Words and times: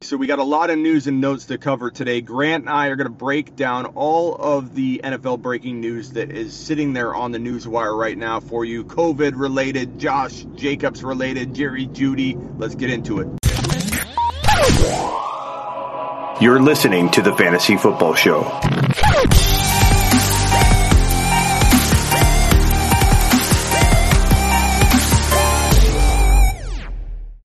So 0.00 0.16
we 0.16 0.28
got 0.28 0.38
a 0.38 0.44
lot 0.44 0.70
of 0.70 0.78
news 0.78 1.08
and 1.08 1.20
notes 1.20 1.46
to 1.46 1.58
cover 1.58 1.90
today. 1.90 2.20
Grant 2.20 2.62
and 2.62 2.70
I 2.70 2.86
are 2.86 2.94
going 2.94 3.08
to 3.08 3.12
break 3.12 3.56
down 3.56 3.84
all 3.84 4.36
of 4.36 4.76
the 4.76 5.00
NFL 5.02 5.42
breaking 5.42 5.80
news 5.80 6.12
that 6.12 6.30
is 6.30 6.54
sitting 6.54 6.92
there 6.92 7.16
on 7.16 7.32
the 7.32 7.40
news 7.40 7.66
wire 7.66 7.96
right 7.96 8.16
now 8.16 8.38
for 8.38 8.64
you. 8.64 8.84
COVID 8.84 9.32
related, 9.34 9.98
Josh 9.98 10.46
Jacobs 10.54 11.02
related, 11.02 11.52
Jerry 11.52 11.88
Jeudy. 11.88 12.36
Let's 12.58 12.76
get 12.76 12.90
into 12.90 13.18
it. 13.18 13.28
You're 16.40 16.62
listening 16.62 17.10
to 17.10 17.20
the 17.20 17.34
Fantasy 17.36 17.76
Football 17.76 18.14
Show. 18.14 18.42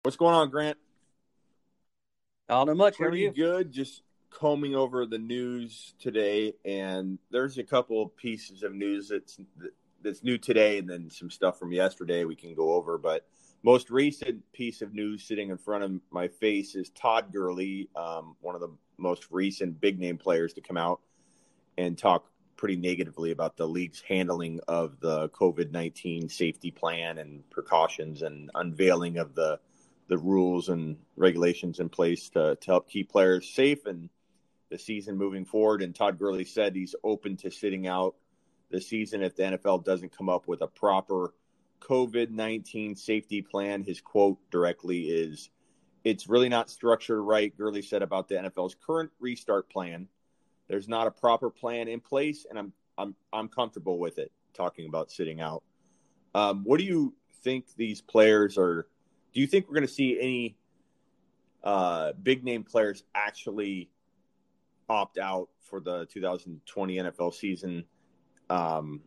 What's 0.03 0.17
going 0.17 0.35
on, 0.35 0.51
Grant? 0.51 0.77
Not 2.49 2.75
much. 2.75 2.97
How 2.97 3.05
are 3.05 3.09
Pretty 3.09 3.23
you? 3.23 3.31
good. 3.31 3.71
Just 3.71 4.03
combing 4.29 4.75
over 4.75 5.05
the 5.05 5.17
news 5.17 5.93
today, 5.99 6.53
and 6.65 7.17
there's 7.31 7.57
a 7.57 7.63
couple 7.63 8.01
of 8.01 8.15
pieces 8.17 8.63
of 8.63 8.73
news 8.73 9.09
that's 9.09 9.39
that's 10.01 10.23
new 10.23 10.37
today, 10.37 10.79
and 10.79 10.89
then 10.89 11.09
some 11.09 11.29
stuff 11.29 11.57
from 11.57 11.71
yesterday 11.71 12.25
we 12.25 12.35
can 12.35 12.53
go 12.53 12.73
over. 12.73 12.97
But 12.97 13.25
most 13.63 13.89
recent 13.89 14.43
piece 14.51 14.81
of 14.81 14.93
news 14.93 15.23
sitting 15.23 15.49
in 15.49 15.57
front 15.57 15.83
of 15.85 15.91
my 16.11 16.27
face 16.27 16.75
is 16.75 16.89
Todd 16.89 17.31
Gurley, 17.31 17.89
um, 17.95 18.35
one 18.41 18.55
of 18.55 18.61
the 18.61 18.71
most 18.97 19.27
recent 19.31 19.79
big 19.79 19.99
name 19.99 20.17
players 20.17 20.53
to 20.53 20.61
come 20.61 20.77
out 20.77 20.99
and 21.77 21.97
talk 21.97 22.29
pretty 22.57 22.75
negatively 22.75 23.31
about 23.31 23.57
the 23.57 23.67
league's 23.67 24.01
handling 24.01 24.59
of 24.67 24.99
the 24.99 25.29
COVID 25.29 25.71
nineteen 25.71 26.27
safety 26.27 26.71
plan 26.71 27.19
and 27.19 27.49
precautions 27.49 28.21
and 28.21 28.51
unveiling 28.55 29.17
of 29.17 29.33
the 29.33 29.59
the 30.07 30.17
rules 30.17 30.69
and 30.69 30.97
regulations 31.15 31.79
in 31.79 31.89
place 31.89 32.29
to, 32.29 32.55
to 32.55 32.65
help 32.65 32.89
keep 32.89 33.11
players 33.11 33.49
safe 33.49 33.85
and 33.85 34.09
the 34.69 34.77
season 34.77 35.17
moving 35.17 35.45
forward. 35.45 35.81
And 35.81 35.95
Todd 35.95 36.19
Gurley 36.19 36.45
said 36.45 36.75
he's 36.75 36.95
open 37.03 37.37
to 37.37 37.51
sitting 37.51 37.87
out 37.87 38.15
the 38.69 38.81
season 38.81 39.21
if 39.21 39.35
the 39.35 39.43
NFL 39.43 39.85
doesn't 39.85 40.17
come 40.17 40.29
up 40.29 40.47
with 40.47 40.61
a 40.61 40.67
proper 40.67 41.33
COVID 41.79 42.31
19 42.31 42.95
safety 42.95 43.41
plan. 43.41 43.83
His 43.83 44.01
quote 44.01 44.39
directly 44.49 45.01
is 45.01 45.49
It's 46.03 46.27
really 46.27 46.49
not 46.49 46.69
structured 46.69 47.19
right, 47.19 47.55
Gurley 47.55 47.81
said 47.81 48.01
about 48.01 48.27
the 48.27 48.35
NFL's 48.35 48.75
current 48.75 49.11
restart 49.19 49.69
plan. 49.69 50.07
There's 50.67 50.87
not 50.87 51.07
a 51.07 51.11
proper 51.11 51.49
plan 51.49 51.87
in 51.87 51.99
place, 51.99 52.45
and 52.49 52.57
I'm 52.57 52.73
I'm 52.97 53.15
I'm 53.31 53.47
comfortable 53.47 53.99
with 53.99 54.17
it. 54.17 54.31
Talking 54.53 54.87
about 54.87 55.11
sitting 55.11 55.41
out, 55.41 55.63
um, 56.35 56.63
what 56.63 56.77
do 56.77 56.83
you 56.83 57.13
think 57.43 57.65
these 57.75 58.01
players 58.01 58.57
are? 58.57 58.87
Do 59.33 59.41
you 59.41 59.47
think 59.47 59.67
we're 59.67 59.75
going 59.75 59.87
to 59.87 59.93
see 59.93 60.17
any 60.19 60.57
uh, 61.63 62.13
big 62.21 62.43
name 62.43 62.63
players 62.63 63.03
actually 63.15 63.89
opt 64.89 65.17
out 65.17 65.49
for 65.61 65.79
the 65.79 66.05
2020 66.05 66.97
NFL 66.97 67.33
season, 67.33 67.85
um, 68.49 69.01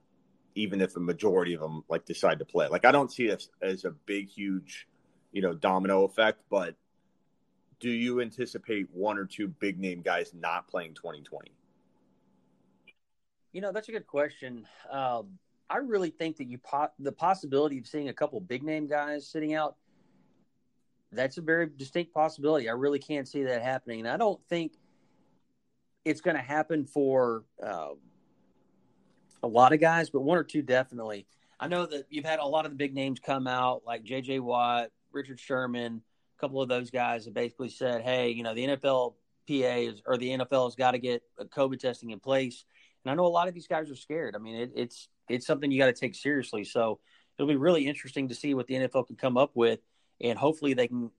even 0.55 0.81
if 0.81 0.97
a 0.97 1.01
majority 1.01 1.55
of 1.55 1.61
them 1.61 1.85
like 1.89 2.05
decide 2.05 2.39
to 2.41 2.45
play? 2.45 2.69
Like, 2.69 2.85
I 2.85 2.93
don't 2.93 3.13
see 3.13 3.27
this 3.27 3.51
as 3.63 3.85
a 3.85 3.91
big, 3.91 4.29
huge, 4.29 4.89
you 5.33 5.43
know, 5.43 5.55
domino 5.55 6.05
effect, 6.05 6.41
but 6.51 6.75
do 7.79 7.91
you 7.91 8.21
anticipate 8.21 8.89
one 8.93 9.19
or 9.19 9.27
two 9.27 9.49
big 9.49 9.79
name 9.79 10.01
guys 10.01 10.33
not 10.35 10.67
playing 10.67 10.95
2020? 10.95 11.53
You 13.53 13.61
know, 13.61 13.73
that's 13.73 13.89
a 13.89 13.93
good 13.93 14.07
question. 14.07 14.67
Um, 14.91 15.39
I 15.69 15.79
really 15.79 16.11
think 16.11 16.37
that 16.39 16.45
you 16.45 16.59
po- 16.59 16.91
the 16.99 17.13
possibility 17.13 17.79
of 17.79 17.87
seeing 17.87 18.09
a 18.09 18.13
couple 18.13 18.41
big 18.41 18.63
name 18.63 18.87
guys 18.87 19.27
sitting 19.27 19.55
out. 19.55 19.77
That's 21.13 21.39
a 21.39 21.43
very 21.43 21.69
distinct 21.69 22.13
possibility. 22.13 22.69
I 22.69 22.73
really 22.73 22.99
can't 22.99 23.29
see 23.29 23.45
that 23.45 23.63
happening, 23.63 24.01
and 24.01 24.09
I 24.09 24.17
don't 24.17 24.41
think 24.49 24.73
it's 26.05 26.21
going 26.21 26.37
to 26.37 26.43
happen 26.43 26.85
for 26.85 27.45
uh, 27.63 27.91
a 29.43 29.49
lot 29.49 29.73
of 29.73 29.81
guys, 29.81 30.11
but 30.11 30.21
one 30.21 30.39
or 30.39 30.45
two 30.45 30.63
definitely. 30.63 31.27
I 31.59 31.69
know 31.69 31.87
that 31.87 32.07
you've 32.11 32.25
had 32.25 32.39
a 32.39 32.45
lot 32.45 32.65
of 32.67 32.73
the 32.73 32.77
big 32.77 32.95
names 32.95 33.19
come 33.19 33.47
out, 33.47 33.83
like 33.87 34.05
J.J. 34.05 34.41
Watt, 34.41 34.91
Richard 35.13 35.41
Sherman. 35.41 36.03
A 36.37 36.41
couple 36.41 36.61
of 36.61 36.69
those 36.69 36.91
guys 36.91 37.25
have 37.25 37.35
basically 37.35 37.71
said, 37.71 38.03
"Hey, 38.03 38.31
you 38.31 38.43
know, 38.43 38.55
the 38.55 38.67
NFL 38.67 39.15
PA 39.49 39.55
is, 39.55 40.03
or 40.07 40.19
the 40.19 40.31
NFL 40.31 40.67
has 40.67 40.75
got 40.75 40.91
to 40.93 40.99
get 40.99 41.23
COVID 41.39 41.79
testing 41.79 42.11
in 42.11 42.21
place." 42.21 42.65
And 43.05 43.11
I 43.11 43.15
know 43.15 43.27
a 43.27 43.29
lot 43.29 43.49
of 43.49 43.55
these 43.55 43.69
guys 43.69 43.91
are 43.91 43.97
scared. 43.97 44.37
I 44.37 44.39
mean, 44.39 44.57
it, 44.57 44.73
it's 44.75 45.09
it's 45.29 45.47
something 45.47 45.71
you 45.71 45.79
got 45.79 45.87
to 45.87 45.93
take 45.93 46.15
seriously. 46.15 46.65
So 46.65 47.01
it'll 47.39 47.49
be 47.49 47.57
really 47.57 47.87
interesting 47.87 48.29
to 48.29 48.35
see 48.35 48.55
what 48.55 48.67
the 48.67 48.75
NFL 48.75 49.07
can 49.07 49.17
come 49.17 49.37
up 49.37 49.53
with, 49.55 49.81
and 50.21 50.39
hopefully 50.39 50.75
they 50.75 50.89
can 50.89 51.11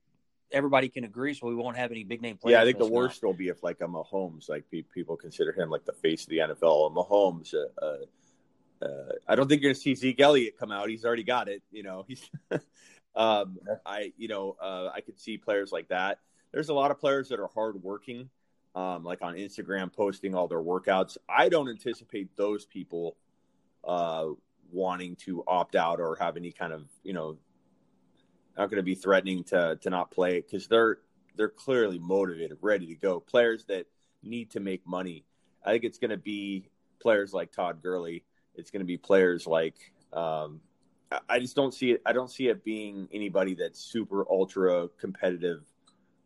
everybody 0.51 0.89
can 0.89 1.03
agree, 1.03 1.33
so 1.33 1.47
we 1.47 1.55
won't 1.55 1.77
have 1.77 1.91
any 1.91 2.03
big 2.03 2.21
name 2.21 2.37
players. 2.37 2.53
Yeah, 2.53 2.61
I 2.61 2.65
think 2.65 2.77
the 2.77 2.85
missing 2.85 2.95
out. 2.95 2.99
worst 2.99 3.23
will 3.23 3.33
be 3.33 3.49
if 3.49 3.63
like 3.63 3.81
a 3.81 3.87
Mahomes, 3.87 4.49
like 4.49 4.69
pe- 4.71 4.83
people 4.83 5.15
consider 5.15 5.51
him 5.51 5.69
like 5.69 5.85
the 5.85 5.93
face 5.93 6.23
of 6.23 6.29
the 6.29 6.37
NFL. 6.37 6.93
Mahomes, 6.93 7.53
uh, 7.53 7.85
uh, 7.85 8.85
uh, 8.85 9.11
I 9.27 9.35
don't 9.35 9.47
think 9.47 9.61
you're 9.61 9.69
going 9.69 9.75
to 9.75 9.81
see 9.81 9.95
Zeke 9.95 10.19
Elliott 10.21 10.57
come 10.57 10.71
out. 10.71 10.89
He's 10.89 11.05
already 11.05 11.23
got 11.23 11.49
it. 11.49 11.63
You 11.71 11.83
know, 11.83 12.05
he's. 12.07 12.29
um, 13.15 13.57
I 13.85 14.13
you 14.17 14.27
know 14.27 14.55
uh, 14.61 14.89
I 14.93 15.01
could 15.01 15.19
see 15.19 15.37
players 15.37 15.71
like 15.71 15.89
that. 15.89 16.19
There's 16.51 16.69
a 16.69 16.73
lot 16.73 16.91
of 16.91 16.99
players 16.99 17.29
that 17.29 17.39
are 17.39 17.49
hardworking, 17.53 18.29
um, 18.75 19.03
like 19.03 19.21
on 19.21 19.35
Instagram 19.35 19.91
posting 19.91 20.33
all 20.33 20.47
their 20.47 20.61
workouts. 20.61 21.17
I 21.27 21.49
don't 21.49 21.69
anticipate 21.69 22.35
those 22.37 22.65
people 22.65 23.17
uh, 23.83 24.27
wanting 24.71 25.15
to 25.17 25.43
opt 25.47 25.75
out 25.75 25.99
or 25.99 26.15
have 26.15 26.37
any 26.37 26.51
kind 26.51 26.73
of 26.73 26.85
you 27.03 27.13
know 27.13 27.37
not 28.57 28.69
going 28.69 28.77
to 28.77 28.83
be 28.83 28.95
threatening 28.95 29.43
to 29.45 29.77
to 29.81 29.89
not 29.89 30.11
play 30.11 30.41
because 30.41 30.67
they're 30.67 30.99
they're 31.35 31.49
clearly 31.49 31.99
motivated, 31.99 32.57
ready 32.61 32.87
to 32.87 32.95
go. 32.95 33.19
Players 33.19 33.65
that 33.65 33.85
need 34.23 34.51
to 34.51 34.59
make 34.59 34.85
money. 34.87 35.23
I 35.65 35.71
think 35.71 35.83
it's 35.83 35.99
going 35.99 36.11
to 36.11 36.17
be 36.17 36.69
players 36.99 37.33
like 37.33 37.51
Todd 37.51 37.81
Gurley. 37.81 38.23
It's 38.55 38.71
going 38.71 38.81
to 38.81 38.85
be 38.85 38.97
players 38.97 39.45
like 39.45 39.75
um, 40.13 40.61
I- 41.29 41.39
just 41.39 41.55
don't 41.55 41.73
see 41.73 41.91
it. 41.91 42.01
I 42.05 42.13
don't 42.13 42.31
see 42.31 42.47
it 42.47 42.63
being 42.63 43.07
anybody 43.13 43.53
that's 43.55 43.79
super 43.79 44.25
ultra 44.29 44.89
competitive 44.99 45.63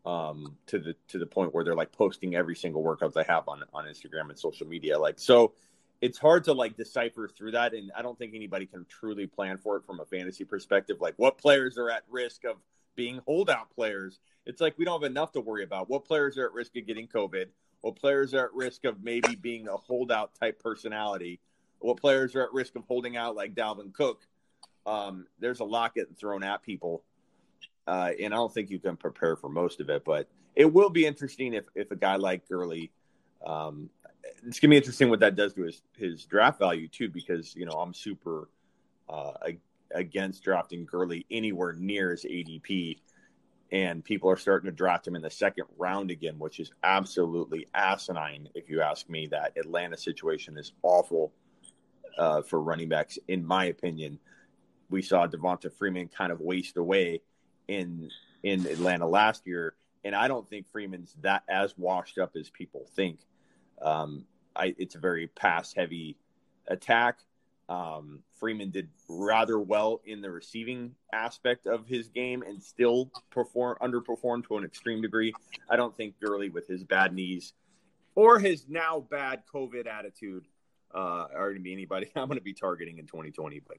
um, 0.06 0.58
to 0.68 0.80
the 0.80 0.96
to 1.10 1.20
the 1.20 1.26
point 1.26 1.54
where 1.54 1.64
they're 1.64 1.76
like 1.76 1.92
posting 1.92 2.36
every 2.36 2.56
single 2.56 2.82
workout 2.82 3.14
they 3.14 3.24
have 3.28 3.48
on 3.48 3.64
on 3.74 3.86
Instagram 3.86 4.30
and 4.30 4.40
social 4.40 4.68
media. 4.68 4.98
Like 4.98 5.20
so, 5.20 5.54
it's 6.02 6.18
hard 6.18 6.44
to 6.46 6.54
like 6.54 6.76
decipher 6.76 7.28
through 7.28 7.52
that, 7.52 7.74
and 7.74 7.92
I 7.96 8.02
don't 8.02 8.18
think 8.18 8.34
anybody 8.34 8.66
can 8.66 8.86
truly 8.90 9.28
plan 9.28 9.58
for 9.58 9.78
it 9.78 9.86
from 9.86 10.00
a 10.00 10.06
fantasy 10.06 10.44
perspective. 10.44 10.98
Like 11.00 11.14
what 11.18 11.38
players 11.38 11.78
are 11.78 11.90
at 11.90 12.04
risk 12.10 12.44
of 12.44 12.58
being 12.96 13.22
holdout 13.26 13.70
players? 13.70 14.20
It's 14.46 14.60
like 14.60 14.78
we 14.78 14.86
don't 14.86 15.02
have 15.02 15.10
enough 15.10 15.32
to 15.34 15.42
worry 15.42 15.64
about. 15.64 15.90
What 15.90 16.04
players 16.04 16.38
are 16.38 16.46
at 16.46 16.54
risk 16.54 16.76
of 16.76 16.88
getting 16.88 17.08
COVID? 17.08 17.46
What 17.82 17.96
players 17.96 18.34
are 18.34 18.46
at 18.46 18.54
risk 18.54 18.86
of 18.86 19.04
maybe 19.04 19.36
being 19.36 19.68
a 19.68 19.78
holdout 19.78 20.34
type 20.34 20.60
personality? 20.60 21.40
What 21.80 21.98
players 21.98 22.36
are 22.36 22.44
at 22.44 22.54
risk 22.54 22.76
of 22.76 22.84
holding 22.88 23.16
out 23.16 23.36
like 23.36 23.54
Dalvin 23.54 23.94
Cook? 23.94 24.26
Um, 24.88 25.28
there's 25.40 25.60
a 25.60 25.66
lot 25.66 25.94
getting 25.94 26.16
thrown 26.16 26.44
at 26.44 26.64
people, 26.64 27.04
uh, 27.86 28.12
and 28.20 28.34
I 28.34 28.38
don't 28.38 28.52
think 28.52 28.72
you 28.72 28.80
can 28.80 28.98
prepare 28.98 29.36
for 29.36 29.50
most 29.50 29.80
of 29.80 29.90
it. 29.92 30.04
But 30.04 30.28
it 30.56 30.72
will 30.74 30.90
be 30.90 31.06
interesting 31.06 31.54
if 31.54 31.66
if 31.76 31.92
a 31.92 31.96
guy 31.96 32.16
like 32.16 32.48
Gurley 32.48 32.92
um, 33.46 33.90
it's 34.46 34.60
gonna 34.60 34.72
be 34.72 34.78
interesting 34.78 35.10
what 35.10 35.20
that 35.20 35.36
does 35.36 35.54
to 35.54 35.64
his 35.64 35.82
his 35.98 36.26
draft 36.26 36.60
value 36.60 36.88
too, 36.88 37.10
because 37.10 37.56
you 37.56 37.66
know 37.66 37.74
I'm 37.74 37.94
super 37.94 38.50
uh, 39.10 39.34
against 39.94 40.44
drafting 40.44 40.86
Gurley 40.86 41.26
anywhere 41.32 41.74
near 41.74 42.12
his 42.12 42.24
ADP, 42.24 43.00
and 43.72 44.04
people 44.04 44.30
are 44.30 44.38
starting 44.38 44.70
to 44.70 44.76
draft 44.76 45.08
him 45.08 45.16
in 45.16 45.22
the 45.22 45.30
second 45.30 45.66
round 45.78 46.12
again, 46.12 46.38
which 46.40 46.60
is 46.60 46.72
absolutely 46.84 47.68
asinine. 47.74 48.50
If 48.56 48.70
you 48.70 48.82
ask 48.82 49.10
me, 49.10 49.28
that 49.28 49.58
Atlanta 49.58 49.98
situation 49.98 50.58
is 50.58 50.74
awful 50.84 51.32
uh, 52.18 52.42
for 52.42 52.62
running 52.62 52.90
backs, 52.90 53.18
in 53.28 53.46
my 53.46 53.66
opinion. 53.66 54.20
We 54.90 55.02
saw 55.02 55.26
Devonta 55.28 55.72
Freeman 55.72 56.10
kind 56.10 56.32
of 56.32 56.42
waste 56.42 56.78
away 56.78 57.22
in 57.68 58.10
in 58.44 58.66
Atlanta 58.66 59.08
last 59.08 59.46
year, 59.46 59.76
and 60.04 60.16
I 60.16 60.28
don't 60.28 60.50
think 60.50 60.68
Freeman's 60.72 61.16
that 61.22 61.44
as 61.50 61.78
washed 61.78 62.18
up 62.18 62.36
as 62.36 62.50
people 62.50 62.88
think. 62.96 63.20
Um, 63.82 64.26
I, 64.56 64.76
it's 64.78 64.96
a 64.96 65.00
very 65.00 65.28
pass 65.28 65.74
heavy 65.74 66.18
attack. 66.68 67.20
Um, 67.70 68.20
Freeman 68.38 68.70
did 68.70 68.90
rather 69.08 69.60
well 69.60 70.02
in 70.06 70.22
the 70.22 70.30
receiving 70.30 70.94
aspect 71.14 71.68
of 71.68 71.88
his 71.88 72.10
game 72.10 72.42
and 72.42 72.62
still 72.62 73.10
perform 73.30 73.78
underperformed 73.82 74.48
to 74.48 74.58
an 74.58 74.66
extreme 74.66 75.02
degree. 75.02 75.34
I 75.70 75.78
don't 75.78 75.96
think 75.96 76.20
Gurley, 76.20 76.50
with 76.50 76.68
his 76.68 76.84
bad 76.84 77.14
knees 77.14 77.54
or 78.14 78.40
his 78.40 78.66
now 78.68 79.06
bad 79.10 79.44
COVID 79.54 79.88
attitude, 79.88 80.46
uh, 80.94 81.28
are 81.34 81.52
going 81.52 81.56
to 81.56 81.62
be 81.62 81.72
anybody 81.72 82.12
I'm 82.16 82.28
going 82.28 82.38
to 82.38 82.44
be 82.44 82.54
targeting 82.54 82.98
in 82.98 83.06
2020. 83.06 83.62
But 83.66 83.78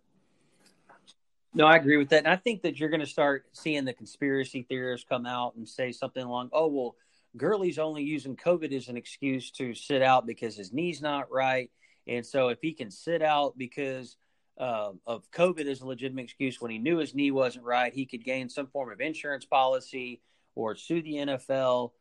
No, 1.52 1.66
I 1.66 1.76
agree 1.76 1.98
with 1.98 2.08
that. 2.10 2.25
And 2.25 2.28
I 2.28 2.37
think 2.37 2.62
that 2.62 2.81
you're 2.81 2.88
going 2.88 3.00
to 3.00 3.06
start 3.06 3.44
seeing 3.52 3.84
the 3.84 3.93
conspiracy 3.93 4.64
theorists 4.66 5.06
come 5.06 5.26
out 5.26 5.55
and 5.56 5.69
say 5.69 5.93
something 5.93 6.22
along, 6.22 6.48
oh, 6.55 6.69
well, 6.69 6.96
Gurley's 7.37 7.79
only 7.79 8.02
using 8.02 8.37
COVID 8.37 8.73
as 8.73 8.88
an 8.88 8.96
excuse 8.96 9.50
to 9.52 9.75
sit 9.75 10.02
out 10.02 10.26
because 10.26 10.56
his 10.56 10.73
knee's 10.73 11.00
not 11.00 11.31
right. 11.31 11.70
And 12.06 12.25
so 12.25 12.49
if 12.49 12.58
he 12.61 12.73
can 12.73 12.90
sit 12.90 13.23
out 13.23 13.56
because 13.56 14.17
uh, 14.58 14.93
of 15.06 15.31
COVID 15.31 15.67
as 15.67 15.81
a 15.81 15.87
legitimate 15.87 16.25
excuse 16.25 16.61
when 16.61 16.70
he 16.70 16.79
knew 16.79 16.99
his 16.99 17.14
knee 17.14 17.31
wasn't 17.31 17.64
right, 17.64 17.93
he 17.93 18.05
could 18.05 18.25
gain 18.25 18.49
some 18.49 18.67
form 18.67 18.93
of 18.93 19.00
insurance 19.00 19.44
policy 19.44 20.20
or 20.55 20.76
sue 20.76 21.02
the 21.02 21.14
NFL 21.14 21.93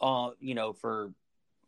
uh, 0.00 0.30
you 0.40 0.54
know, 0.54 0.72
for 0.72 1.12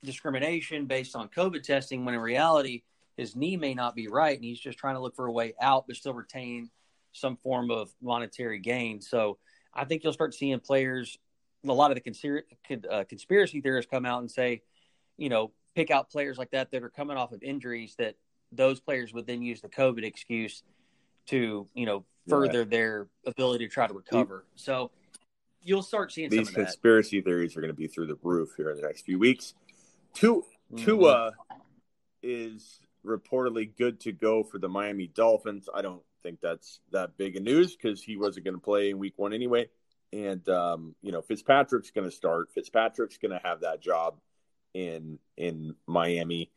discrimination 0.02 0.86
based 0.86 1.16
on 1.16 1.28
COVID 1.28 1.62
testing, 1.62 2.04
when 2.04 2.14
in 2.14 2.20
reality, 2.20 2.82
his 3.16 3.34
knee 3.34 3.56
may 3.56 3.74
not 3.74 3.94
be 3.94 4.08
right 4.08 4.36
and 4.36 4.44
he's 4.44 4.60
just 4.60 4.78
trying 4.78 4.94
to 4.94 5.00
look 5.00 5.16
for 5.16 5.26
a 5.26 5.32
way 5.32 5.54
out, 5.60 5.86
but 5.86 5.96
still 5.96 6.12
retain 6.12 6.70
some 7.12 7.36
form 7.36 7.70
of 7.70 7.90
monetary 8.02 8.58
gain. 8.58 9.00
So 9.00 9.38
I 9.72 9.84
think 9.84 10.04
you'll 10.04 10.12
start 10.12 10.34
seeing 10.34 10.60
players, 10.60 11.18
a 11.68 11.74
lot 11.74 11.90
of 11.90 11.96
the 11.96 12.00
conspiracy, 12.00 12.46
uh, 12.90 13.04
conspiracy 13.08 13.60
theorists 13.60 13.90
come 13.90 14.06
out 14.06 14.20
and 14.20 14.30
say, 14.30 14.62
you 15.16 15.28
know, 15.28 15.52
pick 15.74 15.90
out 15.90 16.10
players 16.10 16.38
like 16.38 16.50
that 16.50 16.70
that 16.70 16.82
are 16.82 16.90
coming 16.90 17.16
off 17.16 17.32
of 17.32 17.42
injuries 17.42 17.94
that 17.98 18.16
those 18.52 18.80
players 18.80 19.12
would 19.12 19.26
then 19.26 19.42
use 19.42 19.60
the 19.60 19.68
COVID 19.68 20.04
excuse 20.04 20.62
to, 21.26 21.66
you 21.74 21.86
know, 21.86 22.04
further 22.28 22.60
yeah. 22.60 22.64
their 22.64 23.06
ability 23.26 23.66
to 23.66 23.72
try 23.72 23.86
to 23.86 23.94
recover. 23.94 24.44
So 24.54 24.90
you'll 25.62 25.82
start 25.82 26.12
seeing 26.12 26.30
these 26.30 26.50
conspiracy 26.50 27.20
theories 27.20 27.56
are 27.56 27.60
going 27.60 27.72
to 27.72 27.76
be 27.76 27.88
through 27.88 28.06
the 28.06 28.18
roof 28.22 28.50
here 28.56 28.70
in 28.70 28.76
the 28.76 28.82
next 28.82 29.02
few 29.02 29.18
weeks. 29.18 29.54
Tua, 30.14 30.40
mm-hmm. 30.40 30.84
Tua 30.84 31.32
is 32.22 32.80
reportedly 33.04 33.70
good 33.76 34.00
to 34.00 34.12
go 34.12 34.42
for 34.42 34.58
the 34.58 34.68
Miami 34.68 35.06
Dolphins. 35.06 35.68
I 35.72 35.82
don't 35.82 36.02
think 36.22 36.40
that's 36.40 36.80
that 36.92 37.16
big 37.16 37.36
a 37.36 37.40
news 37.40 37.76
because 37.76 38.02
he 38.02 38.16
wasn't 38.16 38.44
going 38.44 38.56
to 38.56 38.60
play 38.60 38.90
in 38.90 38.98
Week 38.98 39.14
One 39.16 39.32
anyway. 39.32 39.68
And 40.12 40.48
um, 40.48 40.94
you 41.02 41.12
know, 41.12 41.22
Fitzpatrick's 41.22 41.90
going 41.90 42.08
to 42.08 42.14
start. 42.14 42.50
Fitzpatrick's 42.52 43.18
going 43.18 43.32
to 43.32 43.46
have 43.46 43.60
that 43.60 43.80
job 43.80 44.18
in 44.74 45.18
in 45.36 45.74
Miami. 45.86 46.50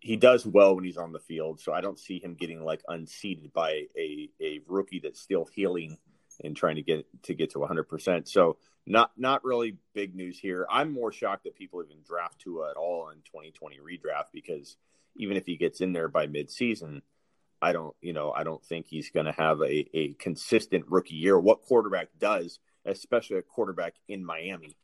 He 0.00 0.16
does 0.16 0.44
well 0.44 0.74
when 0.74 0.84
he's 0.84 0.98
on 0.98 1.12
the 1.12 1.18
field, 1.18 1.60
so 1.60 1.72
I 1.72 1.80
don't 1.80 1.98
see 1.98 2.18
him 2.18 2.34
getting 2.34 2.62
like 2.62 2.82
unseated 2.88 3.52
by 3.52 3.86
a 3.96 4.28
a 4.40 4.60
rookie 4.66 5.00
that's 5.00 5.20
still 5.20 5.46
healing 5.46 5.98
and 6.42 6.56
trying 6.56 6.76
to 6.76 6.82
get 6.82 7.06
to 7.24 7.34
get 7.34 7.50
to 7.52 7.58
100%. 7.58 8.28
So 8.28 8.56
not 8.86 9.12
not 9.16 9.44
really 9.44 9.76
big 9.94 10.14
news 10.14 10.38
here. 10.38 10.66
I'm 10.70 10.92
more 10.92 11.12
shocked 11.12 11.44
that 11.44 11.56
people 11.56 11.82
even 11.82 12.02
draft 12.06 12.40
Tua 12.40 12.70
at 12.70 12.76
all 12.76 13.08
in 13.10 13.18
2020 13.18 13.78
redraft 13.78 14.32
because 14.32 14.76
even 15.16 15.36
if 15.36 15.46
he 15.46 15.56
gets 15.56 15.80
in 15.80 15.92
there 15.92 16.08
by 16.08 16.26
midseason, 16.26 17.02
I 17.62 17.72
don't 17.72 17.94
you 18.00 18.12
know 18.12 18.32
I 18.32 18.44
don't 18.44 18.64
think 18.64 18.86
he's 18.86 19.10
going 19.10 19.26
to 19.26 19.32
have 19.32 19.60
a, 19.60 19.88
a 19.94 20.14
consistent 20.14 20.84
rookie 20.88 21.14
year. 21.14 21.38
What 21.38 21.62
quarterback 21.62 22.08
does, 22.18 22.58
especially 22.84 23.38
a 23.38 23.42
quarterback 23.42 23.94
in 24.08 24.24
Miami? 24.24 24.76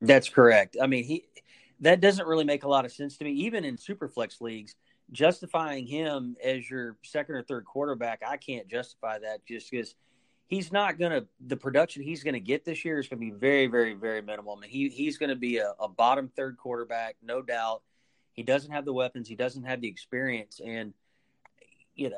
That's 0.00 0.28
correct. 0.28 0.76
I 0.80 0.86
mean 0.86 1.04
he 1.04 1.24
that 1.80 2.00
doesn't 2.00 2.26
really 2.26 2.44
make 2.44 2.64
a 2.64 2.68
lot 2.68 2.84
of 2.84 2.92
sense 2.92 3.16
to 3.18 3.24
me. 3.24 3.32
Even 3.32 3.64
in 3.64 3.76
superflex 3.76 4.40
leagues, 4.40 4.74
justifying 5.10 5.86
him 5.86 6.36
as 6.42 6.68
your 6.68 6.96
second 7.02 7.34
or 7.34 7.42
third 7.42 7.64
quarterback, 7.64 8.22
I 8.26 8.36
can't 8.36 8.68
justify 8.68 9.18
that 9.18 9.44
just 9.46 9.70
because 9.70 9.94
he's 10.46 10.72
not 10.72 10.98
going 10.98 11.12
to 11.12 11.26
the 11.46 11.56
production 11.56 12.02
he's 12.02 12.22
going 12.22 12.34
to 12.34 12.40
get 12.40 12.64
this 12.64 12.84
year 12.84 12.98
is 12.98 13.08
going 13.08 13.18
to 13.18 13.24
be 13.24 13.38
very, 13.38 13.66
very, 13.66 13.94
very 13.94 14.22
minimal. 14.22 14.56
I 14.56 14.60
mean, 14.60 14.70
he 14.70 14.88
he's 14.88 15.18
going 15.18 15.30
to 15.30 15.36
be 15.36 15.58
a, 15.58 15.72
a, 15.80 15.88
bottom 15.88 16.30
third 16.36 16.56
quarterback, 16.56 17.16
no 17.22 17.42
doubt. 17.42 17.82
He 18.32 18.42
doesn't 18.42 18.70
have 18.70 18.84
the 18.84 18.92
weapons, 18.92 19.28
he 19.28 19.36
doesn't 19.36 19.64
have 19.64 19.80
the 19.80 19.88
experience, 19.88 20.60
and 20.64 20.92
you 21.94 22.10
know, 22.10 22.16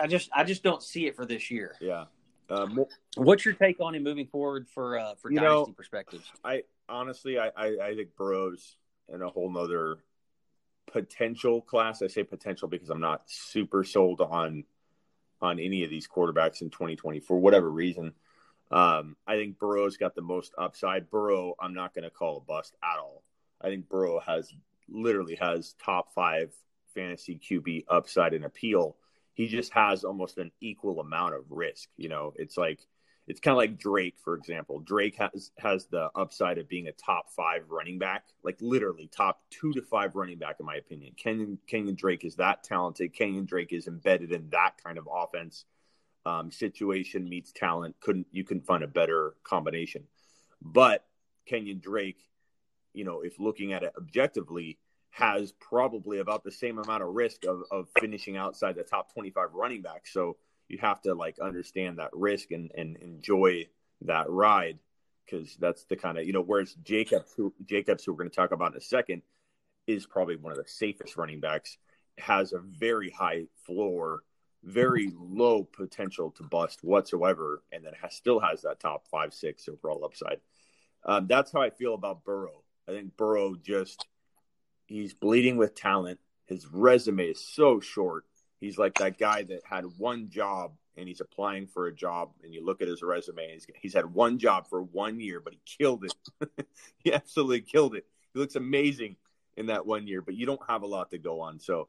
I 0.00 0.06
just 0.06 0.30
I 0.32 0.44
just 0.44 0.62
don't 0.62 0.82
see 0.82 1.06
it 1.06 1.16
for 1.16 1.26
this 1.26 1.50
year. 1.50 1.74
Yeah. 1.80 2.04
Um, 2.48 2.84
What's 3.16 3.44
your 3.44 3.54
take 3.54 3.80
on 3.80 3.94
him 3.94 4.02
moving 4.02 4.26
forward 4.26 4.68
for 4.68 4.98
uh, 4.98 5.14
for 5.16 5.30
dynasty 5.30 5.70
know, 5.70 5.74
perspectives? 5.76 6.24
I 6.44 6.62
honestly, 6.88 7.38
I, 7.38 7.50
I, 7.56 7.66
I 7.82 7.94
think 7.94 8.14
Burrow's 8.16 8.76
in 9.12 9.22
a 9.22 9.28
whole 9.28 9.50
nother 9.50 9.98
potential 10.86 11.60
class. 11.60 12.02
I 12.02 12.06
say 12.06 12.22
potential 12.22 12.68
because 12.68 12.90
I'm 12.90 13.00
not 13.00 13.22
super 13.26 13.84
sold 13.84 14.20
on 14.20 14.64
on 15.40 15.58
any 15.58 15.84
of 15.84 15.90
these 15.90 16.08
quarterbacks 16.08 16.62
in 16.62 16.70
2020 16.70 17.20
for 17.20 17.38
whatever 17.38 17.70
reason. 17.70 18.12
Um, 18.70 19.16
I 19.26 19.36
think 19.36 19.58
Burrow's 19.58 19.96
got 19.96 20.14
the 20.14 20.22
most 20.22 20.52
upside. 20.58 21.10
Burrow, 21.10 21.54
I'm 21.60 21.74
not 21.74 21.94
going 21.94 22.04
to 22.04 22.10
call 22.10 22.38
a 22.38 22.40
bust 22.40 22.74
at 22.82 22.98
all. 22.98 23.22
I 23.60 23.68
think 23.68 23.88
Burrow 23.88 24.18
has 24.20 24.52
literally 24.88 25.36
has 25.36 25.74
top 25.82 26.12
five 26.14 26.52
fantasy 26.94 27.38
QB 27.38 27.84
upside 27.88 28.34
and 28.34 28.44
appeal. 28.44 28.96
He 29.36 29.48
just 29.48 29.70
has 29.74 30.02
almost 30.02 30.38
an 30.38 30.50
equal 30.62 30.98
amount 30.98 31.34
of 31.34 31.44
risk. 31.50 31.90
You 31.98 32.08
know, 32.08 32.32
it's 32.36 32.56
like 32.56 32.80
it's 33.26 33.38
kind 33.38 33.52
of 33.52 33.58
like 33.58 33.78
Drake, 33.78 34.14
for 34.24 34.34
example. 34.34 34.80
Drake 34.80 35.16
has 35.16 35.50
has 35.58 35.86
the 35.88 36.08
upside 36.16 36.56
of 36.56 36.70
being 36.70 36.88
a 36.88 36.92
top 36.92 37.30
five 37.30 37.64
running 37.68 37.98
back, 37.98 38.24
like 38.42 38.56
literally 38.62 39.10
top 39.14 39.42
two 39.50 39.74
to 39.74 39.82
five 39.82 40.16
running 40.16 40.38
back, 40.38 40.56
in 40.58 40.64
my 40.64 40.76
opinion. 40.76 41.12
Kenyon 41.18 41.58
Kenyon 41.66 41.96
Drake 41.96 42.24
is 42.24 42.36
that 42.36 42.64
talented. 42.64 43.12
Kenyon 43.12 43.44
Drake 43.44 43.74
is 43.74 43.88
embedded 43.88 44.32
in 44.32 44.48
that 44.50 44.82
kind 44.82 44.96
of 44.96 45.06
offense. 45.12 45.66
Um, 46.24 46.50
situation 46.50 47.28
meets 47.28 47.52
talent. 47.52 47.94
Couldn't 48.00 48.26
you 48.32 48.42
couldn't 48.42 48.64
find 48.64 48.82
a 48.82 48.88
better 48.88 49.34
combination? 49.44 50.04
But 50.62 51.04
Kenyon 51.44 51.80
Drake, 51.80 52.22
you 52.94 53.04
know, 53.04 53.20
if 53.20 53.38
looking 53.38 53.74
at 53.74 53.82
it 53.82 53.92
objectively, 53.98 54.78
has 55.16 55.50
probably 55.52 56.18
about 56.18 56.44
the 56.44 56.50
same 56.50 56.78
amount 56.78 57.02
of 57.02 57.08
risk 57.08 57.46
of, 57.46 57.62
of 57.70 57.88
finishing 57.98 58.36
outside 58.36 58.74
the 58.74 58.82
top 58.82 59.10
25 59.14 59.54
running 59.54 59.80
back. 59.80 60.06
So 60.06 60.36
you 60.68 60.76
have 60.82 61.00
to 61.02 61.14
like 61.14 61.38
understand 61.38 61.98
that 61.98 62.10
risk 62.12 62.50
and, 62.50 62.70
and 62.76 62.98
enjoy 62.98 63.66
that 64.02 64.28
ride 64.28 64.78
because 65.24 65.56
that's 65.56 65.84
the 65.84 65.96
kind 65.96 66.18
of 66.18 66.26
you 66.26 66.34
know 66.34 66.42
whereas 66.42 66.74
Jacobs 66.84 67.32
who 67.34 67.54
Jacobs 67.64 68.04
who 68.04 68.12
we're 68.12 68.18
going 68.18 68.30
to 68.30 68.36
talk 68.36 68.52
about 68.52 68.72
in 68.72 68.76
a 68.76 68.82
second 68.82 69.22
is 69.86 70.04
probably 70.04 70.36
one 70.36 70.52
of 70.52 70.58
the 70.58 70.68
safest 70.68 71.16
running 71.16 71.40
backs 71.40 71.78
has 72.18 72.52
a 72.52 72.58
very 72.58 73.08
high 73.08 73.44
floor 73.64 74.22
very 74.64 75.10
low 75.18 75.64
potential 75.64 76.30
to 76.32 76.42
bust 76.42 76.80
whatsoever 76.82 77.62
and 77.72 77.84
then 77.86 77.92
has, 78.02 78.14
still 78.14 78.38
has 78.38 78.62
that 78.62 78.80
top 78.80 79.06
five 79.10 79.32
six 79.32 79.66
overall 79.66 80.04
upside 80.04 80.40
um, 81.06 81.26
that's 81.26 81.52
how 81.52 81.62
I 81.62 81.70
feel 81.70 81.94
about 81.94 82.22
Burrow 82.22 82.62
I 82.86 82.92
think 82.92 83.16
Burrow 83.16 83.54
just 83.54 84.06
he's 84.86 85.14
bleeding 85.14 85.56
with 85.56 85.74
talent. 85.74 86.18
His 86.46 86.66
resume 86.66 87.26
is 87.26 87.40
so 87.40 87.80
short. 87.80 88.24
He's 88.60 88.78
like 88.78 88.94
that 88.98 89.18
guy 89.18 89.42
that 89.44 89.60
had 89.68 89.84
one 89.98 90.30
job 90.30 90.72
and 90.96 91.06
he's 91.06 91.20
applying 91.20 91.66
for 91.66 91.86
a 91.86 91.94
job. 91.94 92.30
And 92.42 92.54
you 92.54 92.64
look 92.64 92.80
at 92.80 92.88
his 92.88 93.02
resume 93.02 93.42
and 93.44 93.52
he's, 93.52 93.66
he's 93.74 93.94
had 93.94 94.06
one 94.06 94.38
job 94.38 94.68
for 94.68 94.82
one 94.82 95.20
year 95.20 95.40
but 95.40 95.52
he 95.52 95.60
killed 95.64 96.04
it. 96.04 96.66
He 96.98 97.12
absolutely 97.12 97.60
killed 97.60 97.94
it. 97.94 98.04
He 98.32 98.40
looks 98.40 98.56
amazing 98.56 99.16
in 99.56 99.66
that 99.66 99.86
one 99.86 100.06
year 100.06 100.22
but 100.22 100.34
you 100.34 100.46
don't 100.46 100.60
have 100.68 100.82
a 100.82 100.86
lot 100.86 101.10
to 101.10 101.18
go 101.18 101.40
on. 101.40 101.60
So 101.60 101.88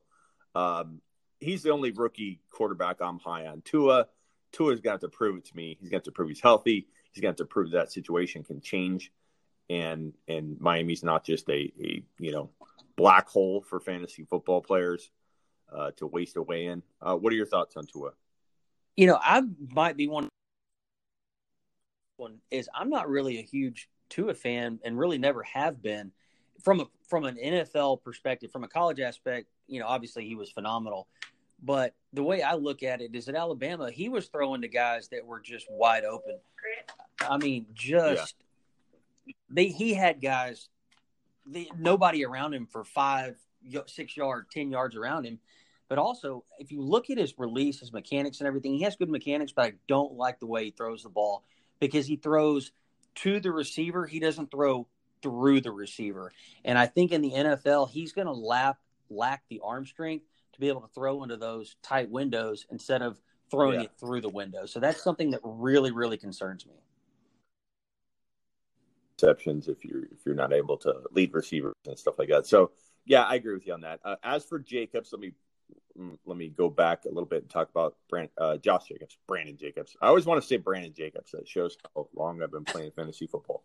um, 0.53 1.01
he's 1.39 1.63
the 1.63 1.71
only 1.71 1.91
rookie 1.91 2.41
quarterback 2.51 2.97
i'm 3.01 3.19
high 3.19 3.47
on. 3.47 3.61
Tua 3.61 4.07
tua's 4.51 4.79
got 4.79 5.01
to 5.01 5.09
prove 5.09 5.37
it 5.37 5.45
to 5.45 5.55
me. 5.55 5.77
He's 5.79 5.89
got 5.89 6.03
to 6.05 6.11
prove 6.11 6.29
he's 6.29 6.41
healthy. 6.41 6.87
He's 7.11 7.21
got 7.21 7.37
to 7.37 7.45
prove 7.45 7.71
that 7.71 7.91
situation 7.91 8.43
can 8.43 8.61
change. 8.61 9.11
And 9.69 10.13
and 10.27 10.59
miami's 10.59 11.03
not 11.03 11.25
just 11.25 11.49
a, 11.49 11.71
a 11.81 12.03
you 12.19 12.31
know 12.31 12.49
black 12.97 13.29
hole 13.29 13.61
for 13.61 13.79
fantasy 13.79 14.25
football 14.25 14.61
players 14.61 15.11
uh, 15.71 15.91
to 15.97 16.07
waste 16.07 16.35
away 16.35 16.65
in. 16.65 16.83
Uh, 17.01 17.15
what 17.15 17.31
are 17.31 17.35
your 17.35 17.45
thoughts 17.45 17.77
on 17.77 17.85
Tua? 17.85 18.11
You 18.97 19.07
know, 19.07 19.19
I 19.21 19.43
might 19.73 19.95
be 19.95 20.07
one. 20.07 20.27
One 22.17 22.39
is 22.51 22.67
I'm 22.73 22.89
not 22.89 23.07
really 23.07 23.37
a 23.37 23.43
huge 23.43 23.89
Tua 24.09 24.33
fan, 24.33 24.79
and 24.83 24.97
really 24.97 25.17
never 25.17 25.43
have 25.43 25.81
been. 25.81 26.11
From 26.63 26.81
a 26.81 26.85
from 27.07 27.25
an 27.25 27.37
NFL 27.37 28.03
perspective, 28.03 28.51
from 28.51 28.63
a 28.63 28.67
college 28.67 28.99
aspect, 28.99 29.47
you 29.67 29.79
know, 29.79 29.87
obviously 29.87 30.25
he 30.25 30.35
was 30.35 30.49
phenomenal. 30.49 31.07
But 31.63 31.93
the 32.13 32.23
way 32.23 32.41
I 32.41 32.53
look 32.53 32.83
at 32.83 33.01
it 33.01 33.15
is 33.15 33.29
at 33.29 33.35
Alabama, 33.35 33.89
he 33.91 34.09
was 34.09 34.27
throwing 34.27 34.61
to 34.61 34.67
guys 34.67 35.07
that 35.09 35.25
were 35.25 35.39
just 35.39 35.67
wide 35.69 36.03
open. 36.03 36.39
I 37.19 37.37
mean, 37.37 37.65
just 37.73 38.35
yeah. 39.25 39.33
they 39.49 39.67
he 39.67 39.93
had 39.93 40.21
guys, 40.21 40.69
the, 41.49 41.71
nobody 41.77 42.25
around 42.25 42.53
him 42.53 42.67
for 42.67 42.83
five, 42.83 43.37
six 43.87 44.15
yards, 44.15 44.47
ten 44.51 44.69
yards 44.69 44.95
around 44.95 45.25
him, 45.25 45.39
but 45.89 45.97
also, 45.97 46.43
if 46.59 46.71
you 46.71 46.81
look 46.81 47.09
at 47.09 47.17
his 47.17 47.33
release, 47.37 47.79
his 47.79 47.93
mechanics, 47.93 48.39
and 48.39 48.47
everything, 48.47 48.73
he 48.73 48.83
has 48.83 48.95
good 48.95 49.09
mechanics, 49.09 49.53
but 49.55 49.65
I 49.65 49.73
don't 49.87 50.13
like 50.13 50.39
the 50.39 50.45
way 50.45 50.65
he 50.65 50.71
throws 50.71 51.03
the 51.03 51.09
ball 51.09 51.43
because 51.79 52.05
he 52.05 52.17
throws 52.17 52.71
to 53.15 53.39
the 53.39 53.51
receiver. 53.51 54.05
He 54.05 54.19
doesn't 54.19 54.51
throw 54.51 54.87
through 55.21 55.61
the 55.61 55.71
receiver. 55.71 56.31
And 56.65 56.77
I 56.77 56.87
think 56.87 57.11
in 57.11 57.21
the 57.21 57.31
NFL, 57.31 57.89
he's 57.89 58.11
going 58.11 58.27
to 58.27 58.33
lack, 58.33 58.75
lack 59.09 59.43
the 59.49 59.61
arm 59.63 59.85
strength 59.85 60.25
to 60.53 60.59
be 60.59 60.67
able 60.67 60.81
to 60.81 60.89
throw 60.93 61.23
into 61.23 61.37
those 61.37 61.77
tight 61.81 62.09
windows 62.09 62.65
instead 62.69 63.01
of 63.01 63.19
throwing 63.49 63.79
yeah. 63.79 63.85
it 63.85 63.91
through 63.97 64.21
the 64.21 64.29
window. 64.29 64.65
So 64.65 64.79
that's 64.79 65.01
something 65.01 65.31
that 65.31 65.39
really, 65.43 65.91
really 65.91 66.17
concerns 66.17 66.65
me. 66.65 66.73
Exceptions 69.17 69.67
if 69.67 69.83
you're 69.83 70.05
if 70.05 70.25
you're 70.25 70.35
not 70.35 70.53
able 70.53 70.77
to 70.77 70.93
lead 71.11 71.33
receivers 71.33 71.73
and 71.87 71.97
stuff 71.97 72.19
like 72.19 72.29
that. 72.29 72.45
So 72.45 72.71
yeah, 73.05 73.23
I 73.23 73.35
agree 73.35 73.53
with 73.53 73.65
you 73.65 73.73
on 73.73 73.81
that. 73.81 73.99
Uh, 74.03 74.15
as 74.23 74.43
for 74.43 74.59
Jacobs, 74.59 75.11
let 75.11 75.19
me 75.19 75.31
Mm, 75.99 76.17
let 76.25 76.37
me 76.37 76.49
go 76.49 76.69
back 76.69 77.05
a 77.05 77.07
little 77.07 77.25
bit 77.25 77.41
and 77.41 77.49
talk 77.49 77.69
about 77.69 77.95
Brand, 78.07 78.29
uh, 78.37 78.57
Josh 78.57 78.87
Jacobs, 78.87 79.17
Brandon 79.27 79.57
Jacobs. 79.57 79.95
I 80.01 80.07
always 80.07 80.25
want 80.25 80.41
to 80.41 80.47
say 80.47 80.57
Brandon 80.57 80.93
Jacobs. 80.93 81.31
That 81.31 81.47
shows 81.47 81.77
how 81.95 82.07
long 82.15 82.41
I've 82.41 82.51
been 82.51 82.65
playing 82.65 82.91
fantasy 82.91 83.25
football. 83.25 83.63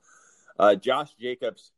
Uh, 0.59 0.75
Josh 0.75 1.15
Jacobs, 1.21 1.73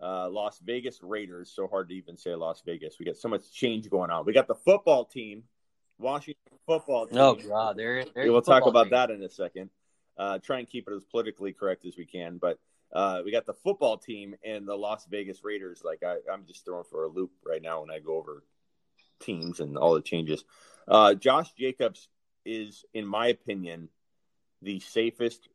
uh, 0.00 0.28
Las 0.28 0.60
Vegas 0.64 1.02
Raiders. 1.02 1.52
So 1.54 1.66
hard 1.66 1.88
to 1.88 1.94
even 1.96 2.16
say 2.16 2.34
Las 2.34 2.62
Vegas. 2.64 2.96
We 3.00 3.06
got 3.06 3.16
so 3.16 3.28
much 3.28 3.52
change 3.52 3.90
going 3.90 4.10
on. 4.10 4.24
We 4.24 4.32
got 4.32 4.46
the 4.46 4.54
football 4.54 5.04
team, 5.04 5.42
Washington 5.98 6.40
football 6.66 7.08
team. 7.08 7.18
Oh 7.18 7.34
God, 7.34 7.76
there. 7.76 8.04
We'll 8.14 8.42
talk 8.42 8.66
about 8.66 8.84
team. 8.84 8.90
that 8.90 9.10
in 9.10 9.22
a 9.22 9.30
second. 9.30 9.70
Uh, 10.16 10.38
try 10.38 10.60
and 10.60 10.68
keep 10.68 10.88
it 10.88 10.94
as 10.94 11.02
politically 11.04 11.52
correct 11.52 11.84
as 11.84 11.96
we 11.96 12.06
can, 12.06 12.38
but 12.38 12.58
uh, 12.92 13.22
we 13.24 13.32
got 13.32 13.46
the 13.46 13.54
football 13.54 13.98
team 13.98 14.34
and 14.44 14.66
the 14.66 14.76
Las 14.76 15.06
Vegas 15.10 15.44
Raiders. 15.44 15.82
Like 15.84 16.02
I, 16.04 16.16
I'm 16.32 16.46
just 16.46 16.64
throwing 16.64 16.84
for 16.84 17.04
a 17.04 17.08
loop 17.08 17.32
right 17.44 17.62
now 17.62 17.80
when 17.80 17.90
I 17.90 17.98
go 17.98 18.16
over 18.16 18.42
teams 19.20 19.60
and 19.60 19.76
all 19.76 19.94
the 19.94 20.02
changes. 20.02 20.44
Uh, 20.88 21.14
Josh 21.14 21.52
Jacobs 21.52 22.08
is, 22.44 22.84
in 22.94 23.06
my 23.06 23.28
opinion, 23.28 23.88
the 24.62 24.80
safest 24.80 25.48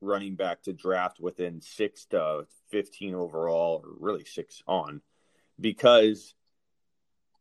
running 0.00 0.34
back 0.34 0.62
to 0.62 0.72
draft 0.72 1.20
within 1.20 1.60
six 1.60 2.06
to 2.06 2.46
15 2.70 3.14
overall, 3.14 3.82
or 3.84 3.90
really 4.00 4.24
six 4.24 4.62
on, 4.66 5.00
because, 5.60 6.34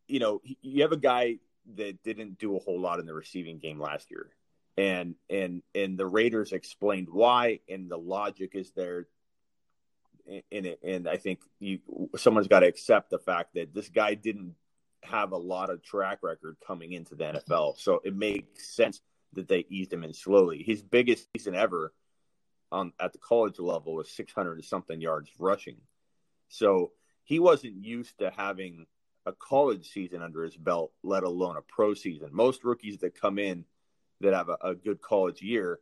you 0.08 0.20
know, 0.20 0.42
you 0.62 0.84
have 0.84 0.92
a 0.92 0.98
guy 0.98 1.38
that 1.76 2.04
didn't 2.04 2.38
do 2.38 2.56
a 2.56 2.60
whole 2.60 2.80
lot 2.80 3.00
in 3.00 3.06
the 3.06 3.14
receiving 3.14 3.60
game 3.60 3.80
last 3.80 4.12
year. 4.12 4.30
And 4.78 5.16
and 5.30 5.64
and 5.76 5.98
the 5.98 6.06
Raiders 6.06 6.54
explained 6.54 7.10
why, 7.10 7.60
and 7.70 7.90
the 7.90 7.98
logic 7.98 8.52
is 8.56 8.72
there 8.72 9.08
in 10.26 10.66
it. 10.66 10.80
And 10.84 11.08
I 11.08 11.18
think 11.18 11.40
you 11.60 11.80
someone's 12.16 12.48
got 12.48 12.62
to 12.62 12.68
accept 12.68 13.10
the 13.10 13.20
fact 13.20 13.56
that 13.56 13.74
this 13.74 13.90
guy 13.90 14.14
didn't 14.14 14.56
have 15.04 15.32
a 15.32 15.38
lot 15.38 15.70
of 15.70 15.84
track 15.84 16.20
record 16.22 16.58
coming 16.66 16.94
into 16.94 17.16
the 17.16 17.24
NFL. 17.24 17.78
So 17.78 18.02
it 18.04 18.16
makes 18.16 18.70
sense 18.76 19.02
that 19.34 19.48
they 19.48 19.66
eased 19.70 19.94
him 19.94 20.04
in 20.04 20.14
slowly. 20.14 20.64
His 20.64 20.82
biggest 20.82 21.28
season 21.36 21.56
ever 21.56 21.94
on 22.72 22.94
at 23.00 23.14
the 23.14 23.20
college 23.20 23.60
level 23.60 23.96
was 23.96 24.10
600 24.12 24.64
something 24.64 25.02
yards 25.02 25.30
rushing. 25.40 25.78
So 26.50 26.92
he 27.24 27.40
wasn't 27.40 27.84
used 27.84 28.20
to 28.20 28.32
having 28.36 28.86
a 29.26 29.32
college 29.32 29.92
season 29.92 30.22
under 30.22 30.44
his 30.44 30.58
belt, 30.58 30.92
let 31.04 31.24
alone 31.24 31.58
a 31.58 31.62
pro 31.62 31.94
season. 31.94 32.30
Most 32.32 32.64
rookies 32.64 33.00
that 33.00 33.20
come 33.20 33.40
in 33.40 33.66
that 34.22 34.34
have 34.34 34.50
a, 34.50 34.58
a 34.62 34.76
good 34.76 35.02
college 35.02 35.42
year, 35.42 35.80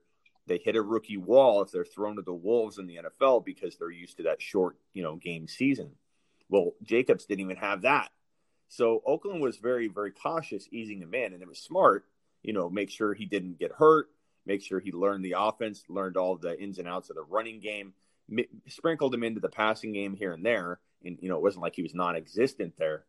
they 0.50 0.58
hit 0.58 0.76
a 0.76 0.82
rookie 0.82 1.16
wall 1.16 1.62
if 1.62 1.72
they're 1.72 1.86
thrown 1.86 2.18
to 2.18 2.22
the 2.22 2.34
wolves 2.34 2.80
in 2.80 2.88
the 2.88 2.98
NFL 2.98 3.46
because 3.46 3.78
they're 3.78 3.92
used 3.92 4.18
to 4.18 4.24
that 4.24 4.42
short, 4.42 4.76
you 4.94 5.04
know, 5.04 5.16
game 5.16 5.48
season. 5.48 5.92
Well, 6.50 6.74
Jacobs 6.84 7.26
didn't 7.26 7.46
even 7.46 7.58
have 7.58 7.84
that. 7.84 8.10
So 8.68 9.02
Oakland 9.06 9.42
was 9.42 9.58
very, 9.58 9.88
very 9.88 10.12
cautious 10.12 10.68
easing 10.72 11.02
him 11.02 11.14
in, 11.14 11.34
and 11.34 11.42
it 11.42 11.48
was 11.48 11.60
smart. 11.60 12.06
You 12.42 12.54
know, 12.54 12.70
make 12.70 12.90
sure 12.90 13.14
he 13.14 13.26
didn't 13.26 13.60
get 13.60 13.72
hurt, 13.72 14.08
make 14.46 14.64
sure 14.64 14.80
he 14.80 14.92
learned 14.92 15.24
the 15.24 15.36
offense, 15.38 15.84
learned 15.88 16.18
all 16.18 16.36
the 16.36 16.60
ins 16.60 16.80
and 16.80 16.88
outs 16.88 17.10
of 17.10 17.16
the 17.16 17.24
running 17.24 17.60
game, 17.60 17.94
sprinkled 18.68 19.14
him 19.14 19.24
into 19.24 19.40
the 19.40 19.50
passing 19.50 19.94
game 19.94 20.16
here 20.16 20.34
and 20.34 20.46
there. 20.46 20.80
And 21.06 21.18
you 21.22 21.30
know, 21.30 21.38
it 21.38 21.44
wasn't 21.44 21.62
like 21.62 21.76
he 21.76 21.84
was 21.84 21.94
non-existent 21.94 22.74
there. 22.78 23.06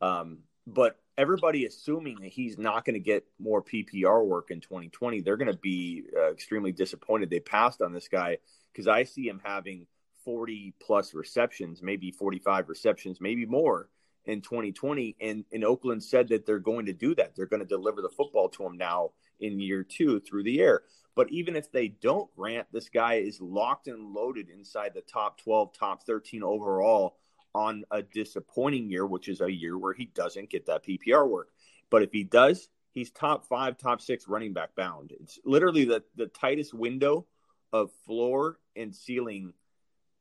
Um, 0.00 0.38
but 0.66 0.98
everybody 1.16 1.66
assuming 1.66 2.20
that 2.20 2.32
he's 2.32 2.58
not 2.58 2.84
going 2.84 2.94
to 2.94 3.00
get 3.00 3.24
more 3.38 3.62
PPR 3.62 4.24
work 4.24 4.50
in 4.50 4.60
2020, 4.60 5.20
they're 5.20 5.36
going 5.36 5.50
to 5.50 5.58
be 5.58 6.04
uh, 6.16 6.30
extremely 6.30 6.72
disappointed. 6.72 7.30
They 7.30 7.40
passed 7.40 7.82
on 7.82 7.92
this 7.92 8.08
guy 8.08 8.38
because 8.72 8.88
I 8.88 9.04
see 9.04 9.28
him 9.28 9.40
having 9.44 9.86
40 10.24 10.74
plus 10.80 11.14
receptions, 11.14 11.82
maybe 11.82 12.10
45 12.10 12.68
receptions, 12.68 13.20
maybe 13.20 13.46
more 13.46 13.88
in 14.24 14.40
2020. 14.40 15.16
And, 15.20 15.44
and 15.52 15.64
Oakland 15.64 16.02
said 16.02 16.28
that 16.28 16.46
they're 16.46 16.58
going 16.58 16.86
to 16.86 16.92
do 16.92 17.14
that. 17.16 17.36
They're 17.36 17.46
going 17.46 17.62
to 17.62 17.68
deliver 17.68 18.00
the 18.00 18.08
football 18.08 18.48
to 18.50 18.64
him 18.64 18.76
now 18.76 19.10
in 19.40 19.60
year 19.60 19.84
two 19.84 20.20
through 20.20 20.44
the 20.44 20.60
air. 20.60 20.82
But 21.14 21.30
even 21.30 21.54
if 21.54 21.70
they 21.70 21.88
don't 21.88 22.34
grant, 22.34 22.66
this 22.72 22.88
guy 22.88 23.14
is 23.14 23.40
locked 23.40 23.86
and 23.86 24.12
loaded 24.14 24.48
inside 24.48 24.92
the 24.94 25.02
top 25.02 25.40
12, 25.42 25.72
top 25.78 26.02
13 26.04 26.42
overall 26.42 27.16
on 27.54 27.84
a 27.90 28.02
disappointing 28.02 28.90
year, 28.90 29.06
which 29.06 29.28
is 29.28 29.40
a 29.40 29.50
year 29.50 29.78
where 29.78 29.94
he 29.94 30.06
doesn't 30.06 30.50
get 30.50 30.66
that 30.66 30.84
PPR 30.84 31.28
work. 31.28 31.50
But 31.90 32.02
if 32.02 32.12
he 32.12 32.24
does, 32.24 32.68
he's 32.92 33.10
top 33.10 33.46
five, 33.46 33.78
top 33.78 34.00
six 34.00 34.26
running 34.28 34.52
back 34.52 34.74
bound. 34.74 35.12
It's 35.20 35.38
literally 35.44 35.84
the, 35.84 36.02
the 36.16 36.26
tightest 36.26 36.74
window 36.74 37.26
of 37.72 37.90
floor 38.06 38.58
and 38.76 38.94
ceiling 38.94 39.52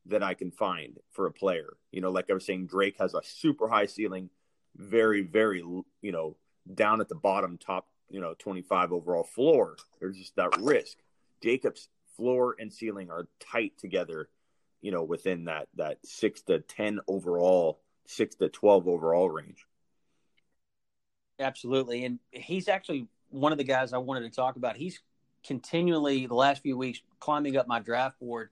that 0.05 0.23
I 0.23 0.33
can 0.33 0.51
find 0.51 0.99
for 1.11 1.27
a 1.27 1.31
player. 1.31 1.77
You 1.91 2.01
know, 2.01 2.11
like 2.11 2.29
I 2.29 2.33
was 2.33 2.45
saying, 2.45 2.67
Drake 2.67 2.97
has 2.99 3.13
a 3.13 3.21
super 3.23 3.67
high 3.67 3.85
ceiling, 3.85 4.29
very, 4.75 5.21
very, 5.21 5.59
you 5.59 6.11
know, 6.11 6.35
down 6.73 7.01
at 7.01 7.09
the 7.09 7.15
bottom, 7.15 7.57
top, 7.57 7.87
you 8.09 8.19
know, 8.19 8.33
25 8.37 8.91
overall 8.91 9.23
floor. 9.23 9.77
There's 9.99 10.17
just 10.17 10.35
that 10.35 10.57
risk. 10.59 10.97
Jacobs' 11.41 11.89
floor 12.15 12.55
and 12.59 12.71
ceiling 12.71 13.09
are 13.09 13.27
tight 13.39 13.77
together, 13.77 14.29
you 14.83 14.91
know, 14.91 15.01
within 15.03 15.45
that 15.45 15.67
that 15.75 15.97
six 16.05 16.43
to 16.43 16.59
10 16.59 16.99
overall, 17.07 17.79
six 18.05 18.35
to 18.35 18.49
12 18.49 18.87
overall 18.87 19.29
range. 19.29 19.65
Absolutely. 21.39 22.05
And 22.05 22.19
he's 22.29 22.67
actually 22.67 23.07
one 23.31 23.51
of 23.51 23.57
the 23.57 23.63
guys 23.63 23.91
I 23.93 23.97
wanted 23.97 24.21
to 24.21 24.29
talk 24.29 24.55
about. 24.55 24.77
He's 24.77 25.01
continually, 25.43 26.27
the 26.27 26.35
last 26.35 26.61
few 26.61 26.77
weeks, 26.77 27.01
climbing 27.19 27.57
up 27.57 27.67
my 27.67 27.79
draft 27.79 28.19
board 28.19 28.49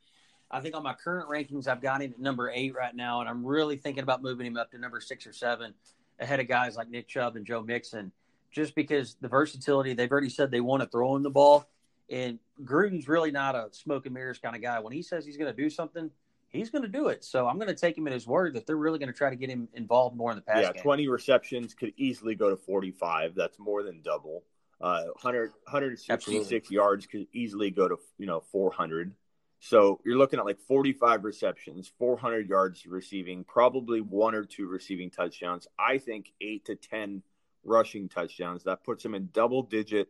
I 0.51 0.59
think 0.59 0.75
on 0.75 0.83
my 0.83 0.93
current 0.93 1.29
rankings, 1.29 1.67
I've 1.67 1.81
got 1.81 2.01
him 2.01 2.11
at 2.11 2.19
number 2.19 2.51
eight 2.51 2.75
right 2.75 2.93
now, 2.93 3.21
and 3.21 3.29
I'm 3.29 3.45
really 3.45 3.77
thinking 3.77 4.03
about 4.03 4.21
moving 4.21 4.45
him 4.45 4.57
up 4.57 4.71
to 4.71 4.77
number 4.77 4.99
six 4.99 5.25
or 5.25 5.31
seven 5.31 5.73
ahead 6.19 6.41
of 6.41 6.47
guys 6.47 6.75
like 6.75 6.89
Nick 6.89 7.07
Chubb 7.07 7.37
and 7.37 7.45
Joe 7.45 7.61
Mixon, 7.61 8.11
just 8.51 8.75
because 8.75 9.15
the 9.21 9.29
versatility. 9.29 9.93
They've 9.93 10.11
already 10.11 10.29
said 10.29 10.51
they 10.51 10.59
want 10.59 10.83
to 10.83 10.89
throw 10.89 11.15
him 11.15 11.23
the 11.23 11.29
ball, 11.29 11.69
and 12.09 12.37
Gruden's 12.63 13.07
really 13.07 13.31
not 13.31 13.55
a 13.55 13.69
smoke 13.71 14.05
and 14.05 14.13
mirrors 14.13 14.39
kind 14.39 14.55
of 14.55 14.61
guy. 14.61 14.79
When 14.79 14.91
he 14.91 15.01
says 15.01 15.25
he's 15.25 15.37
going 15.37 15.53
to 15.53 15.61
do 15.61 15.69
something, 15.69 16.11
he's 16.51 16.69
going 16.69 16.83
to 16.83 16.87
do 16.87 17.07
it. 17.07 17.23
So 17.23 17.47
I'm 17.47 17.55
going 17.55 17.67
to 17.67 17.75
take 17.75 17.97
him 17.97 18.07
at 18.07 18.13
his 18.13 18.27
word 18.27 18.53
that 18.55 18.65
they're 18.67 18.77
really 18.77 18.99
going 18.99 19.11
to 19.11 19.17
try 19.17 19.29
to 19.29 19.35
get 19.35 19.49
him 19.49 19.67
involved 19.73 20.15
more 20.15 20.31
in 20.31 20.35
the 20.35 20.41
pass. 20.41 20.63
Yeah, 20.63 20.73
game. 20.73 20.83
20 20.83 21.07
receptions 21.07 21.73
could 21.73 21.93
easily 21.97 22.35
go 22.35 22.49
to 22.49 22.57
45. 22.57 23.35
That's 23.35 23.57
more 23.59 23.83
than 23.83 24.01
double. 24.01 24.43
Uh, 24.79 25.05
100, 25.21 25.51
166 25.63 26.09
Absolutely. 26.09 26.75
yards 26.75 27.05
could 27.05 27.27
easily 27.33 27.69
go 27.69 27.87
to 27.87 27.97
you 28.17 28.25
know 28.25 28.41
400. 28.51 29.13
So 29.59 30.01
you're 30.03 30.17
looking 30.17 30.39
at 30.39 30.45
like 30.45 30.59
45 30.59 31.23
receptions, 31.23 31.91
400 31.99 32.49
yards 32.49 32.87
receiving, 32.87 33.43
probably 33.43 34.01
one 34.01 34.33
or 34.33 34.43
two 34.43 34.67
receiving 34.67 35.11
touchdowns. 35.11 35.67
I 35.77 35.99
think 35.99 36.33
eight 36.41 36.65
to 36.65 36.75
10 36.75 37.21
rushing 37.63 38.09
touchdowns. 38.09 38.63
That 38.63 38.83
puts 38.83 39.05
him 39.05 39.13
in 39.13 39.29
double 39.31 39.61
digit 39.61 40.09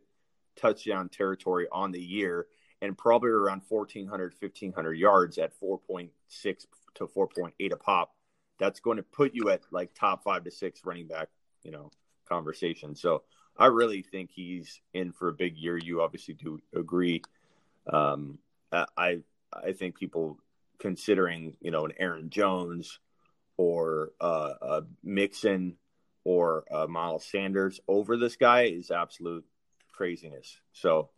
touchdown 0.55 1.10
territory 1.10 1.67
on 1.69 1.91
the 1.91 2.00
year 2.00 2.48
and 2.81 2.97
probably 2.97 3.29
around 3.29 3.61
1,400, 3.67 4.33
1,500 4.39 4.93
yards 4.93 5.38
at 5.38 5.59
4.6 5.59 6.09
to 6.95 7.07
4.8 7.07 7.71
a 7.71 7.75
pop. 7.77 8.13
That's 8.59 8.79
going 8.79 8.97
to 8.97 9.03
put 9.03 9.33
you 9.33 9.50
at 9.50 9.61
like 9.71 9.93
top 9.93 10.23
five 10.23 10.43
to 10.43 10.51
six 10.51 10.81
running 10.85 11.07
back, 11.07 11.29
you 11.63 11.71
know, 11.71 11.91
conversation. 12.27 12.95
So 12.95 13.23
I 13.57 13.67
really 13.67 14.01
think 14.01 14.31
he's 14.31 14.81
in 14.93 15.11
for 15.11 15.29
a 15.29 15.33
big 15.33 15.57
year. 15.57 15.77
You 15.77 16.01
obviously 16.01 16.35
do 16.35 16.59
agree. 16.75 17.21
Um, 17.91 18.39
I 18.71 19.19
I 19.51 19.73
think 19.73 19.97
people 19.97 20.38
considering 20.79 21.57
you 21.59 21.71
know 21.71 21.85
an 21.85 21.93
Aaron 22.00 22.29
Jones 22.29 23.00
or 23.57 24.11
uh, 24.19 24.53
a 24.61 24.81
Mixon 25.03 25.75
or 26.23 26.63
uh, 26.71 26.88
Miles 26.88 27.25
Sanders 27.25 27.79
over 27.88 28.17
this 28.17 28.35
guy 28.35 28.63
is 28.63 28.91
absolute 28.91 29.45
craziness. 29.91 30.59
So, 30.73 31.09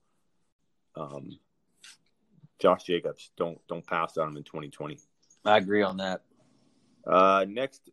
um, 0.95 1.39
Josh 2.59 2.83
Jacobs, 2.83 3.31
don't 3.37 3.59
don't 3.67 3.85
pass 3.85 4.17
on 4.17 4.29
him 4.29 4.37
in 4.37 4.43
2020. 4.43 4.99
I 5.45 5.57
agree 5.57 5.81
on 5.81 5.97
that. 5.97 6.21
Uh, 7.05 7.45
next 7.47 7.89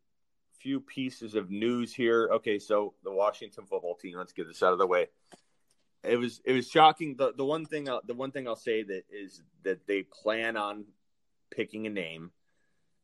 few 0.61 0.81
pieces 0.81 1.35
of 1.35 1.51
news 1.51 1.93
here. 1.93 2.29
Okay, 2.35 2.59
so 2.59 2.95
the 3.03 3.13
Washington 3.13 3.65
football 3.67 3.97
team. 3.97 4.17
Let's 4.17 4.33
get 4.33 4.47
this 4.47 4.63
out 4.63 4.73
of 4.73 4.79
the 4.79 4.87
way 4.87 5.09
it 6.03 6.17
was 6.17 6.41
it 6.45 6.53
was 6.53 6.69
shocking. 6.69 7.17
The 7.17 7.33
the 7.37 7.45
one 7.45 7.67
thing 7.67 7.85
the 7.85 8.15
one 8.15 8.31
thing 8.31 8.49
I'll 8.49 8.57
say 8.57 8.83
that 8.83 9.05
is 9.11 9.43
that 9.65 9.87
they 9.87 10.03
plan 10.03 10.57
on 10.57 10.85
picking 11.51 11.87
a 11.87 11.91
name. 11.91 12.31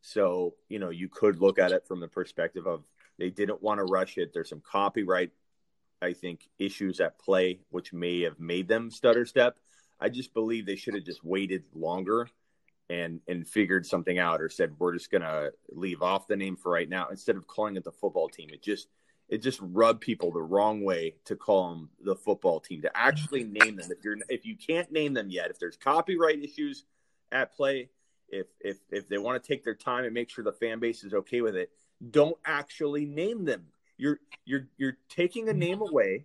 So 0.00 0.54
you 0.68 0.78
know 0.78 0.90
you 0.90 1.08
could 1.08 1.40
look 1.40 1.58
at 1.58 1.72
it 1.72 1.86
from 1.86 2.00
the 2.00 2.08
perspective 2.08 2.66
of 2.66 2.84
they 3.18 3.30
didn't 3.30 3.62
want 3.62 3.78
to 3.78 3.84
rush 3.84 4.18
it. 4.18 4.32
There's 4.32 4.48
some 4.48 4.62
copyright, 4.62 5.30
I 6.00 6.12
think, 6.12 6.48
issues 6.58 7.00
at 7.00 7.18
play 7.18 7.60
which 7.70 7.92
may 7.92 8.22
have 8.22 8.38
made 8.38 8.68
them 8.68 8.90
stutter 8.90 9.26
step. 9.26 9.58
I 10.00 10.08
just 10.08 10.34
believe 10.34 10.66
they 10.66 10.76
should 10.76 10.94
have 10.94 11.04
just 11.04 11.24
waited 11.24 11.64
longer 11.74 12.28
and 12.88 13.20
and 13.26 13.46
figured 13.46 13.84
something 13.84 14.18
out 14.18 14.40
or 14.40 14.48
said 14.48 14.74
we're 14.78 14.94
just 14.94 15.10
gonna 15.10 15.50
leave 15.70 16.02
off 16.02 16.28
the 16.28 16.36
name 16.36 16.56
for 16.56 16.70
right 16.70 16.88
now 16.88 17.08
instead 17.08 17.36
of 17.36 17.46
calling 17.46 17.76
it 17.76 17.84
the 17.84 17.92
football 17.92 18.28
team. 18.28 18.50
It 18.52 18.62
just 18.62 18.88
it 19.28 19.38
just 19.38 19.58
rubbed 19.60 20.00
people 20.00 20.30
the 20.30 20.42
wrong 20.42 20.82
way 20.82 21.16
to 21.24 21.36
call 21.36 21.70
them 21.70 21.90
the 22.02 22.14
football 22.14 22.60
team 22.60 22.82
to 22.82 22.96
actually 22.96 23.44
name 23.44 23.76
them 23.76 23.90
if 23.90 24.04
you're 24.04 24.18
if 24.28 24.44
you 24.46 24.56
can't 24.56 24.90
name 24.92 25.14
them 25.14 25.30
yet 25.30 25.50
if 25.50 25.58
there's 25.58 25.76
copyright 25.76 26.42
issues 26.42 26.84
at 27.32 27.54
play 27.54 27.88
if 28.28 28.46
if 28.60 28.78
if 28.90 29.08
they 29.08 29.18
want 29.18 29.42
to 29.42 29.46
take 29.46 29.64
their 29.64 29.74
time 29.74 30.04
and 30.04 30.14
make 30.14 30.30
sure 30.30 30.44
the 30.44 30.52
fan 30.52 30.78
base 30.78 31.02
is 31.04 31.12
okay 31.12 31.40
with 31.40 31.56
it 31.56 31.70
don't 32.10 32.36
actually 32.44 33.04
name 33.04 33.44
them 33.44 33.66
you're 33.96 34.20
you're 34.44 34.68
you're 34.76 34.96
taking 35.08 35.48
a 35.48 35.52
name 35.52 35.80
away 35.80 36.24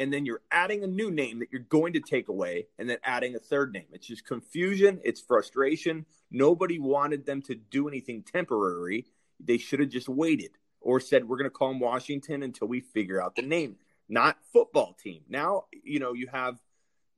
and 0.00 0.12
then 0.12 0.26
you're 0.26 0.42
adding 0.50 0.82
a 0.82 0.88
new 0.88 1.10
name 1.10 1.38
that 1.38 1.52
you're 1.52 1.62
going 1.62 1.92
to 1.92 2.00
take 2.00 2.28
away 2.28 2.66
and 2.78 2.90
then 2.90 2.98
adding 3.04 3.36
a 3.36 3.38
third 3.38 3.72
name 3.72 3.86
it's 3.92 4.06
just 4.06 4.26
confusion 4.26 5.00
it's 5.04 5.20
frustration 5.20 6.04
nobody 6.30 6.78
wanted 6.78 7.24
them 7.24 7.40
to 7.40 7.54
do 7.54 7.86
anything 7.86 8.22
temporary 8.22 9.06
they 9.38 9.58
should 9.58 9.80
have 9.80 9.88
just 9.88 10.08
waited 10.08 10.50
or 10.80 11.00
said 11.00 11.28
we're 11.28 11.36
going 11.36 11.50
to 11.50 11.50
call 11.50 11.68
them 11.68 11.80
Washington 11.80 12.42
until 12.42 12.68
we 12.68 12.80
figure 12.80 13.22
out 13.22 13.36
the 13.36 13.42
name, 13.42 13.76
not 14.08 14.38
football 14.52 14.94
team. 14.94 15.22
Now, 15.28 15.64
you 15.84 15.98
know, 15.98 16.12
you 16.12 16.28
have 16.32 16.58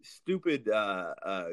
stupid 0.03 0.69
uh, 0.69 1.15
uh, 1.23 1.49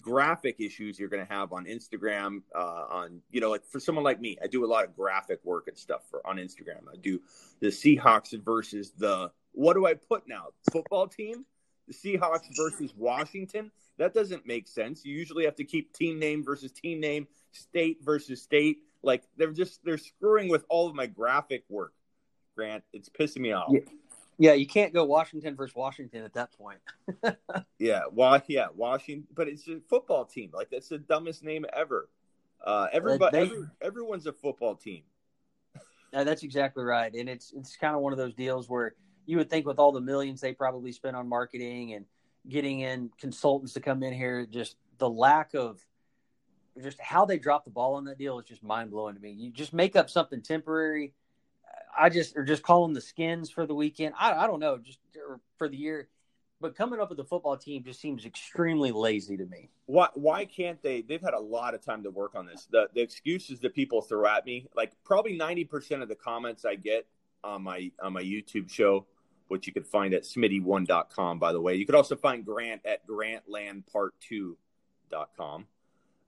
graphic 0.00 0.56
issues 0.58 0.98
you're 0.98 1.08
going 1.08 1.24
to 1.24 1.32
have 1.32 1.52
on 1.52 1.66
Instagram. 1.66 2.42
Uh, 2.54 2.86
on 2.90 3.20
you 3.30 3.40
know, 3.40 3.50
like 3.50 3.64
for 3.64 3.80
someone 3.80 4.04
like 4.04 4.20
me, 4.20 4.38
I 4.42 4.46
do 4.46 4.64
a 4.64 4.66
lot 4.66 4.84
of 4.84 4.96
graphic 4.96 5.40
work 5.44 5.68
and 5.68 5.76
stuff 5.76 6.02
for 6.10 6.26
on 6.26 6.36
Instagram. 6.36 6.88
I 6.90 6.96
do 7.00 7.20
the 7.60 7.68
Seahawks 7.68 8.38
versus 8.42 8.92
the 8.96 9.30
what 9.54 9.74
do 9.74 9.86
I 9.86 9.94
put 9.94 10.28
now? 10.28 10.48
Football 10.72 11.08
team, 11.08 11.44
the 11.88 11.94
Seahawks 11.94 12.46
versus 12.56 12.92
Washington. 12.96 13.70
That 13.98 14.12
doesn't 14.12 14.46
make 14.46 14.66
sense. 14.66 15.04
You 15.04 15.14
usually 15.14 15.44
have 15.44 15.56
to 15.56 15.64
keep 15.64 15.92
team 15.92 16.18
name 16.18 16.44
versus 16.44 16.72
team 16.72 17.00
name, 17.00 17.28
state 17.52 17.98
versus 18.02 18.42
state. 18.42 18.78
Like 19.02 19.22
they're 19.36 19.52
just 19.52 19.84
they're 19.84 19.98
screwing 19.98 20.48
with 20.48 20.64
all 20.68 20.88
of 20.88 20.94
my 20.94 21.06
graphic 21.06 21.64
work. 21.68 21.92
Grant, 22.56 22.84
it's 22.92 23.08
pissing 23.08 23.40
me 23.40 23.52
off. 23.52 23.70
Yeah. 23.70 23.80
Yeah, 24.36 24.54
you 24.54 24.66
can't 24.66 24.92
go 24.92 25.04
Washington 25.04 25.54
versus 25.54 25.76
Washington 25.76 26.24
at 26.24 26.34
that 26.34 26.50
point. 26.58 26.80
yeah, 27.78 28.02
well, 28.10 28.42
yeah, 28.48 28.66
Washington, 28.74 29.28
but 29.32 29.46
it's 29.46 29.68
a 29.68 29.78
football 29.88 30.24
team. 30.24 30.50
Like 30.52 30.70
that's 30.70 30.88
the 30.88 30.98
dumbest 30.98 31.44
name 31.44 31.64
ever. 31.72 32.08
Uh, 32.64 32.88
everybody, 32.92 33.36
they, 33.36 33.42
every, 33.44 33.66
everyone's 33.80 34.26
a 34.26 34.32
football 34.32 34.74
team. 34.74 35.02
That's 36.12 36.42
exactly 36.42 36.82
right, 36.82 37.12
and 37.14 37.28
it's 37.28 37.52
it's 37.56 37.76
kind 37.76 37.94
of 37.94 38.02
one 38.02 38.12
of 38.12 38.18
those 38.18 38.34
deals 38.34 38.68
where 38.68 38.94
you 39.26 39.38
would 39.38 39.50
think 39.50 39.66
with 39.66 39.78
all 39.78 39.92
the 39.92 40.00
millions 40.00 40.40
they 40.40 40.52
probably 40.52 40.92
spent 40.92 41.16
on 41.16 41.28
marketing 41.28 41.94
and 41.94 42.04
getting 42.48 42.80
in 42.80 43.10
consultants 43.18 43.72
to 43.74 43.80
come 43.80 44.02
in 44.02 44.12
here, 44.12 44.46
just 44.46 44.76
the 44.98 45.08
lack 45.08 45.54
of 45.54 45.80
just 46.82 47.00
how 47.00 47.24
they 47.24 47.38
drop 47.38 47.64
the 47.64 47.70
ball 47.70 47.94
on 47.94 48.04
that 48.04 48.18
deal 48.18 48.38
is 48.38 48.46
just 48.46 48.62
mind 48.62 48.90
blowing 48.90 49.14
to 49.14 49.20
me. 49.20 49.30
You 49.30 49.50
just 49.50 49.72
make 49.72 49.96
up 49.96 50.10
something 50.10 50.42
temporary 50.42 51.14
I 51.96 52.08
just 52.08 52.36
or 52.36 52.44
just 52.44 52.62
call 52.62 52.82
them 52.82 52.94
the 52.94 53.00
skins 53.00 53.50
for 53.50 53.66
the 53.66 53.74
weekend. 53.74 54.14
I, 54.18 54.32
I 54.32 54.46
don't 54.46 54.60
know, 54.60 54.78
just 54.78 54.98
for 55.58 55.68
the 55.68 55.76
year. 55.76 56.08
But 56.60 56.76
coming 56.76 57.00
up 57.00 57.10
with 57.10 57.18
the 57.18 57.24
football 57.24 57.56
team 57.56 57.84
just 57.84 58.00
seems 58.00 58.24
extremely 58.24 58.90
lazy 58.90 59.36
to 59.36 59.44
me. 59.44 59.70
Why 59.86 60.08
why 60.14 60.44
can't 60.44 60.82
they? 60.82 61.02
They've 61.02 61.20
had 61.20 61.34
a 61.34 61.40
lot 61.40 61.74
of 61.74 61.84
time 61.84 62.02
to 62.04 62.10
work 62.10 62.34
on 62.34 62.46
this. 62.46 62.66
The 62.70 62.88
the 62.94 63.00
excuses 63.00 63.60
that 63.60 63.74
people 63.74 64.02
throw 64.02 64.26
at 64.26 64.46
me, 64.46 64.66
like 64.74 64.92
probably 65.04 65.36
ninety 65.36 65.64
percent 65.64 66.02
of 66.02 66.08
the 66.08 66.14
comments 66.14 66.64
I 66.64 66.76
get 66.76 67.06
on 67.42 67.62
my 67.62 67.90
on 68.02 68.12
my 68.12 68.22
YouTube 68.22 68.70
show, 68.70 69.06
which 69.48 69.66
you 69.66 69.72
could 69.72 69.86
find 69.86 70.14
at 70.14 70.22
smitty1.com, 70.22 71.38
by 71.38 71.52
the 71.52 71.60
way. 71.60 71.74
You 71.74 71.86
could 71.86 71.94
also 71.94 72.16
find 72.16 72.44
Grant 72.44 72.84
at 72.84 73.06
grantlandpart2.com. 73.06 75.66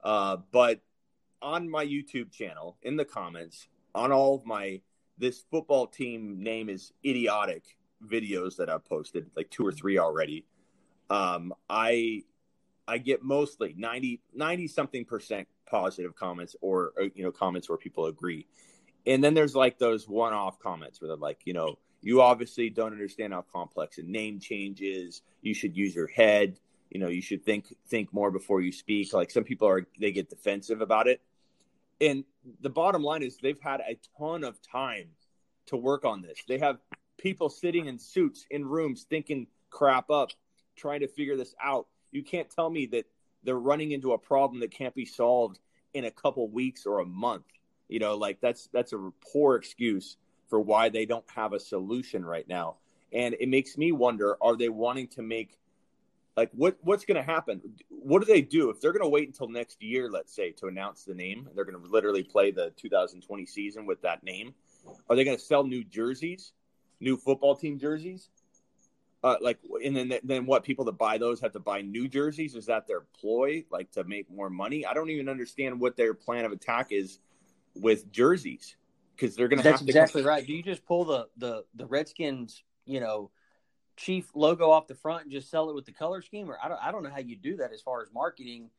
Uh, 0.04 0.37
but 0.52 0.80
on 1.42 1.68
my 1.68 1.85
YouTube 1.85 2.30
channel, 2.30 2.76
in 2.82 2.96
the 2.96 3.04
comments, 3.04 3.66
on 3.94 4.12
all 4.12 4.35
of 4.35 4.46
my 4.46 4.80
this 5.18 5.44
football 5.50 5.87
team 5.87 6.42
name 6.42 6.68
is 6.68 6.92
idiotic 7.04 7.64
videos 8.04 8.56
that 8.56 8.68
I've 8.68 8.85
posted, 8.85 9.30
like 9.35 9.50
two 9.50 9.66
or 9.66 9.73
three 9.73 9.99
already. 9.99 10.44
Um, 11.08 11.54
I 11.68 12.23
I 12.87 12.99
get 12.99 13.23
mostly 13.23 13.75
90 13.76 14.20
90 14.35 14.68
something 14.68 15.04
percent 15.04 15.49
positive 15.66 16.14
comments 16.14 16.54
or, 16.61 16.92
or 16.96 17.04
you 17.14 17.25
know 17.25 17.32
comments 17.32 17.68
where 17.68 17.78
people 17.78 18.06
agree. 18.06 18.46
And 19.06 19.23
then 19.23 19.35
there's 19.35 19.54
like 19.54 19.78
those 19.78 20.08
one-off 20.08 20.58
comments 20.58 21.00
where 21.00 21.08
they're 21.08 21.16
like, 21.16 21.40
you 21.44 21.52
know, 21.52 21.78
you 22.06 22.22
obviously 22.22 22.70
don't 22.70 22.92
understand 22.92 23.32
how 23.32 23.44
complex 23.52 23.98
a 23.98 24.02
name 24.04 24.38
change 24.38 24.80
is. 24.80 25.22
You 25.42 25.54
should 25.54 25.76
use 25.76 25.92
your 25.92 26.06
head. 26.06 26.56
You 26.88 27.00
know, 27.00 27.08
you 27.08 27.20
should 27.20 27.44
think 27.44 27.75
think 27.88 28.14
more 28.14 28.30
before 28.30 28.60
you 28.60 28.70
speak. 28.70 29.12
Like 29.12 29.28
some 29.28 29.42
people 29.42 29.66
are 29.66 29.88
they 29.98 30.12
get 30.12 30.30
defensive 30.30 30.80
about 30.80 31.08
it. 31.08 31.20
And 32.00 32.22
the 32.60 32.70
bottom 32.70 33.02
line 33.02 33.25
is 33.25 33.38
they've 33.38 33.60
had 33.60 33.80
a 33.80 33.98
ton 34.16 34.44
of 34.44 34.56
time 34.62 35.08
to 35.66 35.76
work 35.76 36.04
on 36.04 36.22
this. 36.22 36.38
They 36.46 36.58
have 36.58 36.78
people 37.18 37.48
sitting 37.48 37.86
in 37.86 37.98
suits 37.98 38.46
in 38.52 38.64
rooms 38.64 39.04
thinking 39.10 39.48
crap 39.70 40.08
up, 40.08 40.30
trying 40.76 41.00
to 41.00 41.08
figure 41.08 41.36
this 41.36 41.56
out. 41.60 41.88
You 42.12 42.22
can't 42.22 42.48
tell 42.48 42.70
me 42.70 42.86
that 42.86 43.06
they're 43.42 43.58
running 43.58 43.90
into 43.90 44.12
a 44.12 44.18
problem 44.18 44.60
that 44.60 44.70
can't 44.70 44.94
be 44.94 45.06
solved 45.06 45.58
in 45.92 46.04
a 46.04 46.12
couple 46.12 46.48
weeks 46.48 46.86
or 46.86 47.00
a 47.00 47.04
month. 47.04 47.46
You 47.88 47.98
know, 47.98 48.16
like 48.16 48.40
that's 48.40 48.68
that's 48.72 48.92
a 48.92 49.10
poor 49.32 49.56
excuse 49.56 50.18
for 50.49 50.61
why 50.61 50.89
they 50.89 51.06
don't 51.06 51.25
have 51.35 51.52
a 51.52 51.61
solution 51.61 52.25
right 52.25 52.49
now. 52.49 52.76
And 53.13 53.37
it 53.41 53.49
makes 53.49 53.76
me 53.76 53.93
wonder: 53.93 54.37
Are 54.41 54.56
they 54.56 54.69
wanting 54.69 55.09
to 55.09 55.23
make 55.23 55.59
like 56.37 56.50
what 56.52 56.76
what's 56.82 57.04
going 57.04 57.17
to 57.17 57.23
happen? 57.23 57.61
What 57.89 58.21
do 58.21 58.26
they 58.26 58.43
do? 58.43 58.71
If 58.71 58.80
they're 58.80 58.93
going 58.93 59.02
to 59.02 59.09
wait 59.09 59.28
until 59.28 59.49
next 59.49 59.82
year 59.82 60.11
let's 60.11 60.35
say 60.35 60.52
to 60.52 60.67
announce 60.67 61.04
the 61.04 61.15
name 61.15 61.49
they're 61.54 61.65
going 61.65 61.82
to 61.82 61.91
literally 61.91 62.23
play 62.23 62.50
the 62.50 62.73
2020 62.76 63.47
season 63.47 63.87
with 63.87 64.00
that 64.02 64.23
name 64.23 64.54
are 65.11 65.17
they 65.17 65.25
going 65.25 65.37
to 65.37 65.43
sell 65.43 65.65
new 65.65 65.82
jerseys 65.82 66.52
new 67.00 67.17
football 67.17 67.54
team 67.56 67.78
jerseys? 67.78 68.30
Uh, 69.25 69.37
like 69.41 69.59
and 69.85 69.97
then 69.97 70.13
then 70.23 70.47
what 70.47 70.63
people 70.63 70.85
that 70.85 70.99
buy 70.99 71.19
those 71.19 71.41
have 71.41 71.52
to 71.52 71.59
buy 71.59 71.80
new 71.80 72.06
jerseys? 72.06 72.54
Is 72.54 72.67
that 72.67 72.87
their 72.87 73.00
ploy 73.19 73.65
like 73.71 73.91
to 73.93 74.04
make 74.04 74.30
more 74.30 74.50
money? 74.50 74.87
I 74.87 74.95
don't 74.95 75.11
even 75.11 75.28
understand 75.28 75.80
what 75.80 75.97
their 75.97 76.15
plan 76.15 76.45
of 76.45 76.52
attack 76.52 76.89
is 76.91 77.19
with 77.75 78.11
jerseys 78.13 78.76
because 79.17 79.35
they're 79.37 79.49
going 79.49 79.59
to 79.59 79.65
that's 79.65 79.83
exactly 79.83 80.23
right. 80.23 80.47
Do 80.47 80.52
you 80.52 80.63
just 80.63 80.85
pull 80.85 81.05
the 81.05 81.29
the 81.37 81.65
the 81.75 81.87
redskins 81.87 82.63
you 82.85 83.00
know 83.00 83.31
chief 83.97 84.31
logo 84.35 84.71
off 84.71 84.87
the 84.87 84.95
front 84.95 85.23
and 85.23 85.33
just 85.33 85.50
sell 85.50 85.71
it 85.71 85.75
with 85.75 85.87
the 85.87 85.93
color 85.93 86.23
scheme? 86.23 86.50
Or 86.50 86.59
I 86.63 86.69
don't 86.69 86.81
I 86.83 86.93
don't 86.93 87.02
know 87.02 87.11
how 87.11 87.19
you 87.19 87.37
do 87.37 87.57
that 87.57 87.73
as 87.73 87.81
far 87.81 88.02
as 88.02 88.09
marketing 88.13 88.71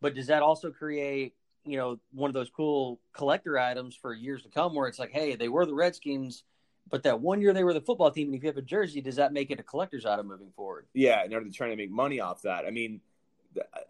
but 0.00 0.14
does 0.14 0.26
that 0.28 0.42
also 0.42 0.70
create 0.70 1.34
you 1.64 1.76
know 1.76 1.98
one 2.12 2.28
of 2.28 2.34
those 2.34 2.50
cool 2.50 3.00
collector 3.12 3.58
items 3.58 3.94
for 3.94 4.14
years 4.14 4.42
to 4.42 4.48
come 4.48 4.74
where 4.74 4.88
it's 4.88 4.98
like 4.98 5.10
hey 5.10 5.36
they 5.36 5.48
were 5.48 5.66
the 5.66 5.74
Redskins 5.74 6.44
but 6.90 7.02
that 7.02 7.20
one 7.20 7.40
year 7.40 7.52
they 7.52 7.64
were 7.64 7.74
the 7.74 7.80
football 7.80 8.10
team 8.10 8.28
and 8.28 8.34
if 8.34 8.42
you 8.42 8.48
have 8.48 8.56
a 8.56 8.62
jersey 8.62 9.00
does 9.00 9.16
that 9.16 9.32
make 9.32 9.50
it 9.50 9.60
a 9.60 9.62
collector's 9.62 10.06
item 10.06 10.26
moving 10.26 10.50
forward? 10.56 10.86
Yeah 10.94 11.22
and 11.22 11.32
are 11.34 11.44
they 11.44 11.50
trying 11.50 11.70
to 11.70 11.76
make 11.76 11.90
money 11.90 12.20
off 12.20 12.42
that. 12.42 12.64
I 12.64 12.70
mean 12.70 13.00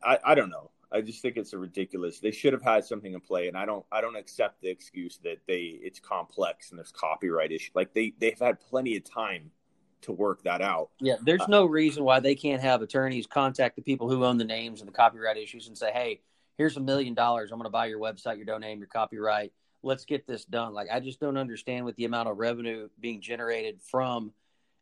I, 0.03 0.19
I 0.25 0.35
don't 0.35 0.51
know 0.51 0.71
I 0.93 1.01
just 1.01 1.23
think 1.23 1.37
it's 1.37 1.53
a 1.53 1.59
ridiculous. 1.59 2.19
They 2.19 2.33
should 2.33 2.53
have 2.53 2.63
had 2.63 2.85
something 2.85 3.13
in 3.13 3.21
play, 3.21 3.49
and 3.49 3.57
I 3.57 3.65
don't. 3.65 3.85
I 3.93 4.01
don't 4.01 4.17
accept 4.17 4.61
the 4.61 4.69
excuse 4.69 5.19
that 5.25 5.39
they 5.47 5.79
it's 5.83 6.01
complex 6.01 6.71
and 6.71 6.79
there's 6.79 6.93
copyright 6.93 7.53
issue. 7.53 7.71
Like 7.75 7.95
they 7.95 8.13
they've 8.19 8.39
had 8.39 8.59
plenty 8.61 8.97
of 8.97 9.05
time 9.05 9.51
to 10.03 10.13
work 10.13 10.43
that 10.45 10.61
out. 10.63 10.91
Yeah, 11.01 11.17
there's 11.25 11.43
uh, 11.43 11.47
no 11.49 11.65
reason 11.65 12.03
why 12.03 12.21
they 12.21 12.35
can't 12.35 12.63
have 12.63 12.83
attorneys 12.83 13.27
contact 13.27 13.77
the 13.77 13.83
people 13.83 14.09
who 14.09 14.25
own 14.25 14.39
the 14.39 14.45
names 14.45 14.81
and 14.81 14.89
the 14.89 14.93
copyright 14.93 15.37
issues 15.37 15.69
and 15.69 15.79
say, 15.79 15.93
"Hey, 15.93 16.23
here's 16.59 16.77
a 16.77 16.81
million 16.81 17.15
dollars. 17.15 17.53
I'm 17.53 17.59
going 17.59 17.67
to 17.67 17.71
buy 17.71 17.87
your 17.87 18.01
website, 18.01 18.37
your 18.37 18.47
domain, 18.47 18.79
your 18.79 18.89
copyright. 18.89 19.53
Let's 19.83 20.05
get 20.05 20.27
this 20.27 20.45
done." 20.45 20.75
Like 20.75 20.89
I 20.91 20.99
just 20.99 21.21
don't 21.21 21.37
understand 21.37 21.85
with 21.85 21.95
the 21.97 22.05
amount 22.05 22.29
of 22.29 22.39
revenue 22.39 22.89
being 22.99 23.21
generated 23.21 23.81
from, 23.81 24.33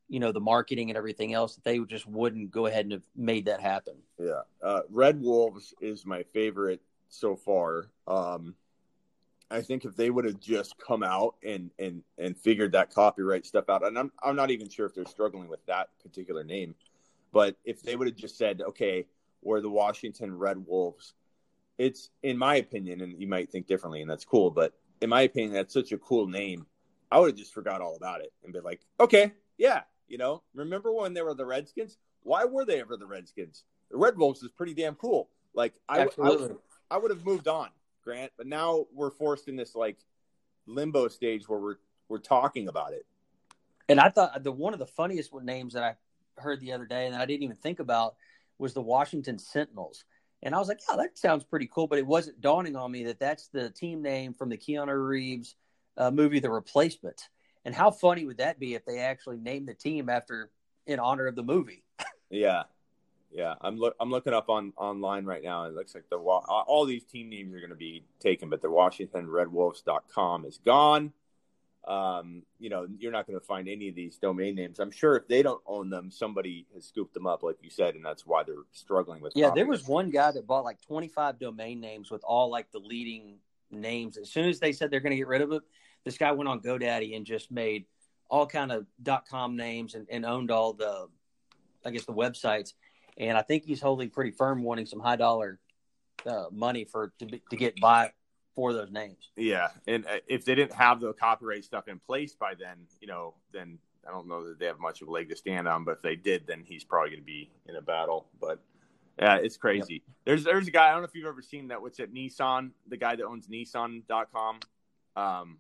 you 0.09 0.21
know, 0.21 0.33
the 0.33 0.41
marketing 0.41 0.91
and 0.91 0.97
everything 0.97 1.35
else 1.35 1.55
that 1.55 1.65
they 1.65 1.79
just 1.81 2.07
wouldn't 2.07 2.51
go 2.51 2.67
ahead 2.67 2.85
and 2.85 2.93
have 2.93 3.03
made 3.17 3.47
that 3.47 3.61
happen. 3.61 3.95
Yeah, 4.19 4.43
uh, 4.63 4.81
Red 4.91 5.21
Wolves 5.21 5.75
is 5.81 6.07
my 6.07 6.23
favorite 6.23 6.81
so 7.09 7.37
far. 7.37 7.91
Um, 8.07 8.55
I 9.51 9.63
think 9.63 9.85
if 9.85 9.97
they 9.97 10.11
would 10.11 10.25
have 10.25 10.41
just 10.41 10.77
come 10.79 11.03
out 11.03 11.37
and 11.43 11.71
and 11.79 12.03
and 12.19 12.37
figured 12.37 12.73
that 12.73 12.93
copyright 12.93 13.47
stuff 13.47 13.69
out, 13.69 13.87
and 13.87 13.99
I'm 13.99 14.13
I'm 14.23 14.37
not 14.37 14.51
even 14.51 14.69
sure 14.69 14.87
if 14.87 14.95
they're 14.95 15.07
struggling 15.07 15.49
with 15.49 15.65
that 15.67 15.89
particular 16.03 16.45
name, 16.45 16.75
but 17.33 17.57
if 17.65 17.83
they 17.83 17.97
would 17.97 18.09
have 18.09 18.17
just 18.17 18.37
said, 18.37 18.63
okay, 18.63 19.07
we're 19.43 19.61
the 19.61 19.71
Washington 19.71 20.37
Red 20.37 20.67
Wolves, 20.67 21.15
it's 21.79 22.11
in 22.23 22.37
my 22.37 22.57
opinion, 22.57 23.01
and 23.01 23.21
you 23.21 23.27
might 23.27 23.51
think 23.51 23.67
differently, 23.67 24.03
and 24.03 24.11
that's 24.11 24.25
cool, 24.25 24.51
but 24.51 24.75
in 25.01 25.11
my 25.11 25.23
opinion, 25.23 25.53
that's 25.53 25.73
such 25.73 25.93
a 25.93 25.99
cool 25.99 26.27
name. 26.27 26.67
I 27.11 27.19
would 27.19 27.31
have 27.31 27.39
just 27.39 27.55
forgot 27.55 27.81
all 27.81 27.97
about 27.97 28.21
it 28.21 28.33
and 28.45 28.53
been 28.53 28.65
like, 28.65 28.81
okay, 29.01 29.33
yeah, 29.57 29.83
you 30.09 30.19
know, 30.19 30.43
remember 30.55 30.93
when 30.93 31.15
they 31.15 31.23
were 31.23 31.35
the 31.35 31.47
Redskins? 31.47 31.99
Why 32.23 32.45
were 32.45 32.65
they 32.65 32.81
ever 32.81 32.97
the 32.97 33.07
Redskins? 33.07 33.65
The 33.91 33.97
Red 33.97 34.19
Wolves 34.19 34.43
is 34.43 34.51
pretty 34.51 34.75
damn 34.75 34.95
cool. 34.97 35.31
Like 35.55 35.75
I, 35.89 36.03
I, 36.21 36.49
I 36.91 36.99
would 36.99 37.11
have 37.11 37.25
moved 37.25 37.49
on. 37.49 37.69
Grant, 38.05 38.33
but 38.39 38.47
now 38.47 38.87
we're 38.95 39.11
forced 39.11 39.49
in 39.49 39.57
this 39.57 39.75
like 39.75 39.99
limbo 40.67 41.09
stage 41.09 41.49
where 41.49 41.59
we're 41.59 41.77
we're 42.09 42.19
talking 42.19 42.69
about 42.69 42.93
it. 42.93 43.05
And 43.89 44.01
I 44.01 44.09
thought 44.09 44.43
the 44.43 44.53
one 44.53 44.73
of 44.73 44.79
the 44.79 44.87
funniest 44.87 45.31
names 45.43 45.75
that 45.75 45.83
I 45.83 45.97
heard 46.41 46.61
the 46.61 46.73
other 46.73 46.87
day 46.87 47.07
and 47.07 47.15
I 47.15 47.27
didn't 47.27 47.43
even 47.43 47.57
think 47.57 47.81
about 47.81 48.17
was 48.59 48.73
the 48.73 48.83
Washington 48.83 49.39
Sentinels. 49.39 50.05
And 50.43 50.55
I 50.55 50.59
was 50.59 50.69
like, 50.69 50.81
yeah, 50.89 50.97
that 50.97 51.19
sounds 51.19 51.45
pretty 51.45 51.69
cool. 51.73 51.87
But 51.87 51.99
it 51.99 52.07
wasn't 52.07 52.41
dawning 52.41 52.77
on 52.77 52.91
me 52.91 53.05
that 53.05 53.19
that's 53.19 53.49
the 53.49 53.71
team 53.71 54.03
name 54.03 54.33
from 54.33 54.49
the 54.49 54.57
Keanu 54.57 55.07
Reeves 55.07 55.57
uh, 55.97 56.11
movie, 56.11 56.39
The 56.39 56.51
Replacement. 56.51 57.29
And 57.65 57.75
how 57.75 57.91
funny 57.91 58.25
would 58.25 58.39
that 58.39 58.59
be 58.59 58.75
if 58.75 58.85
they 58.85 58.99
actually 58.99 59.39
named 59.39 59.69
the 59.69 59.75
team 59.75 60.09
after 60.09 60.51
in 60.87 60.99
honor 60.99 61.27
of 61.27 61.37
the 61.37 61.43
movie? 61.43 61.85
yeah, 62.31 62.65
yeah, 63.31 63.55
I'm 63.61 63.77
look 63.77 63.95
I'm 64.01 64.11
looking 64.11 64.33
up 64.33 64.49
on 64.49 64.73
online 64.77 65.25
right 65.25 65.43
now. 65.43 65.65
It 65.65 65.75
looks 65.75 65.95
like 65.95 66.09
the 66.11 66.17
all 66.17 66.87
these 66.87 67.05
team 67.05 67.29
names 67.29 67.55
are 67.55 67.59
going 67.59 67.71
to 67.71 67.77
be 67.77 68.05
taken, 68.21 68.49
but 68.49 68.63
the 68.63 68.69
WashingtonRedWolves.com 68.69 70.45
is 70.47 70.59
gone. 70.65 71.13
Um, 71.87 72.43
you 72.59 72.69
know, 72.69 72.87
you're 72.99 73.13
not 73.13 73.27
going 73.27 73.39
to 73.39 73.45
find 73.45 73.67
any 73.69 73.89
of 73.89 73.95
these 73.95 74.19
domain 74.19 74.55
names. 74.55 74.79
I'm 74.79 74.91
sure 74.91 75.17
if 75.17 75.27
they 75.27 75.43
don't 75.43 75.63
own 75.67 75.89
them, 75.89 76.11
somebody 76.11 76.67
has 76.75 76.85
scooped 76.85 77.15
them 77.15 77.27
up, 77.27 77.43
like 77.43 77.57
you 77.63 77.71
said, 77.71 77.95
and 77.95 78.05
that's 78.05 78.27
why 78.27 78.43
they're 78.43 78.57
struggling 78.73 79.23
with. 79.23 79.33
Yeah, 79.35 79.51
there 79.55 79.67
was 79.67 79.87
one 79.87 80.11
guy 80.11 80.31
that 80.33 80.47
bought 80.47 80.65
like 80.65 80.83
25 80.83 81.39
domain 81.39 81.81
names 81.81 82.11
with 82.11 82.23
all 82.25 82.51
like 82.51 82.71
the 82.73 82.79
leading 82.79 83.39
names. 83.71 84.17
As 84.17 84.31
soon 84.31 84.49
as 84.49 84.59
they 84.59 84.73
said 84.73 84.91
they're 84.91 85.01
going 85.01 85.13
to 85.13 85.17
get 85.17 85.29
rid 85.29 85.41
of 85.41 85.53
it, 85.53 85.63
this 86.05 86.19
guy 86.19 86.33
went 86.33 86.49
on 86.49 86.61
GoDaddy 86.61 87.17
and 87.17 87.27
just 87.27 87.51
made 87.51 87.87
all 88.31 88.47
kind 88.47 88.73
of 88.73 88.87
dot 89.03 89.27
.com 89.29 89.57
names 89.57 89.95
and, 89.95 90.07
and 90.11 90.25
owned 90.25 90.51
all 90.51 90.73
the, 90.73 91.09
I 91.85 91.91
guess, 91.91 92.05
the 92.05 92.13
websites 92.13 92.73
and 93.19 93.37
I 93.37 93.43
think 93.43 93.65
he's 93.65 93.81
holding 93.81 94.11
pretty 94.11 94.31
firm, 94.31 94.63
wanting 94.63 94.87
some 94.87 95.01
high 95.01 95.17
dollar 95.17 95.59
uh, 96.25 96.45
money 96.53 96.85
for 96.85 97.13
to, 97.19 97.27
be, 97.27 97.43
to 97.51 97.57
get 97.57 97.79
by 97.81 98.13
for 98.55 98.73
those 98.73 98.91
names. 98.91 99.31
Yeah, 99.37 99.69
and 99.87 100.07
uh, 100.07 100.19
if 100.29 100.45
they 100.45 100.55
didn't 100.55 100.75
have 100.75 101.01
the 101.01 101.13
copyright 101.13 101.65
stuff 101.65 101.89
in 101.89 101.99
place 101.99 102.35
by 102.35 102.55
then, 102.55 102.87
you 103.01 103.09
know, 103.09 103.35
then 103.53 103.79
I 104.07 104.13
don't 104.13 104.29
know 104.29 104.49
that 104.49 104.59
they 104.59 104.67
have 104.67 104.79
much 104.79 105.03
of 105.03 105.09
a 105.09 105.11
leg 105.11 105.29
to 105.31 105.37
stand 105.37 105.67
on. 105.67 105.85
But 105.85 105.97
if 105.97 106.03
they 106.03 106.17
did, 106.17 106.47
then 106.47 106.63
he's 106.65 106.85
probably 106.85 107.11
going 107.11 107.21
to 107.21 107.27
be 107.27 107.51
in 107.69 107.77
a 107.77 107.83
battle. 107.83 108.29
But 108.41 108.61
yeah, 109.19 109.37
it's 109.37 109.57
crazy. 109.57 109.95
Yep. 109.95 110.03
There's 110.25 110.45
there's 110.45 110.69
a 110.69 110.71
guy 110.71 110.89
I 110.89 110.93
don't 110.93 111.01
know 111.01 111.09
if 111.09 111.15
you've 111.15 111.27
ever 111.27 111.43
seen 111.43 111.69
that. 111.69 111.83
What's 111.83 111.99
at 111.99 112.13
Nissan? 112.13 112.71
The 112.87 112.97
guy 112.97 113.17
that 113.17 113.25
owns 113.25 113.49
Nissan.com. 113.49 114.61
Um, 115.17 115.59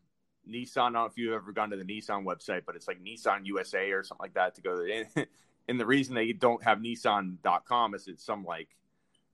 Nissan. 0.48 0.78
I 0.78 0.84
don't 0.84 0.92
know 0.94 1.04
if 1.04 1.16
you've 1.16 1.34
ever 1.34 1.52
gone 1.52 1.70
to 1.70 1.76
the 1.76 1.84
Nissan 1.84 2.24
website, 2.24 2.62
but 2.66 2.76
it's 2.76 2.88
like 2.88 3.02
Nissan 3.02 3.46
USA 3.46 3.90
or 3.90 4.02
something 4.02 4.24
like 4.24 4.34
that 4.34 4.54
to 4.56 4.62
go 4.62 4.76
there. 4.76 5.08
And 5.68 5.78
the 5.78 5.84
reason 5.84 6.14
they 6.14 6.32
don't 6.32 6.64
have 6.64 6.78
Nissan.com 6.78 7.94
is 7.94 8.08
it's 8.08 8.24
some 8.24 8.42
like 8.42 8.68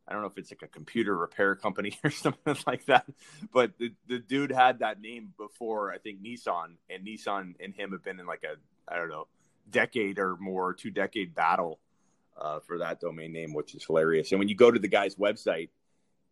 I 0.06 0.12
don't 0.12 0.20
know 0.20 0.28
if 0.28 0.36
it's 0.36 0.50
like 0.50 0.62
a 0.62 0.68
computer 0.68 1.16
repair 1.16 1.54
company 1.54 1.96
or 2.04 2.10
something 2.10 2.56
like 2.66 2.86
that. 2.86 3.06
But 3.52 3.78
the, 3.78 3.92
the 4.06 4.18
dude 4.18 4.50
had 4.50 4.80
that 4.80 5.00
name 5.00 5.32
before 5.38 5.92
I 5.92 5.98
think 5.98 6.22
Nissan, 6.22 6.76
and 6.90 7.06
Nissan 7.06 7.54
and 7.60 7.74
him 7.74 7.92
have 7.92 8.02
been 8.02 8.20
in 8.20 8.26
like 8.26 8.44
a 8.44 8.56
I 8.92 8.98
don't 8.98 9.08
know 9.08 9.28
decade 9.70 10.18
or 10.18 10.36
more, 10.36 10.74
two 10.74 10.90
decade 10.90 11.34
battle 11.34 11.78
uh, 12.36 12.60
for 12.60 12.78
that 12.78 13.00
domain 13.00 13.32
name, 13.32 13.54
which 13.54 13.74
is 13.74 13.84
hilarious. 13.84 14.32
And 14.32 14.38
when 14.38 14.48
you 14.48 14.56
go 14.56 14.70
to 14.70 14.78
the 14.78 14.88
guy's 14.88 15.14
website, 15.14 15.70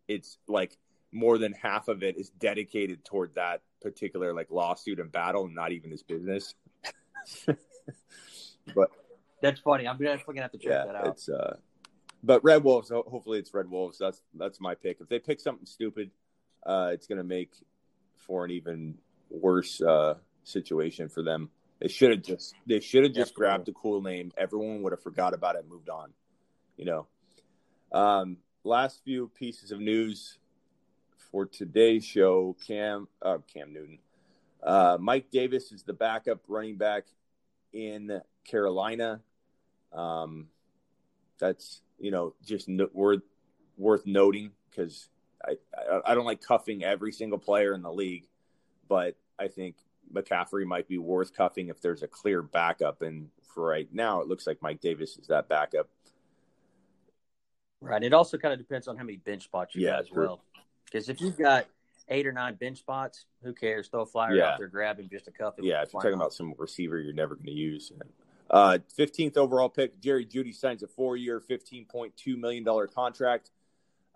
it's 0.07 0.37
like 0.47 0.77
more 1.11 1.37
than 1.37 1.53
half 1.53 1.87
of 1.87 2.03
it 2.03 2.17
is 2.17 2.29
dedicated 2.29 3.05
toward 3.05 3.35
that 3.35 3.61
particular 3.83 4.33
like 4.33 4.49
lawsuit 4.49 4.99
and 4.99 5.11
battle, 5.11 5.47
not 5.47 5.71
even 5.71 5.91
his 5.91 6.01
business. 6.01 6.55
but 7.45 8.89
that's 9.41 9.59
funny. 9.59 9.87
I'm 9.87 9.97
gonna 9.97 10.17
fucking 10.17 10.41
have 10.41 10.51
to 10.53 10.57
check 10.57 10.71
yeah, 10.71 10.85
that 10.85 10.95
out. 10.95 11.07
It's 11.07 11.29
uh, 11.29 11.57
but 12.23 12.43
Red 12.43 12.63
Wolves. 12.63 12.89
Hopefully, 12.89 13.39
it's 13.39 13.53
Red 13.53 13.69
Wolves. 13.69 13.97
That's 13.99 14.21
that's 14.33 14.59
my 14.59 14.73
pick. 14.73 14.97
If 15.01 15.09
they 15.09 15.19
pick 15.19 15.39
something 15.39 15.65
stupid, 15.65 16.09
uh, 16.65 16.89
it's 16.93 17.05
gonna 17.05 17.23
make 17.23 17.51
for 18.15 18.45
an 18.45 18.51
even 18.51 18.97
worse 19.29 19.81
uh, 19.81 20.15
situation 20.43 21.09
for 21.09 21.21
them. 21.21 21.49
They 21.79 21.89
should 21.89 22.11
have 22.11 22.21
just 22.21 22.55
they 22.65 22.79
should 22.79 23.03
have 23.03 23.13
just 23.13 23.33
grabbed 23.33 23.67
a 23.67 23.73
cool 23.73 24.01
name. 24.01 24.31
Everyone 24.37 24.81
would 24.83 24.93
have 24.93 25.03
forgot 25.03 25.33
about 25.33 25.55
it, 25.55 25.65
moved 25.69 25.89
on. 25.89 26.13
You 26.77 26.85
know. 26.85 27.07
Um, 27.91 28.37
last 28.63 29.01
few 29.03 29.29
pieces 29.37 29.71
of 29.71 29.79
news 29.79 30.39
for 31.33 31.45
today's 31.47 32.05
show: 32.05 32.55
Cam 32.65 33.09
uh, 33.21 33.39
Cam 33.51 33.73
Newton, 33.73 33.97
uh, 34.61 34.97
Mike 35.01 35.31
Davis 35.31 35.73
is 35.73 35.83
the 35.83 35.91
backup 35.91 36.39
running 36.47 36.77
back 36.77 37.05
in 37.73 38.21
Carolina. 38.45 39.19
Um, 39.91 40.47
that's 41.39 41.81
you 41.99 42.11
know 42.11 42.35
just 42.45 42.69
no, 42.69 42.87
worth 42.93 43.23
worth 43.77 44.05
noting 44.05 44.51
because 44.69 45.09
I, 45.43 45.57
I, 45.75 46.11
I 46.11 46.15
don't 46.15 46.25
like 46.25 46.41
cuffing 46.41 46.83
every 46.83 47.11
single 47.11 47.39
player 47.39 47.73
in 47.73 47.81
the 47.81 47.91
league, 47.91 48.27
but 48.87 49.17
I 49.39 49.47
think 49.47 49.77
McCaffrey 50.13 50.65
might 50.65 50.87
be 50.87 50.99
worth 50.99 51.35
cuffing 51.35 51.69
if 51.69 51.81
there's 51.81 52.03
a 52.03 52.07
clear 52.07 52.43
backup. 52.43 53.01
And 53.01 53.29
for 53.53 53.67
right 53.67 53.89
now, 53.91 54.21
it 54.21 54.27
looks 54.27 54.45
like 54.45 54.61
Mike 54.61 54.81
Davis 54.81 55.17
is 55.17 55.27
that 55.27 55.49
backup. 55.49 55.89
Right. 57.81 58.03
It 58.03 58.13
also 58.13 58.37
kind 58.37 58.53
of 58.53 58.59
depends 58.59 58.87
on 58.87 58.95
how 58.95 59.03
many 59.03 59.17
bench 59.17 59.43
spots 59.43 59.75
you 59.75 59.81
yeah, 59.81 59.91
got 59.93 60.01
as 60.01 60.11
well. 60.11 60.43
Because 60.93 61.09
if 61.09 61.19
you've 61.21 61.37
got 61.37 61.65
eight 62.09 62.27
or 62.27 62.31
nine 62.31 62.53
bench 62.55 62.77
spots, 62.77 63.25
who 63.41 63.53
cares? 63.53 63.87
Throw 63.87 64.01
a 64.01 64.05
flyer 64.05 64.35
yeah. 64.35 64.51
out 64.51 64.59
there, 64.59 64.67
grab 64.67 64.99
him 64.99 65.09
just 65.11 65.27
a 65.27 65.31
cuff. 65.31 65.55
Yeah, 65.59 65.81
if 65.81 65.91
you're 65.91 66.01
talking 66.01 66.15
about 66.15 66.33
some 66.33 66.53
receiver 66.57 66.99
you're 66.99 67.13
never 67.13 67.35
going 67.35 67.47
to 67.47 67.51
use. 67.51 67.91
Uh, 68.49 68.77
15th 68.97 69.35
overall 69.37 69.69
pick, 69.69 69.99
Jerry 69.99 70.25
Jeudy 70.25 70.53
signs 70.53 70.83
a 70.83 70.87
four-year, 70.87 71.41
$15.2 71.49 72.37
million 72.37 72.65
contract. 72.93 73.49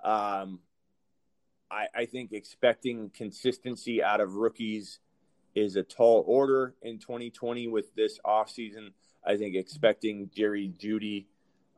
Um, 0.03 0.59
I, 1.71 1.87
I 1.95 2.05
think 2.05 2.31
expecting 2.33 3.09
consistency 3.09 4.03
out 4.03 4.21
of 4.21 4.35
rookies 4.35 4.99
is 5.55 5.75
a 5.75 5.83
tall 5.83 6.23
order 6.27 6.75
in 6.83 6.99
2020 6.99 7.67
with 7.67 7.95
this 7.95 8.19
offseason. 8.23 8.91
I 9.25 9.37
think 9.37 9.55
expecting 9.55 10.29
Jerry 10.35 10.71
Jeudy 10.79 11.25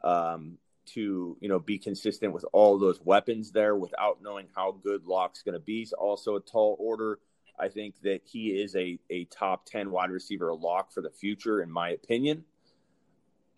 um, 0.04 0.58
to 0.94 1.38
you 1.40 1.50
know 1.50 1.60
be 1.60 1.78
consistent 1.78 2.34
with 2.34 2.46
all 2.54 2.78
those 2.78 3.00
weapons 3.02 3.52
there 3.52 3.76
without 3.76 4.22
knowing 4.22 4.48
how 4.56 4.72
good 4.72 5.06
Lock's 5.06 5.44
going 5.44 5.54
to 5.54 5.60
be 5.60 5.82
is 5.82 5.94
also 5.94 6.36
a 6.36 6.42
tall 6.42 6.76
order. 6.80 7.20
I 7.60 7.68
think 7.68 7.96
that 8.04 8.22
he 8.24 8.50
is 8.62 8.76
a, 8.76 8.98
a 9.10 9.26
top 9.26 9.66
10 9.66 9.92
wide 9.92 10.12
receiver 10.12 10.54
lock 10.54 10.94
for 10.94 11.02
the 11.02 11.10
future, 11.10 11.62
in 11.62 11.70
my 11.70 11.90
opinion. 11.90 12.46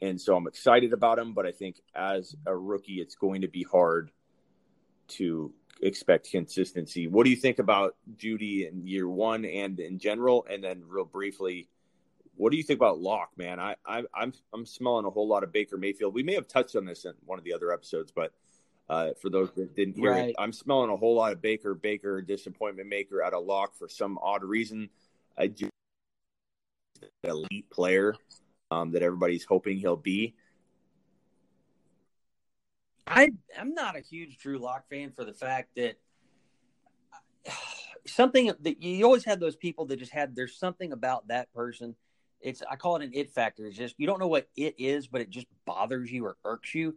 And 0.02 0.20
so 0.20 0.36
I'm 0.36 0.48
excited 0.48 0.94
about 0.94 1.20
him, 1.20 1.34
but 1.34 1.46
I 1.46 1.52
think 1.52 1.76
as 1.94 2.36
a 2.48 2.56
rookie, 2.56 3.00
it's 3.00 3.13
going 3.13 3.41
to 3.41 3.48
be 3.48 3.62
hard 3.62 4.10
to 5.10 5.54
expect 5.82 6.32
consistency. 6.32 7.08
What 7.08 7.26
do 7.26 7.30
you 7.30 7.36
think 7.36 7.60
about 7.60 7.96
Jeudy 8.17 8.67
in 8.67 8.88
year 8.88 9.08
one 9.08 9.46
and 9.46 9.80
in 9.80 10.00
general? 10.00 10.48
And 10.50 10.63
then, 10.63 10.82
real 10.88 11.06
briefly, 11.06 11.70
what 12.36 12.52
do 12.52 12.58
you 12.58 12.63
think 12.63 12.80
about 12.80 13.00
Lock, 13.00 13.32
man? 13.38 13.60
I, 13.60 13.76
I 13.86 14.04
I'm 14.13 14.34
I'm 14.54 14.65
smelling 14.65 15.06
a 15.06 15.10
whole 15.10 15.28
lot 15.28 15.44
of 15.44 15.52
Baker 15.52 15.78
Mayfield. 15.78 16.13
We 16.13 16.24
may 16.24 16.34
have 16.34 16.48
touched 16.48 16.76
on 16.76 16.86
this 16.86 17.06
in 17.06 17.13
one 17.26 17.38
of 17.38 17.46
the 17.46 17.54
other 17.54 17.72
episodes, 17.72 18.12
but 18.12 18.34
uh, 18.89 19.12
for 19.22 19.30
those 19.30 19.52
that 19.56 19.76
didn't 19.76 19.96
hear 19.96 20.12
right. 20.12 20.30
it, 20.30 20.36
I'm 20.38 20.52
smelling 20.52 20.89
a 20.89 20.98
whole 20.98 21.15
lot 21.15 21.32
of 21.32 21.41
Baker, 21.41 21.74
Baker, 21.74 22.22
disappointment 22.22 22.89
maker 22.89 23.24
out 23.24 23.34
of 23.34 23.46
Lock 23.46 23.76
for 23.76 23.88
some 23.88 24.17
odd 24.22 24.44
reason. 24.44 24.89
I 25.38 25.48
do 25.48 25.70
elite 27.24 27.70
player 27.70 28.15
um, 28.70 28.91
that 28.91 29.04
everybody's 29.04 29.46
hoping 29.46 29.78
he'll 29.78 29.96
be. 29.96 30.36
I 33.08 33.32
I'm 33.60 33.74
not 33.74 33.98
a 33.98 34.02
huge 34.02 34.38
Drew 34.38 34.58
Lock 34.58 34.89
fan 34.89 35.12
for 35.15 35.26
the 35.26 35.34
fact 35.34 35.76
that 35.76 35.98
something 38.08 38.52
that 38.62 38.82
you 38.82 39.06
always 39.06 39.26
have 39.26 39.39
those 39.39 39.56
people 39.56 39.86
that 39.86 40.00
just 40.00 40.12
had 40.12 40.36
there's 40.36 40.58
something 40.58 40.91
about 40.91 41.28
that 41.28 41.54
person. 41.54 41.96
It's 42.42 42.64
I 42.70 42.76
call 42.76 42.96
it 42.98 43.04
an 43.04 43.12
it 43.14 43.32
factor. 43.32 43.66
It's 43.66 43.78
just 43.78 43.96
you 43.98 44.08
don't 44.08 44.20
know 44.20 44.28
what 44.28 44.48
it 44.56 44.76
is, 44.78 45.08
but 45.08 45.22
it 45.22 45.30
just 45.30 45.48
bothers 45.66 46.12
you 46.12 46.26
or 46.26 46.38
irks 46.46 46.74
you. 46.74 46.96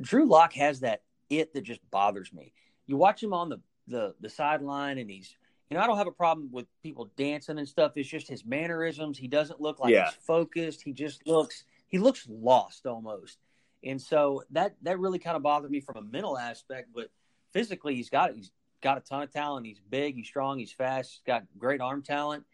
Drew 0.00 0.26
Lock 0.26 0.52
has 0.54 0.80
that 0.80 1.02
it 1.30 1.54
that 1.54 1.62
just 1.62 1.80
bothers 1.90 2.32
me. 2.32 2.52
You 2.86 2.96
watch 2.96 3.22
him 3.22 3.32
on 3.32 3.48
the 3.48 3.60
the 3.88 4.14
the 4.20 4.28
sideline, 4.28 4.98
and 4.98 5.10
he's 5.10 5.36
you 5.70 5.76
know 5.76 5.82
I 5.82 5.86
don't 5.86 5.98
have 5.98 6.06
a 6.06 6.12
problem 6.12 6.50
with 6.52 6.66
people 6.82 7.10
dancing 7.16 7.58
and 7.58 7.68
stuff. 7.68 7.92
It's 7.96 8.08
just 8.08 8.28
his 8.28 8.44
mannerisms. 8.44 9.18
He 9.18 9.28
doesn't 9.28 9.60
look 9.60 9.80
like 9.80 9.92
yeah. 9.92 10.06
he's 10.06 10.14
focused. 10.14 10.82
He 10.82 10.92
just 10.92 11.26
looks 11.26 11.64
he 11.88 11.98
looks 11.98 12.26
lost 12.28 12.86
almost. 12.86 13.38
And 13.84 14.00
so 14.00 14.42
that 14.50 14.74
that 14.82 14.98
really 14.98 15.18
kind 15.18 15.36
of 15.36 15.42
bothered 15.42 15.70
me 15.70 15.80
from 15.80 15.96
a 15.96 16.02
mental 16.02 16.36
aspect, 16.36 16.88
but 16.94 17.10
physically 17.52 17.94
he's 17.94 18.10
got 18.10 18.34
he's 18.34 18.50
got 18.82 18.98
a 18.98 19.00
ton 19.00 19.22
of 19.22 19.32
talent. 19.32 19.66
He's 19.66 19.80
big, 19.80 20.16
he's 20.16 20.26
strong, 20.26 20.58
he's 20.58 20.72
fast, 20.72 21.12
he's 21.12 21.22
got 21.26 21.44
great 21.58 21.80
arm 21.80 22.02
talent. 22.02 22.44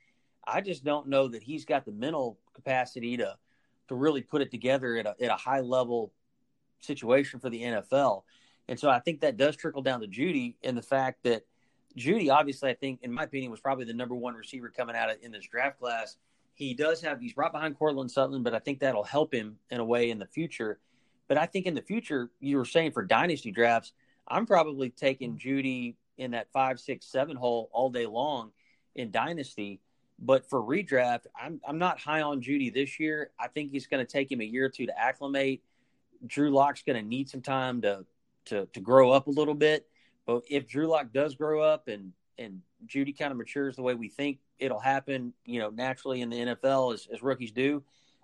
I 0.45 0.61
just 0.61 0.85
don't 0.85 1.09
know 1.09 1.29
that 1.29 1.43
he's 1.43 1.65
got 1.65 1.85
the 1.85 1.93
mental 1.93 2.39
capacity 2.55 3.17
to 3.19 3.37
to 3.89 3.95
really 3.95 4.23
put 4.23 4.43
it 4.43 4.51
together 4.51 4.97
at 4.97 5.07
a, 5.07 5.15
at 5.21 5.31
a 5.31 5.37
high 5.37 5.61
level 5.61 6.13
situation 6.81 7.41
for 7.41 7.51
the 7.51 7.63
NFL. 7.63 8.23
And 8.69 8.79
so 8.79 8.89
I 8.89 9.01
think 9.01 9.21
that 9.21 9.37
does 9.37 9.57
trickle 9.57 9.83
down 9.83 10.01
to 10.01 10.07
Jeudy 10.07 10.55
and 10.63 10.77
the 10.77 10.83
fact 10.83 11.25
that 11.25 11.43
Jeudy, 11.97 12.31
obviously, 12.31 12.71
I 12.71 12.75
think, 12.75 13.01
in 13.03 13.13
my 13.13 13.25
opinion, 13.25 13.51
was 13.51 13.61
probably 13.61 13.85
the 13.85 13.93
number 13.93 14.15
one 14.15 14.35
receiver 14.35 14.71
coming 14.71 14.97
out 14.97 15.11
of, 15.11 15.19
in 15.23 15.33
this 15.33 15.47
draft 15.47 15.79
class. 15.79 16.17
He 16.55 16.75
does 16.75 17.03
have, 17.03 17.21
he's 17.21 17.37
right 17.37 17.53
behind 17.53 17.79
Courtland 17.79 18.11
Sutton, 18.11 18.43
but 18.43 18.55
I 18.55 18.59
think 18.61 18.81
that'll 18.81 19.05
help 19.05 19.35
him 19.35 19.57
in 19.71 19.81
a 19.81 19.85
way 19.85 20.11
in 20.11 20.19
the 20.19 20.27
future. 20.27 20.79
But 21.29 21.39
I 21.39 21.47
think 21.47 21.67
in 21.67 21.75
the 21.75 21.83
future, 21.83 22.31
you 22.41 22.57
were 22.57 22.65
saying 22.65 22.93
for 22.93 23.05
dynasty 23.05 23.51
drafts, 23.51 23.93
I'm 24.29 24.47
probably 24.47 24.91
taking 24.91 25.39
Jeudy 25.39 25.97
in 26.19 26.31
that 26.33 26.51
five, 26.53 26.79
six, 26.79 27.07
seven 27.07 27.37
hole 27.37 27.69
all 27.73 27.91
day 27.91 28.07
long 28.07 28.53
in 28.95 29.11
dynasty. 29.11 29.81
But 30.25 30.49
for 30.49 30.63
redraft, 30.63 31.27
I'm 31.39 31.61
I'm 31.67 31.79
not 31.79 31.99
high 31.99 32.23
on 32.23 32.41
Jeudy 32.41 32.73
this 32.73 33.01
year. 33.01 33.31
I 33.41 33.49
think 33.49 33.73
he's 33.73 33.89
going 33.89 34.05
to 34.05 34.11
take 34.11 34.31
him 34.31 34.41
a 34.41 34.45
year 34.45 34.67
or 34.67 34.69
two 34.69 34.87
to 34.87 34.99
acclimate. 34.99 35.63
Drew 36.25 36.51
Lock's 36.51 36.83
going 36.83 37.03
to 37.03 37.07
need 37.07 37.29
some 37.29 37.43
time 37.43 37.83
to 37.83 38.07
to 38.47 38.67
to 38.67 38.81
grow 38.81 39.11
up 39.11 39.27
a 39.27 39.31
little 39.31 39.55
bit. 39.55 39.89
But 40.25 40.45
if 40.49 40.69
Drew 40.69 40.87
Lock 40.87 41.13
does 41.13 41.35
grow 41.35 41.61
up 41.61 41.89
and 41.89 42.13
and 42.39 42.63
Jeudy 42.87 43.17
kind 43.19 43.33
of 43.33 43.37
matures 43.37 43.75
the 43.75 43.83
way 43.83 43.95
we 43.95 44.09
think 44.09 44.39
it'll 44.61 44.81
happen, 44.81 45.33
you 45.45 45.59
know, 45.59 45.71
naturally 45.71 46.21
in 46.21 46.31
the 46.31 46.37
NFL 46.37 46.95
as, 46.95 47.09
as 47.13 47.23
rookies 47.23 47.51
do, 47.51 47.83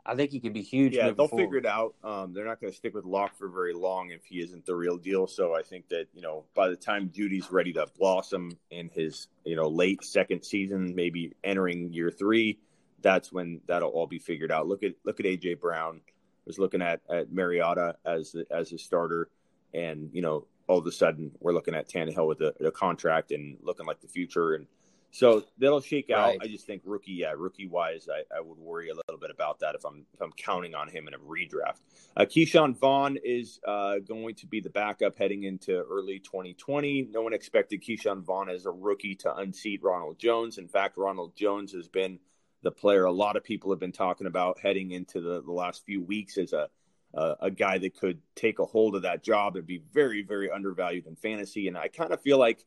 I 0.08 0.16
think 0.16 0.30
he 0.30 0.40
could 0.40 0.54
be 0.54 0.62
huge. 0.62 0.94
Yeah, 0.94 1.10
they'll 1.10 1.28
forward. 1.28 1.44
figure 1.44 1.58
it 1.58 1.66
out. 1.66 1.94
Um, 2.02 2.32
they're 2.32 2.46
not 2.46 2.62
going 2.62 2.72
to 2.72 2.76
stick 2.76 2.94
with 2.94 3.04
Lock 3.04 3.36
for 3.36 3.46
very 3.48 3.74
long 3.74 4.10
if 4.10 4.24
he 4.24 4.40
isn't 4.40 4.64
the 4.64 4.74
real 4.74 4.96
deal. 4.96 5.26
So 5.26 5.54
I 5.54 5.60
think 5.60 5.86
that 5.90 6.06
you 6.14 6.22
know 6.22 6.44
by 6.54 6.68
the 6.68 6.76
time 6.76 7.10
Jeudy's 7.10 7.52
ready 7.52 7.74
to 7.74 7.86
blossom 7.98 8.52
in 8.70 8.88
his 8.88 9.28
you 9.44 9.54
know 9.54 9.68
late 9.68 10.02
second 10.02 10.42
season, 10.42 10.94
maybe 10.94 11.34
entering 11.44 11.92
year 11.92 12.10
three, 12.10 12.58
that's 13.02 13.30
when 13.30 13.60
that'll 13.66 13.90
all 13.90 14.06
be 14.06 14.18
figured 14.18 14.50
out. 14.50 14.66
Look 14.66 14.82
at 14.82 14.94
look 15.04 15.20
at 15.20 15.26
AJ 15.26 15.60
Brown. 15.60 16.00
Was 16.46 16.58
looking 16.58 16.80
at 16.80 17.00
at 17.10 17.30
Mariota 17.30 17.96
as 18.06 18.34
as 18.50 18.72
a 18.72 18.78
starter, 18.78 19.28
and 19.74 20.08
you 20.14 20.22
know 20.22 20.46
all 20.68 20.78
of 20.78 20.86
a 20.86 20.92
sudden 20.92 21.32
we're 21.40 21.52
looking 21.52 21.74
at 21.74 21.86
Tannehill 21.86 22.26
with 22.26 22.40
a, 22.40 22.54
a 22.64 22.70
contract 22.70 23.30
and 23.30 23.58
looking 23.62 23.84
like 23.84 24.00
the 24.00 24.08
future 24.08 24.54
and 24.54 24.66
So 25.10 25.44
that'll 25.58 25.80
shake 25.80 26.10
out. 26.10 26.28
Right. 26.28 26.38
I 26.42 26.46
just 26.48 26.66
think 26.66 26.82
rookie, 26.84 27.12
yeah, 27.12 27.32
rookie 27.36 27.66
wise, 27.66 28.08
I, 28.12 28.22
I 28.36 28.40
would 28.40 28.58
worry 28.58 28.90
a 28.90 28.94
little 28.94 29.18
bit 29.18 29.30
about 29.30 29.58
that 29.60 29.74
if 29.74 29.84
I'm 29.84 30.04
if 30.12 30.20
I'm 30.20 30.32
counting 30.32 30.74
on 30.74 30.88
him 30.88 31.08
in 31.08 31.14
a 31.14 31.18
redraft. 31.18 31.80
Uh, 32.16 32.24
Ke'Shawn 32.24 32.76
Vaughn 32.76 33.16
is 33.24 33.58
uh, 33.66 33.98
going 34.00 34.34
to 34.36 34.46
be 34.46 34.60
the 34.60 34.70
backup 34.70 35.16
heading 35.16 35.44
into 35.44 35.72
early 35.72 36.18
2020. 36.18 37.08
No 37.10 37.22
one 37.22 37.32
expected 37.32 37.82
Ke'Shawn 37.82 38.22
Vaughn 38.22 38.50
as 38.50 38.66
a 38.66 38.70
rookie 38.70 39.14
to 39.16 39.34
unseat 39.36 39.82
Ronald 39.82 40.18
Jones. 40.18 40.58
In 40.58 40.68
fact, 40.68 40.98
Ronald 40.98 41.34
Jones 41.34 41.72
has 41.72 41.88
been 41.88 42.18
the 42.62 42.70
player 42.70 43.04
a 43.04 43.12
lot 43.12 43.36
of 43.36 43.44
people 43.44 43.70
have 43.70 43.80
been 43.80 43.92
talking 43.92 44.26
about 44.26 44.58
heading 44.58 44.90
into 44.90 45.20
the, 45.20 45.42
the 45.42 45.52
last 45.52 45.84
few 45.86 46.02
weeks 46.02 46.36
as 46.38 46.52
a 46.52 46.68
uh, 47.14 47.34
a 47.40 47.50
guy 47.50 47.78
that 47.78 47.98
could 47.98 48.20
take 48.36 48.58
a 48.58 48.66
hold 48.66 48.94
of 48.94 49.00
that 49.02 49.22
job 49.22 49.56
and 49.56 49.66
be 49.66 49.82
very 49.94 50.22
very 50.22 50.50
undervalued 50.50 51.06
in 51.06 51.16
fantasy. 51.16 51.66
And 51.66 51.78
I 51.78 51.88
kind 51.88 52.12
of 52.12 52.20
feel 52.20 52.38
like 52.38 52.64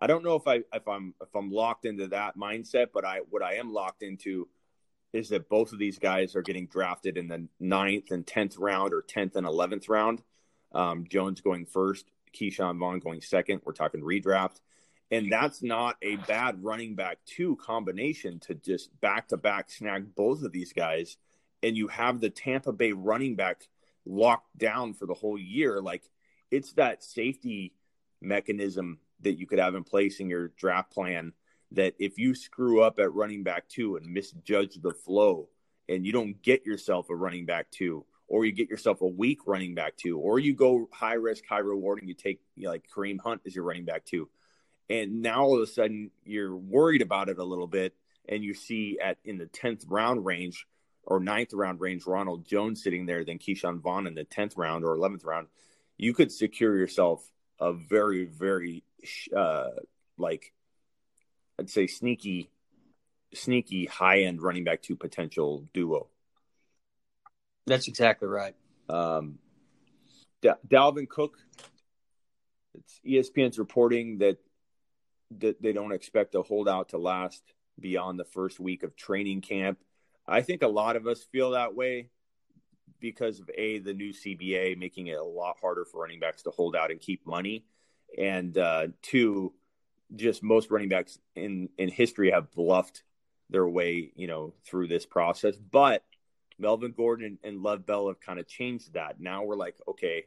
I 0.00 0.06
don't 0.06 0.24
know 0.24 0.34
if 0.36 0.46
I 0.46 0.56
if 0.72 0.86
I'm 0.86 1.14
if 1.22 1.34
I'm 1.34 1.50
locked 1.50 1.86
into 1.86 2.08
that 2.08 2.36
mindset, 2.36 2.88
but 2.92 3.04
I 3.04 3.20
what 3.30 3.42
I 3.42 3.54
am 3.54 3.72
locked 3.72 4.02
into 4.02 4.48
is 5.12 5.30
that 5.30 5.48
both 5.48 5.72
of 5.72 5.78
these 5.78 5.98
guys 5.98 6.36
are 6.36 6.42
getting 6.42 6.66
drafted 6.66 7.16
in 7.16 7.28
the 7.28 7.48
ninth 7.58 8.10
and 8.10 8.26
tenth 8.26 8.58
round 8.58 8.92
or 8.92 9.02
tenth 9.02 9.36
and 9.36 9.46
eleventh 9.46 9.88
round. 9.88 10.22
Um, 10.72 11.06
Jones 11.08 11.40
going 11.40 11.64
first, 11.64 12.10
Ke'Shawn 12.34 12.78
Vaughn 12.78 12.98
going 12.98 13.22
second. 13.22 13.62
We're 13.64 13.72
talking 13.72 14.02
redraft, 14.02 14.60
and 15.10 15.32
that's 15.32 15.62
not 15.62 15.96
a 16.02 16.16
bad 16.16 16.62
running 16.62 16.94
back 16.94 17.18
two 17.24 17.56
combination 17.56 18.40
to 18.40 18.54
just 18.54 19.00
back 19.00 19.28
to 19.28 19.38
back 19.38 19.70
snag 19.70 20.14
both 20.14 20.42
of 20.42 20.52
these 20.52 20.74
guys, 20.74 21.16
and 21.62 21.76
you 21.76 21.88
have 21.88 22.20
the 22.20 22.28
Tampa 22.30 22.72
Bay 22.72 22.92
running 22.92 23.36
back 23.36 23.66
locked 24.04 24.58
down 24.58 24.92
for 24.92 25.06
the 25.06 25.14
whole 25.14 25.38
year. 25.38 25.80
Like 25.80 26.02
it's 26.50 26.74
that 26.74 27.02
safety 27.02 27.72
mechanism 28.20 28.98
that 29.20 29.38
you 29.38 29.46
could 29.46 29.58
have 29.58 29.74
in 29.74 29.84
place 29.84 30.20
in 30.20 30.28
your 30.28 30.48
draft 30.56 30.92
plan 30.92 31.32
that 31.72 31.94
if 31.98 32.18
you 32.18 32.34
screw 32.34 32.82
up 32.82 32.98
at 32.98 33.12
running 33.12 33.42
back 33.42 33.68
two 33.68 33.96
and 33.96 34.06
misjudge 34.06 34.80
the 34.80 34.92
flow 34.92 35.48
and 35.88 36.06
you 36.06 36.12
don't 36.12 36.40
get 36.42 36.64
yourself 36.64 37.10
a 37.10 37.14
running 37.14 37.46
back 37.46 37.70
two 37.70 38.04
or 38.28 38.44
you 38.44 38.52
get 38.52 38.68
yourself 38.68 39.00
a 39.00 39.06
weak 39.06 39.40
running 39.46 39.74
back 39.74 39.96
two 39.96 40.18
or 40.18 40.38
you 40.38 40.54
go 40.54 40.88
high 40.92 41.14
risk 41.14 41.44
high 41.48 41.58
reward 41.58 41.98
and 41.98 42.08
you 42.08 42.14
take 42.14 42.40
you 42.54 42.64
know, 42.64 42.70
like 42.70 42.84
Kareem 42.94 43.20
Hunt 43.20 43.42
as 43.46 43.54
your 43.54 43.64
running 43.64 43.84
back 43.84 44.04
two 44.04 44.28
and 44.88 45.22
now 45.22 45.42
all 45.42 45.56
of 45.56 45.62
a 45.62 45.66
sudden 45.66 46.10
you're 46.24 46.56
worried 46.56 47.02
about 47.02 47.28
it 47.28 47.38
a 47.38 47.44
little 47.44 47.66
bit 47.66 47.94
and 48.28 48.44
you 48.44 48.54
see 48.54 48.98
at 49.02 49.18
in 49.24 49.38
the 49.38 49.46
10th 49.46 49.84
round 49.88 50.24
range 50.24 50.66
or 51.02 51.20
ninth 51.20 51.52
round 51.52 51.80
range 51.80 52.06
Ronald 52.06 52.46
Jones 52.46 52.82
sitting 52.82 53.06
there 53.06 53.24
than 53.24 53.38
Ke'Shawn 53.38 53.80
Vaughn 53.80 54.06
in 54.06 54.14
the 54.14 54.24
10th 54.24 54.56
round 54.56 54.84
or 54.84 54.96
11th 54.96 55.24
round 55.24 55.48
you 55.96 56.14
could 56.14 56.30
secure 56.30 56.76
yourself 56.76 57.28
a 57.58 57.72
very 57.72 58.24
very 58.24 58.84
uh, 59.34 59.70
like 60.18 60.52
I'd 61.58 61.70
say 61.70 61.86
sneaky, 61.86 62.50
sneaky 63.34 63.86
high 63.86 64.20
end 64.20 64.42
running 64.42 64.64
back 64.64 64.82
two 64.82 64.96
potential 64.96 65.68
duo. 65.72 66.08
That's 67.66 67.88
exactly 67.88 68.28
right. 68.28 68.54
Um, 68.88 69.38
D- 70.42 70.50
Dalvin 70.68 71.08
Cook. 71.08 71.38
It's 72.74 73.00
ESPN's 73.06 73.58
reporting 73.58 74.18
that 74.18 74.38
that 75.38 75.60
they 75.60 75.72
don't 75.72 75.92
expect 75.92 76.34
a 76.36 76.42
holdout 76.42 76.90
to 76.90 76.98
last 76.98 77.42
beyond 77.80 78.18
the 78.18 78.24
first 78.24 78.60
week 78.60 78.82
of 78.82 78.94
training 78.94 79.40
camp. 79.40 79.78
I 80.26 80.42
think 80.42 80.62
a 80.62 80.68
lot 80.68 80.96
of 80.96 81.06
us 81.06 81.24
feel 81.24 81.50
that 81.52 81.74
way 81.74 82.10
because 83.00 83.40
of 83.40 83.50
a 83.54 83.78
the 83.78 83.92
new 83.92 84.12
CBA 84.12 84.78
making 84.78 85.08
it 85.08 85.18
a 85.18 85.24
lot 85.24 85.56
harder 85.60 85.84
for 85.84 86.02
running 86.02 86.20
backs 86.20 86.42
to 86.42 86.50
hold 86.50 86.76
out 86.76 86.90
and 86.90 87.00
keep 87.00 87.26
money, 87.26 87.64
and 88.16 88.56
uh, 88.56 88.88
two, 89.02 89.52
just 90.14 90.42
most 90.42 90.70
running 90.70 90.88
backs 90.88 91.18
in 91.34 91.68
in 91.78 91.88
history 91.88 92.30
have 92.30 92.50
bluffed 92.52 93.02
their 93.50 93.66
way, 93.68 94.12
you 94.16 94.26
know, 94.26 94.54
through 94.64 94.88
this 94.88 95.06
process. 95.06 95.56
But 95.56 96.04
Melvin 96.58 96.94
Gordon 96.96 97.38
and 97.44 97.58
Le'Veon 97.58 97.86
Bell 97.86 98.08
have 98.08 98.20
kind 98.20 98.38
of 98.38 98.48
changed 98.48 98.94
that. 98.94 99.20
Now 99.20 99.44
we're 99.44 99.56
like, 99.56 99.76
okay, 99.86 100.24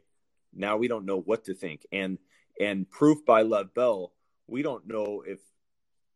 now 0.54 0.76
we 0.76 0.88
don't 0.88 1.04
know 1.04 1.20
what 1.20 1.44
to 1.44 1.54
think, 1.54 1.86
and 1.92 2.18
and 2.58 2.88
proof 2.88 3.24
by 3.24 3.42
Le'Veon 3.42 3.74
Bell, 3.74 4.12
we 4.46 4.62
don't 4.62 4.86
know 4.86 5.22
if 5.26 5.40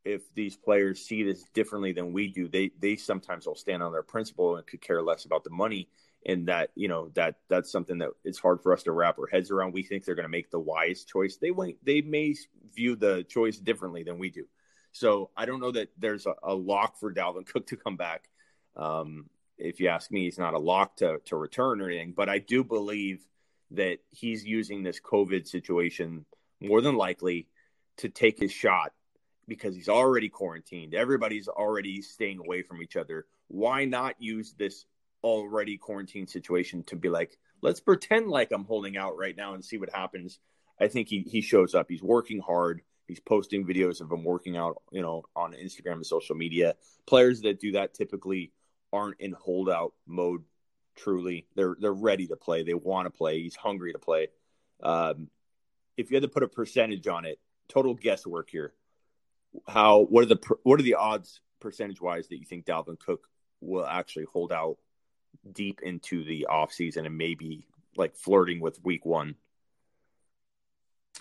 if 0.05 0.23
these 0.35 0.57
players 0.57 1.01
see 1.01 1.23
this 1.23 1.45
differently 1.55 1.93
than 1.93 2.13
we 2.13 2.29
do. 2.29 2.49
They 2.49 2.71
they 2.79 2.97
sometimes 2.97 3.47
will 3.47 3.55
stand 3.55 3.83
on 3.83 3.93
their 3.93 4.03
principle 4.03 4.57
and 4.57 4.67
could 4.67 4.81
care 4.81 5.03
less 5.03 5.25
about 5.25 5.45
the 5.45 5.51
money 5.51 5.89
and 6.27 6.49
that 6.49 6.71
you 6.75 6.89
know 6.89 7.11
that 7.15 7.37
that's 7.49 7.71
something 7.71 7.99
that 7.99 8.11
it's 8.25 8.39
hard 8.39 8.63
for 8.63 8.73
us 8.73 8.83
to 8.85 8.93
wrap 8.93 9.19
our 9.19 9.27
heads 9.27 9.51
around. 9.51 9.73
We 9.73 9.83
think 9.83 10.05
they're 10.05 10.15
going 10.15 10.25
to 10.25 10.31
make 10.31 10.51
the 10.51 10.59
wise 10.59 11.05
choice. 11.05 11.37
They 11.37 11.51
wait, 11.51 11.85
they 11.85 12.01
may 12.01 12.35
view 12.75 12.97
the 12.97 13.25
choice 13.25 13.59
differently 13.59 14.03
than 14.03 14.19
we 14.19 14.31
do. 14.31 14.45
So 14.93 15.31
I 15.37 15.45
don't 15.45 15.61
know 15.61 15.73
that 15.73 15.89
there's 15.99 16.27
a, 16.27 16.35
a 16.43 16.55
lock 16.55 16.99
for 16.99 17.13
Dalvin 17.13 17.47
Cook 17.47 17.67
to 17.69 17.77
come 17.77 17.97
back. 17.97 18.29
Um, 18.77 19.29
if 19.59 19.81
you 19.81 19.89
ask 19.89 20.11
me, 20.11 20.25
he's 20.25 20.39
not 20.39 20.55
a 20.55 20.59
lock 20.59 20.97
to 20.97 21.19
to 21.27 21.37
return 21.37 21.81
or 21.81 21.89
anything, 21.89 22.15
but 22.17 22.29
I 22.29 22.39
do 22.39 22.65
believe 22.65 23.25
that 23.73 23.99
he's 24.11 24.45
using 24.45 24.83
this 24.83 25.01
COVID 25.01 25.47
situation 25.47 26.25
more 26.61 26.81
than 26.81 26.97
likely 26.97 27.49
to 27.99 28.09
take 28.09 28.39
his 28.39 28.53
shot 28.53 28.93
because 29.47 29.75
he's 29.75 29.89
already 29.89 30.29
quarantined. 30.29 30.95
Everybody's 30.95 31.49
already 31.49 32.01
staying 32.03 32.39
away 32.39 32.63
from 32.63 32.83
each 32.83 32.97
other. 32.97 33.27
Why 33.49 33.85
not 33.85 34.15
use 34.19 34.55
this 34.57 34.87
already 35.25 35.79
quarantine 35.79 36.27
situation 36.27 36.85
to 36.85 36.97
be 36.97 37.09
like, 37.09 37.39
let's 37.63 37.81
pretend 37.81 38.29
like 38.29 38.53
I'm 38.53 38.65
holding 38.65 38.97
out 38.97 39.17
right 39.17 39.37
now 39.37 39.55
and 39.55 39.65
see 39.65 39.79
what 39.79 39.91
happens. 39.93 40.39
I 40.81 40.87
think 40.89 41.09
he 41.09 41.21
he 41.21 41.41
shows 41.41 41.75
up. 41.75 41.87
He's 41.89 42.03
working 42.03 42.41
hard. 42.41 42.83
He's 43.09 43.21
posting 43.21 43.67
videos 43.67 44.01
of 44.01 44.13
him 44.13 44.23
working 44.23 44.57
out, 44.57 44.83
you 44.93 45.03
know, 45.03 45.25
on 45.35 45.53
Instagram 45.53 45.95
and 45.95 46.07
social 46.07 46.37
media. 46.37 46.75
Players 47.07 47.41
that 47.41 47.61
do 47.61 47.73
that 47.73 47.95
typically 47.95 48.53
aren't 48.93 49.21
in 49.21 49.33
holdout 49.33 49.95
mode. 50.07 50.43
Truly, 50.97 51.47
they're 51.57 51.77
they're 51.81 51.93
ready 51.93 52.27
to 52.29 52.37
play. 52.37 52.63
They 52.63 52.75
want 52.75 53.07
to 53.07 53.11
play. 53.11 53.41
He's 53.41 53.57
hungry 53.57 53.93
to 53.93 53.99
play. 53.99 54.29
Um, 54.83 55.29
if 55.97 56.11
you 56.11 56.17
had 56.17 56.23
to 56.23 56.29
put 56.29 56.43
a 56.43 56.49
percentage 56.49 57.07
on 57.09 57.25
it, 57.25 57.39
total 57.69 57.95
guesswork 57.95 58.51
here. 58.51 58.75
How 59.67 60.01
what 60.01 60.25
are 60.25 60.29
the 60.29 60.57
what 60.63 60.79
are 60.79 60.85
the 60.85 60.95
odds 60.95 61.41
percentage 61.61 62.01
wise 62.01 62.29
that 62.29 62.39
you 62.39 62.45
think 62.45 62.67
Dalvin 62.67 62.99
Cook 62.99 63.27
will 63.61 63.87
actually 63.87 64.27
hold 64.33 64.53
out 64.53 64.77
deep 65.53 65.81
into 65.83 66.25
the 66.25 66.47
off 66.47 66.73
season 66.73 67.07
and 67.07 67.17
maybe 67.17 67.67
like 67.97 68.17
flirting 68.17 68.61
with 68.61 68.83
week 68.85 69.05
one? 69.05 69.35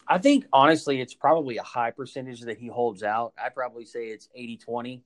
I 0.07 0.17
think 0.17 0.45
honestly, 0.51 0.99
it's 1.01 1.13
probably 1.13 1.57
a 1.57 1.63
high 1.63 1.91
percentage 1.91 2.41
that 2.41 2.57
he 2.57 2.67
holds 2.67 3.03
out. 3.03 3.33
I 3.41 3.49
probably 3.49 3.85
say 3.85 4.07
it's 4.07 4.27
80 4.35 4.57
20 4.57 5.03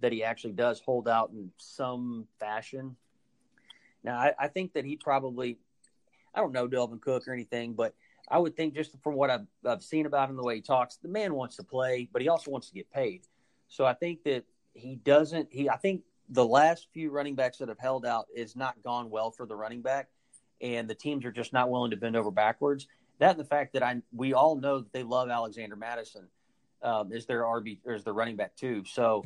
that 0.00 0.12
he 0.12 0.22
actually 0.22 0.52
does 0.52 0.80
hold 0.80 1.08
out 1.08 1.30
in 1.30 1.50
some 1.56 2.26
fashion. 2.38 2.96
Now, 4.04 4.18
I, 4.18 4.32
I 4.38 4.48
think 4.48 4.74
that 4.74 4.84
he 4.84 4.96
probably, 4.96 5.58
I 6.34 6.40
don't 6.40 6.52
know 6.52 6.68
Dalvin 6.68 7.00
Cook 7.00 7.26
or 7.26 7.32
anything, 7.32 7.74
but 7.74 7.94
I 8.28 8.38
would 8.38 8.56
think 8.56 8.74
just 8.74 8.92
from 9.02 9.14
what 9.14 9.30
I've, 9.30 9.46
I've 9.64 9.82
seen 9.82 10.06
about 10.06 10.30
him, 10.30 10.36
the 10.36 10.44
way 10.44 10.56
he 10.56 10.60
talks, 10.60 10.96
the 10.96 11.08
man 11.08 11.34
wants 11.34 11.56
to 11.56 11.64
play, 11.64 12.08
but 12.12 12.22
he 12.22 12.28
also 12.28 12.50
wants 12.50 12.68
to 12.68 12.74
get 12.74 12.90
paid. 12.92 13.22
So 13.68 13.84
I 13.84 13.94
think 13.94 14.22
that 14.24 14.44
he 14.74 14.96
doesn't, 14.96 15.48
he, 15.50 15.68
I 15.68 15.76
think 15.76 16.02
the 16.30 16.44
last 16.44 16.88
few 16.92 17.10
running 17.10 17.34
backs 17.34 17.58
that 17.58 17.68
have 17.68 17.78
held 17.78 18.04
out 18.04 18.26
is 18.34 18.56
not 18.56 18.82
gone 18.82 19.10
well 19.10 19.30
for 19.30 19.46
the 19.46 19.56
running 19.56 19.82
back, 19.82 20.08
and 20.60 20.88
the 20.88 20.94
teams 20.94 21.24
are 21.24 21.32
just 21.32 21.52
not 21.52 21.70
willing 21.70 21.90
to 21.90 21.96
bend 21.96 22.16
over 22.16 22.30
backwards. 22.30 22.86
That 23.18 23.32
and 23.32 23.40
the 23.40 23.44
fact 23.44 23.72
that 23.72 23.82
I 23.82 24.00
we 24.12 24.34
all 24.34 24.56
know 24.56 24.80
that 24.80 24.92
they 24.92 25.02
love 25.02 25.28
Alexander 25.28 25.76
Mattison 25.76 26.28
um, 26.82 27.12
is 27.12 27.26
their 27.26 27.42
RB 27.42 27.78
is 27.86 28.04
the 28.04 28.12
running 28.12 28.36
back 28.36 28.54
too. 28.56 28.84
So 28.84 29.24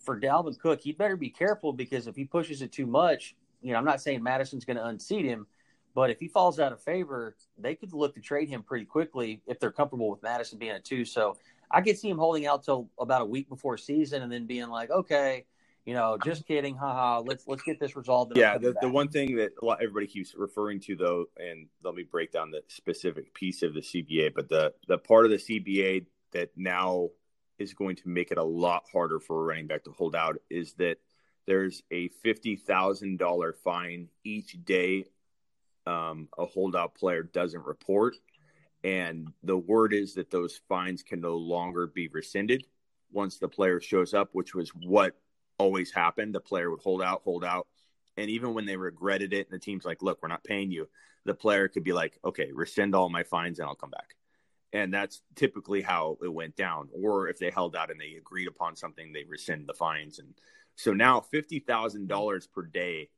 for 0.00 0.20
Dalvin 0.20 0.58
Cook, 0.58 0.80
he 0.80 0.92
better 0.92 1.16
be 1.16 1.30
careful 1.30 1.72
because 1.72 2.06
if 2.06 2.16
he 2.16 2.24
pushes 2.24 2.62
it 2.62 2.72
too 2.72 2.86
much, 2.86 3.34
you 3.62 3.72
know, 3.72 3.78
I'm 3.78 3.84
not 3.84 4.00
saying 4.00 4.22
Mattison's 4.22 4.64
going 4.64 4.76
to 4.76 4.86
unseat 4.86 5.24
him, 5.24 5.46
but 5.94 6.10
if 6.10 6.18
he 6.18 6.28
falls 6.28 6.60
out 6.60 6.72
of 6.72 6.80
favor, 6.82 7.36
they 7.58 7.74
could 7.74 7.92
look 7.92 8.14
to 8.14 8.20
trade 8.20 8.48
him 8.48 8.62
pretty 8.62 8.84
quickly 8.84 9.40
if 9.46 9.58
they're 9.58 9.72
comfortable 9.72 10.10
with 10.10 10.22
Mattison 10.22 10.58
being 10.58 10.72
a 10.72 10.80
two. 10.80 11.04
So 11.04 11.38
I 11.70 11.80
could 11.80 11.98
see 11.98 12.10
him 12.10 12.18
holding 12.18 12.46
out 12.46 12.64
till 12.64 12.90
about 12.98 13.22
a 13.22 13.26
week 13.26 13.48
before 13.48 13.78
season 13.78 14.22
and 14.22 14.30
then 14.30 14.46
being 14.46 14.68
like, 14.68 14.90
okay, 14.90 15.46
you 15.84 15.92
know, 15.92 16.16
just 16.24 16.46
kidding, 16.46 16.76
haha. 16.76 17.20
Let's 17.20 17.46
let's 17.46 17.62
get 17.62 17.78
this 17.78 17.94
resolved. 17.94 18.36
Yeah, 18.36 18.56
the, 18.56 18.74
the 18.80 18.88
one 18.88 19.08
thing 19.08 19.36
that 19.36 19.52
everybody 19.62 20.06
keeps 20.06 20.34
referring 20.34 20.80
to 20.80 20.96
though, 20.96 21.26
and 21.36 21.68
let 21.82 21.94
me 21.94 22.04
break 22.04 22.32
down 22.32 22.50
the 22.50 22.62
specific 22.68 23.34
piece 23.34 23.62
of 23.62 23.74
the 23.74 23.80
CBA, 23.80 24.34
but 24.34 24.48
the 24.48 24.72
the 24.88 24.98
part 24.98 25.26
of 25.26 25.30
the 25.30 25.36
CBA 25.36 26.06
that 26.32 26.50
now 26.56 27.10
is 27.58 27.74
going 27.74 27.96
to 27.96 28.08
make 28.08 28.30
it 28.30 28.38
a 28.38 28.44
lot 28.44 28.84
harder 28.90 29.20
for 29.20 29.40
a 29.40 29.44
running 29.44 29.66
back 29.66 29.84
to 29.84 29.92
hold 29.92 30.16
out 30.16 30.36
is 30.50 30.72
that 30.74 30.96
there's 31.46 31.82
a 31.90 32.08
fifty 32.08 32.56
thousand 32.56 33.18
dollar 33.18 33.52
fine 33.52 34.08
each 34.24 34.56
day 34.64 35.04
um, 35.86 36.28
a 36.38 36.46
holdout 36.46 36.94
player 36.94 37.22
doesn't 37.22 37.64
report, 37.66 38.16
and 38.82 39.28
the 39.42 39.58
word 39.58 39.92
is 39.92 40.14
that 40.14 40.30
those 40.30 40.60
fines 40.66 41.02
can 41.02 41.20
no 41.20 41.36
longer 41.36 41.86
be 41.86 42.08
rescinded 42.08 42.64
once 43.12 43.38
the 43.38 43.48
player 43.48 43.80
shows 43.80 44.14
up, 44.14 44.30
which 44.32 44.54
was 44.54 44.70
what 44.70 45.14
always 45.64 45.90
happened. 45.92 46.34
The 46.34 46.40
player 46.50 46.68
would 46.70 46.84
hold 46.86 47.02
out, 47.02 47.22
hold 47.24 47.44
out. 47.44 47.66
And 48.16 48.28
even 48.30 48.54
when 48.54 48.66
they 48.66 48.76
regretted 48.76 49.32
it, 49.32 49.46
and 49.48 49.54
the 49.56 49.64
team's 49.66 49.86
like, 49.90 50.02
look, 50.02 50.18
we're 50.20 50.34
not 50.36 50.44
paying 50.52 50.70
you, 50.76 50.84
the 51.24 51.34
player 51.44 51.66
could 51.68 51.84
be 51.84 51.92
like, 52.02 52.14
okay, 52.22 52.48
rescind 52.52 52.94
all 52.94 53.08
my 53.18 53.24
fines 53.24 53.58
and 53.58 53.66
I'll 53.68 53.82
come 53.84 53.94
back. 54.00 54.10
and 54.74 54.92
that's 54.92 55.22
typically 55.36 55.82
how 55.82 56.18
it 56.22 56.28
went 56.40 56.56
down. 56.56 56.88
Or 56.92 57.28
if 57.28 57.38
they 57.38 57.50
held 57.50 57.76
out 57.76 57.90
and 57.90 58.00
they 58.00 58.14
agreed 58.18 58.48
upon 58.48 58.76
something, 58.76 59.12
they 59.12 59.24
rescind 59.24 59.68
the 59.68 59.72
fines. 59.72 60.18
And 60.18 60.34
so 60.76 60.92
now 60.92 61.20
fifty 61.20 61.60
thousand 61.60 62.08
dollars 62.08 62.46
per 62.46 62.62
day 62.62 63.08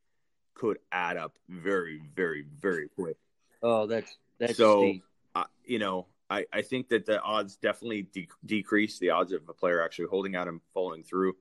could 0.55 0.79
add 0.93 1.17
up 1.17 1.39
very, 1.49 2.01
very, 2.15 2.45
very 2.61 2.89
quick. 2.89 3.17
Oh, 3.63 3.87
that's 3.87 4.17
that's 4.39 4.57
so. 4.57 4.93
Uh, 5.35 5.45
you 5.65 5.79
know, 5.79 6.07
I, 6.31 6.45
I 6.53 6.63
think 6.63 6.89
that 6.91 7.05
the 7.07 7.21
odds 7.21 7.57
definitely 7.57 8.03
de- 8.13 8.29
decrease 8.45 8.99
the 8.99 9.11
odds 9.11 9.33
of 9.33 9.49
a 9.49 9.53
player 9.53 9.83
actually 9.83 10.09
holding 10.09 10.37
out 10.37 10.49
and 10.49 10.61
following 10.75 11.03
through. 11.03 11.35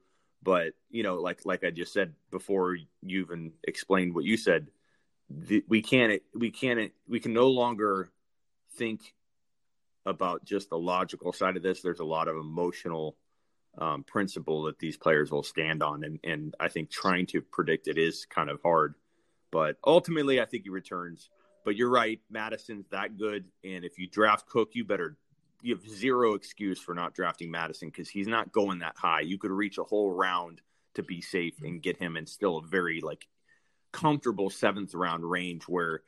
But 0.45 0.73
you 0.91 1.01
know, 1.01 1.15
like 1.15 1.41
like 1.43 1.63
I 1.63 1.71
just 1.71 1.91
said 1.91 2.13
before, 2.29 2.75
you 2.75 3.21
even 3.21 3.51
explained 3.67 4.13
what 4.13 4.25
you 4.25 4.37
said. 4.37 4.67
The, 5.27 5.65
we 5.67 5.81
can't 5.81 6.21
we 6.35 6.51
can't 6.51 6.91
we 7.09 7.19
can 7.19 7.33
no 7.33 7.49
longer 7.49 8.11
think 8.75 9.15
about 10.05 10.45
just 10.45 10.69
the 10.69 10.77
logical 10.77 11.33
side 11.33 11.57
of 11.57 11.63
this. 11.63 11.81
There's 11.81 11.99
a 11.99 12.05
lot 12.05 12.27
of 12.27 12.37
emotional 12.37 13.17
um, 13.79 14.03
principle 14.03 14.63
that 14.65 14.77
these 14.77 14.97
players 14.97 15.31
will 15.31 15.41
stand 15.41 15.81
on, 15.81 16.03
and 16.03 16.19
and 16.23 16.53
I 16.59 16.67
think 16.67 16.91
trying 16.91 17.25
to 17.27 17.41
predict 17.41 17.87
it 17.87 17.97
is 17.97 18.27
kind 18.27 18.51
of 18.51 18.61
hard. 18.61 18.93
But 19.51 19.77
ultimately, 19.83 20.39
I 20.39 20.45
think 20.45 20.63
he 20.63 20.69
returns. 20.69 21.31
But 21.63 21.75
you're 21.75 21.89
right, 21.89 22.19
Mattison's 22.29 22.87
that 22.91 23.17
good, 23.17 23.45
and 23.63 23.83
if 23.83 23.97
you 23.97 24.07
draft 24.07 24.47
Cook, 24.47 24.69
you 24.73 24.85
better 24.85 25.17
you 25.61 25.75
have 25.75 25.87
zero 25.89 26.33
excuse 26.33 26.79
for 26.79 26.93
not 26.93 27.13
drafting 27.13 27.51
Mattison 27.51 27.89
because 27.89 28.09
he's 28.09 28.27
not 28.27 28.51
going 28.51 28.79
that 28.79 28.95
high. 28.97 29.21
You 29.21 29.37
could 29.37 29.51
reach 29.51 29.77
a 29.77 29.83
whole 29.83 30.11
round 30.11 30.61
to 30.95 31.03
be 31.03 31.21
safe 31.21 31.55
and 31.61 31.81
get 31.81 31.97
him 31.97 32.17
in 32.17 32.25
still 32.25 32.57
a 32.57 32.67
very 32.67 33.01
like 33.01 33.27
comfortable 33.91 34.49
seventh 34.49 34.93
round 34.93 35.29
range 35.29 35.63
where 35.63 36.01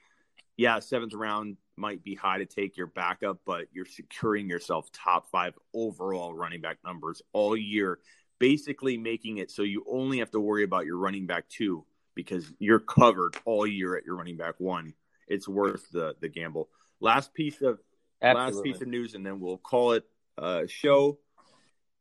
yeah, 0.57 0.79
seventh 0.79 1.13
round 1.13 1.57
might 1.75 2.03
be 2.03 2.15
high 2.15 2.39
to 2.39 2.45
take 2.45 2.77
your 2.77 2.87
backup, 2.87 3.39
but 3.45 3.67
you're 3.71 3.85
securing 3.85 4.49
yourself 4.49 4.91
top 4.91 5.29
five 5.29 5.53
overall 5.73 6.33
running 6.33 6.61
back 6.61 6.79
numbers 6.83 7.21
all 7.31 7.55
year, 7.55 7.99
basically 8.39 8.97
making 8.97 9.37
it 9.37 9.51
so 9.51 9.61
you 9.61 9.85
only 9.89 10.17
have 10.17 10.31
to 10.31 10.39
worry 10.39 10.63
about 10.63 10.85
your 10.85 10.97
running 10.97 11.27
back 11.27 11.47
two 11.47 11.85
because 12.15 12.51
you're 12.57 12.79
covered 12.79 13.37
all 13.45 13.67
year 13.67 13.95
at 13.95 14.03
your 14.03 14.15
running 14.15 14.37
back 14.37 14.55
one. 14.57 14.93
It's 15.27 15.47
worth 15.47 15.89
the 15.91 16.15
the 16.19 16.29
gamble. 16.29 16.69
Last 16.99 17.33
piece 17.33 17.61
of 17.61 17.79
Absolutely. 18.21 18.55
last 18.55 18.63
piece 18.63 18.81
of 18.81 18.87
news, 18.87 19.13
and 19.13 19.25
then 19.25 19.39
we'll 19.39 19.57
call 19.57 19.93
it 19.93 20.05
a 20.37 20.67
show, 20.67 21.19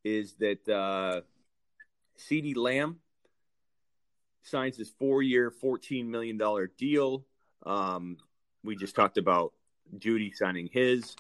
is 0.04 0.34
that 0.34 0.68
uh, 0.68 1.20
CeeDee 2.18 2.56
Lamb 2.56 3.00
signs 4.42 4.76
his 4.76 4.90
four 4.98 5.22
year, 5.22 5.52
$14 5.62 6.06
million 6.06 6.40
deal. 6.78 7.24
Um, 7.64 8.16
we 8.62 8.76
just 8.76 8.94
talked 8.94 9.18
about 9.18 9.52
Jeudy 9.98 10.34
signing 10.34 10.68
his. 10.72 11.16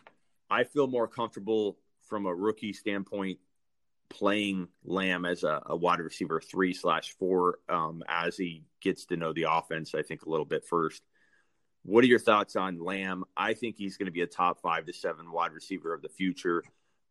I 0.50 0.64
feel 0.64 0.86
more 0.86 1.08
comfortable 1.08 1.78
from 2.08 2.26
a 2.26 2.34
rookie 2.34 2.72
standpoint 2.72 3.38
playing 4.08 4.68
Lamb 4.84 5.24
as 5.24 5.42
a, 5.42 5.62
a 5.66 5.76
wide 5.76 5.98
receiver 5.98 6.40
three 6.40 6.72
slash 6.72 7.16
four 7.18 7.58
um, 7.68 8.02
as 8.08 8.36
he 8.36 8.62
gets 8.80 9.06
to 9.06 9.16
know 9.16 9.32
the 9.32 9.46
offense, 9.50 9.94
I 9.94 10.02
think, 10.02 10.24
a 10.24 10.30
little 10.30 10.46
bit 10.46 10.64
first. 10.64 11.02
What 11.86 12.02
are 12.02 12.08
your 12.08 12.18
thoughts 12.18 12.56
on 12.56 12.80
Lamb? 12.80 13.22
I 13.36 13.54
think 13.54 13.76
he's 13.76 13.96
going 13.96 14.06
to 14.06 14.12
be 14.12 14.22
a 14.22 14.26
top 14.26 14.60
five 14.60 14.86
to 14.86 14.92
seven 14.92 15.30
wide 15.30 15.52
receiver 15.52 15.94
of 15.94 16.02
the 16.02 16.08
future. 16.08 16.64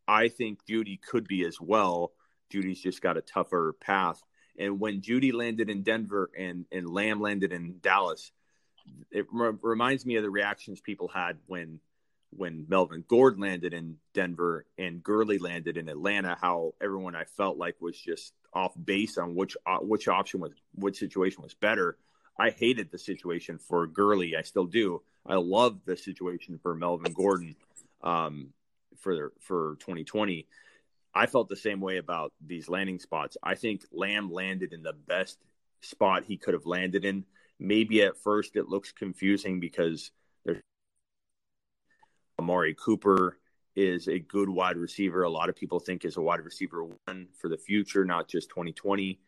I 0.06 0.28
think 0.28 0.66
Jeudy 0.66 1.00
could 1.00 1.26
be 1.26 1.46
as 1.46 1.58
well. 1.58 2.12
Jeudy's 2.52 2.82
just 2.82 3.00
got 3.00 3.16
a 3.16 3.22
tougher 3.22 3.74
path. 3.80 4.22
And 4.58 4.78
when 4.78 5.00
Judy 5.00 5.32
landed 5.32 5.70
in 5.70 5.82
Denver 5.82 6.30
and, 6.38 6.66
and 6.70 6.90
Lamb 6.90 7.22
landed 7.22 7.54
in 7.54 7.78
Dallas, 7.80 8.32
it 9.10 9.24
re- 9.32 9.56
reminds 9.62 10.04
me 10.04 10.16
of 10.16 10.22
the 10.22 10.30
reactions 10.30 10.78
people 10.82 11.08
had 11.08 11.38
when 11.46 11.80
when 12.30 12.66
Melvin 12.68 13.02
Gordon 13.08 13.40
landed 13.40 13.72
in 13.72 13.96
Denver 14.12 14.66
and 14.76 15.02
Gurley 15.02 15.38
landed 15.38 15.78
in 15.78 15.88
Atlanta. 15.88 16.36
How 16.38 16.74
everyone 16.82 17.16
I 17.16 17.24
felt 17.24 17.56
like 17.56 17.76
was 17.80 17.98
just 17.98 18.34
off 18.52 18.74
base 18.84 19.16
on 19.16 19.34
which 19.34 19.56
uh, 19.64 19.78
which 19.78 20.06
option 20.06 20.40
was 20.40 20.52
which 20.74 20.98
situation 20.98 21.42
was 21.42 21.54
better. 21.54 21.96
I 22.38 22.50
hated 22.50 22.90
the 22.90 22.98
situation 22.98 23.58
for 23.58 23.86
Gurley. 23.86 24.36
I 24.36 24.42
still 24.42 24.66
do. 24.66 25.02
I 25.26 25.36
love 25.36 25.80
the 25.84 25.96
situation 25.96 26.58
for 26.62 26.74
Melvin 26.74 27.12
Gordon 27.12 27.56
um, 28.02 28.48
for 28.98 29.32
for 29.40 29.76
2020. 29.80 30.46
I 31.14 31.26
felt 31.26 31.48
the 31.48 31.56
same 31.56 31.80
way 31.80 31.96
about 31.96 32.32
these 32.46 32.68
landing 32.68 32.98
spots. 32.98 33.38
I 33.42 33.54
think 33.54 33.82
Lamb 33.90 34.30
landed 34.30 34.74
in 34.74 34.82
the 34.82 34.92
best 34.92 35.38
spot 35.80 36.24
he 36.24 36.36
could 36.36 36.52
have 36.52 36.66
landed 36.66 37.04
in. 37.04 37.24
Maybe 37.58 38.02
at 38.02 38.18
first 38.18 38.54
it 38.54 38.68
looks 38.68 38.92
confusing 38.92 39.58
because 39.58 40.10
there's 40.44 40.60
Amari 42.38 42.74
Cooper 42.74 43.38
is 43.74 44.08
a 44.08 44.18
good 44.18 44.48
wide 44.48 44.76
receiver. 44.76 45.22
A 45.22 45.30
lot 45.30 45.48
of 45.48 45.56
people 45.56 45.80
think 45.80 46.04
is 46.04 46.16
a 46.16 46.22
wide 46.22 46.40
receiver 46.40 46.84
one 46.84 47.28
for 47.38 47.48
the 47.48 47.56
future, 47.56 48.04
not 48.04 48.28
just 48.28 48.50
2020. 48.50 49.18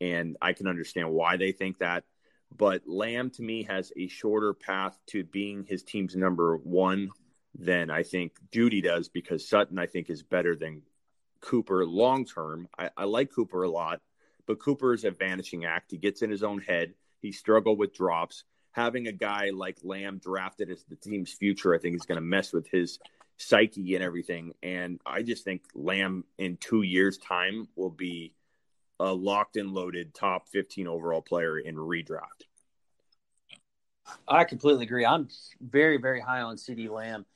And 0.00 0.36
I 0.40 0.52
can 0.52 0.66
understand 0.66 1.10
why 1.10 1.36
they 1.36 1.52
think 1.52 1.78
that. 1.78 2.04
But 2.56 2.82
Lamb 2.86 3.30
to 3.30 3.42
me 3.42 3.64
has 3.64 3.92
a 3.96 4.08
shorter 4.08 4.54
path 4.54 4.98
to 5.08 5.24
being 5.24 5.64
his 5.64 5.82
team's 5.82 6.16
number 6.16 6.56
one 6.56 7.10
than 7.58 7.90
I 7.90 8.02
think 8.02 8.32
Jeudy 8.52 8.82
does 8.82 9.08
because 9.08 9.48
Sutton 9.48 9.78
I 9.78 9.86
think 9.86 10.10
is 10.10 10.22
better 10.22 10.56
than 10.56 10.82
Cooper 11.40 11.84
long 11.86 12.24
term. 12.24 12.68
I, 12.78 12.90
I 12.96 13.04
like 13.04 13.32
Cooper 13.32 13.62
a 13.62 13.70
lot, 13.70 14.00
but 14.46 14.58
Cooper 14.58 14.92
is 14.92 15.04
a 15.04 15.10
vanishing 15.10 15.64
act. 15.64 15.90
He 15.90 15.98
gets 15.98 16.22
in 16.22 16.30
his 16.30 16.42
own 16.42 16.60
head. 16.60 16.94
He 17.20 17.32
struggled 17.32 17.78
with 17.78 17.94
drops. 17.94 18.44
Having 18.72 19.08
a 19.08 19.12
guy 19.12 19.50
like 19.50 19.78
Lamb 19.82 20.18
drafted 20.18 20.70
as 20.70 20.84
the 20.84 20.96
team's 20.96 21.32
future, 21.32 21.74
I 21.74 21.78
think 21.78 21.96
is 21.96 22.06
going 22.06 22.16
to 22.16 22.22
mess 22.22 22.52
with 22.52 22.68
his 22.68 22.98
psyche 23.36 23.94
and 23.94 24.04
everything. 24.04 24.52
And 24.62 25.00
I 25.06 25.22
just 25.22 25.44
think 25.44 25.62
Lamb 25.74 26.24
in 26.38 26.58
two 26.58 26.82
years' 26.82 27.18
time 27.18 27.68
will 27.76 27.90
be 27.90 28.32
a 29.00 29.12
locked 29.12 29.56
and 29.56 29.72
loaded 29.72 30.14
top 30.14 30.48
15 30.48 30.86
overall 30.86 31.22
player 31.22 31.58
in 31.58 31.76
redraft. 31.76 32.46
I 34.26 34.44
completely 34.44 34.84
agree. 34.84 35.04
I'm 35.04 35.28
very, 35.60 35.98
very 35.98 36.20
high 36.20 36.40
on 36.40 36.56
CeeDee 36.56 36.90
Lamb. 36.90 37.26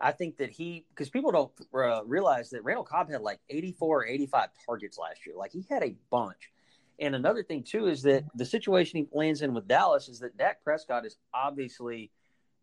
I 0.00 0.10
think 0.10 0.36
that 0.38 0.50
he, 0.50 0.84
because 0.90 1.10
people 1.10 1.30
don't 1.30 1.52
uh, 1.74 2.04
realize 2.04 2.50
that 2.50 2.64
Randall 2.64 2.84
Cobb 2.84 3.10
had 3.10 3.20
like 3.20 3.38
84 3.50 4.00
or 4.00 4.06
85 4.06 4.48
targets 4.66 4.98
last 4.98 5.24
year. 5.24 5.36
Like 5.36 5.52
he 5.52 5.64
had 5.70 5.82
a 5.82 5.94
bunch. 6.10 6.50
And 6.98 7.14
another 7.14 7.42
thing, 7.42 7.62
too, 7.62 7.86
is 7.86 8.02
that 8.02 8.24
the 8.34 8.44
situation 8.44 8.98
he 8.98 9.08
lands 9.16 9.42
in 9.42 9.54
with 9.54 9.68
Dallas 9.68 10.08
is 10.08 10.18
that 10.20 10.36
Dak 10.36 10.62
Prescott 10.64 11.06
is 11.06 11.16
obviously 11.32 12.10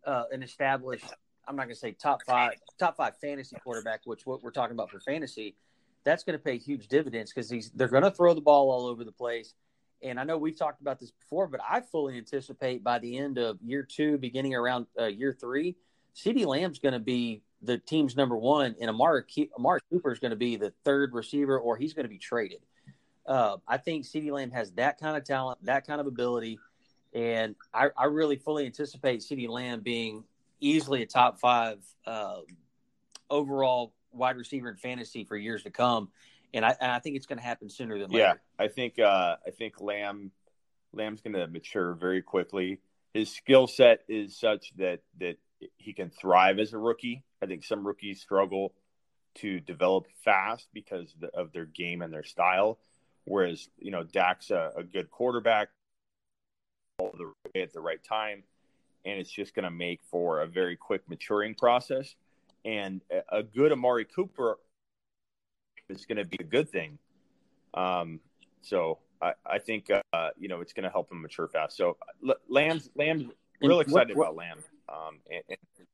uh, 0.06 0.24
an 0.30 0.42
established, 0.42 1.04
I'm 1.48 1.56
not 1.56 1.64
going 1.64 1.74
to 1.74 1.80
say 1.80 1.92
top 1.92 2.20
five, 2.26 2.52
top 2.78 2.96
five 2.96 3.16
fantasy 3.18 3.56
quarterback, 3.62 4.00
which 4.04 4.26
what 4.26 4.42
we're 4.42 4.50
talking 4.50 4.74
about 4.74 4.90
for 4.90 5.00
fantasy 5.00 5.56
that's 6.04 6.24
going 6.24 6.38
to 6.38 6.42
pay 6.42 6.58
huge 6.58 6.88
dividends 6.88 7.32
because 7.32 7.70
they're 7.74 7.88
going 7.88 8.02
to 8.02 8.10
throw 8.10 8.34
the 8.34 8.40
ball 8.40 8.70
all 8.70 8.86
over 8.86 9.04
the 9.04 9.12
place. 9.12 9.54
And 10.02 10.18
I 10.18 10.24
know 10.24 10.38
we've 10.38 10.58
talked 10.58 10.80
about 10.80 10.98
this 10.98 11.10
before, 11.10 11.46
but 11.46 11.60
I 11.68 11.80
fully 11.80 12.16
anticipate 12.16 12.82
by 12.82 12.98
the 12.98 13.18
end 13.18 13.38
of 13.38 13.58
year 13.62 13.82
two, 13.82 14.16
beginning 14.16 14.54
around 14.54 14.86
uh, 14.98 15.06
year 15.06 15.36
three, 15.38 15.76
CeeDee 16.16 16.46
Lamb's 16.46 16.78
going 16.78 16.94
to 16.94 16.98
be 17.00 17.42
the 17.62 17.76
team's 17.76 18.16
number 18.16 18.36
one, 18.36 18.74
and 18.80 18.88
Amari, 18.88 19.24
Amari 19.58 19.80
Cooper 19.90 20.12
is 20.12 20.18
going 20.18 20.30
to 20.30 20.36
be 20.36 20.56
the 20.56 20.72
third 20.84 21.12
receiver, 21.12 21.58
or 21.58 21.76
he's 21.76 21.92
going 21.92 22.04
to 22.04 22.10
be 22.10 22.18
traded. 22.18 22.60
Uh, 23.26 23.58
I 23.68 23.76
think 23.76 24.06
CeeDee 24.06 24.32
Lamb 24.32 24.50
has 24.52 24.72
that 24.72 24.98
kind 24.98 25.16
of 25.16 25.24
talent, 25.24 25.62
that 25.66 25.86
kind 25.86 26.00
of 26.00 26.06
ability, 26.06 26.58
and 27.12 27.54
I, 27.74 27.88
I 27.96 28.06
really 28.06 28.36
fully 28.36 28.64
anticipate 28.64 29.20
CeeDee 29.20 29.48
Lamb 29.48 29.80
being 29.80 30.24
easily 30.60 31.02
a 31.02 31.06
top 31.06 31.38
five 31.38 31.78
uh, 32.06 32.38
overall 33.28 33.92
wide 34.12 34.36
receiver 34.36 34.68
in 34.68 34.76
fantasy 34.76 35.24
for 35.24 35.36
years 35.36 35.62
to 35.64 35.70
come, 35.70 36.08
and 36.52 36.64
I, 36.64 36.76
and 36.80 36.90
I 36.90 36.98
think 36.98 37.16
it's 37.16 37.26
going 37.26 37.38
to 37.38 37.44
happen 37.44 37.68
sooner 37.68 37.98
than 37.98 38.10
later. 38.10 38.40
Yeah, 38.58 38.64
I 38.64 38.68
think 38.68 38.98
uh, 38.98 39.36
I 39.46 39.50
think 39.50 39.80
Lamb 39.80 40.30
Lamb's 40.92 41.20
going 41.20 41.34
to 41.34 41.46
mature 41.46 41.94
very 41.94 42.22
quickly. 42.22 42.80
His 43.14 43.30
skill 43.30 43.66
set 43.66 44.00
is 44.08 44.38
such 44.38 44.72
that 44.76 45.00
that 45.18 45.36
he 45.76 45.92
can 45.92 46.10
thrive 46.10 46.58
as 46.58 46.72
a 46.72 46.78
rookie. 46.78 47.22
I 47.42 47.46
think 47.46 47.64
some 47.64 47.86
rookies 47.86 48.20
struggle 48.20 48.72
to 49.36 49.60
develop 49.60 50.06
fast 50.24 50.68
because 50.72 51.14
of 51.34 51.52
their 51.52 51.66
game 51.66 52.02
and 52.02 52.12
their 52.12 52.24
style. 52.24 52.78
Whereas 53.24 53.68
you 53.78 53.90
know 53.90 54.02
Dak's 54.02 54.50
a, 54.50 54.72
a 54.76 54.82
good 54.82 55.10
quarterback, 55.10 55.68
all 56.98 57.14
the 57.16 57.60
at 57.60 57.72
the 57.72 57.80
right 57.80 58.02
time, 58.02 58.42
and 59.04 59.18
it's 59.18 59.30
just 59.30 59.54
going 59.54 59.64
to 59.64 59.70
make 59.70 60.00
for 60.10 60.40
a 60.40 60.46
very 60.46 60.76
quick 60.76 61.08
maturing 61.08 61.54
process 61.54 62.14
and 62.64 63.00
a 63.30 63.42
good 63.42 63.72
Amari 63.72 64.04
Cooper 64.04 64.58
is 65.88 66.06
going 66.06 66.18
to 66.18 66.24
be 66.24 66.38
a 66.40 66.44
good 66.44 66.70
thing. 66.70 66.98
Um, 67.74 68.20
so 68.62 68.98
I, 69.20 69.32
I 69.46 69.58
think 69.58 69.90
uh, 69.90 70.28
you 70.38 70.48
know 70.48 70.60
it's 70.60 70.72
going 70.72 70.84
to 70.84 70.90
help 70.90 71.10
him 71.10 71.22
mature 71.22 71.48
fast. 71.48 71.76
So 71.76 71.96
Lamb's 72.48 72.90
Lamb's 72.94 73.26
real 73.60 73.80
excited 73.80 74.16
what, 74.16 74.28
what, 74.28 74.32
about 74.32 74.36
Lamb. 74.36 74.58
Um, 74.88 75.18
and, 75.30 75.42
and, 75.48 75.86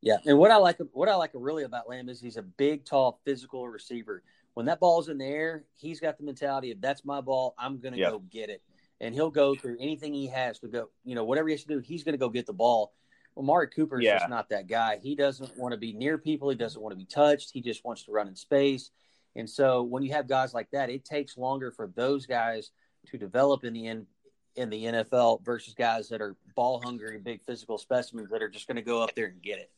yeah, 0.00 0.16
and 0.26 0.38
what 0.38 0.50
I 0.50 0.56
like 0.56 0.78
what 0.92 1.08
I 1.08 1.14
like 1.14 1.30
really 1.34 1.62
about 1.62 1.88
Lamb 1.88 2.08
is 2.08 2.20
he's 2.20 2.36
a 2.36 2.42
big, 2.42 2.84
tall, 2.84 3.20
physical 3.24 3.68
receiver. 3.68 4.22
When 4.54 4.66
that 4.66 4.80
ball's 4.80 5.08
in 5.08 5.16
the 5.16 5.24
air, 5.24 5.64
he's 5.74 6.00
got 6.00 6.18
the 6.18 6.24
mentality 6.24 6.72
of 6.72 6.80
that's 6.80 7.04
my 7.04 7.20
ball. 7.20 7.54
I'm 7.58 7.78
going 7.78 7.94
to 7.94 8.00
go 8.00 8.18
get 8.18 8.50
it, 8.50 8.62
and 9.00 9.14
he'll 9.14 9.30
go 9.30 9.54
through 9.54 9.78
anything 9.80 10.12
he 10.12 10.26
has 10.26 10.58
to 10.58 10.68
go. 10.68 10.90
You 11.04 11.14
know, 11.14 11.24
whatever 11.24 11.48
he 11.48 11.54
has 11.54 11.62
to 11.62 11.68
do, 11.68 11.78
he's 11.78 12.04
going 12.04 12.14
to 12.14 12.18
go 12.18 12.28
get 12.28 12.46
the 12.46 12.52
ball 12.52 12.92
Well, 13.34 13.44
Mark 13.44 13.74
Cooper 13.74 13.98
is 14.00 14.04
Yeah. 14.04 14.18
just 14.18 14.28
not 14.28 14.48
that 14.50 14.66
guy. 14.66 14.98
He 14.98 15.14
doesn't 15.14 15.56
want 15.56 15.72
to 15.72 15.78
be 15.78 15.92
near 15.92 16.18
people. 16.18 16.50
He 16.50 16.56
doesn't 16.56 16.80
want 16.80 16.92
to 16.92 16.96
be 16.98 17.06
touched. 17.06 17.50
He 17.52 17.60
just 17.60 17.84
wants 17.84 18.04
to 18.04 18.12
run 18.12 18.28
in 18.28 18.36
space. 18.36 18.90
And 19.36 19.48
so 19.48 19.82
when 19.82 20.02
you 20.02 20.12
have 20.12 20.28
guys 20.28 20.52
like 20.52 20.70
that, 20.72 20.90
it 20.90 21.04
takes 21.04 21.38
longer 21.38 21.70
for 21.70 21.86
those 21.94 22.26
guys 22.26 22.70
to 23.06 23.16
develop 23.18 23.64
in 23.64 23.72
the 23.72 23.86
in, 23.86 24.06
in 24.56 24.68
the 24.68 24.84
NFL 24.84 25.42
versus 25.42 25.72
guys 25.72 26.10
that 26.10 26.20
are 26.20 26.36
ball 26.54 26.80
hungry, 26.84 27.18
big 27.18 27.42
physical 27.42 27.78
specimens 27.78 28.28
that 28.30 28.42
are 28.42 28.50
just 28.50 28.66
going 28.66 28.76
to 28.76 28.82
go 28.82 29.02
up 29.02 29.14
there 29.14 29.26
and 29.26 29.40
get 29.40 29.58
it. 29.58 29.70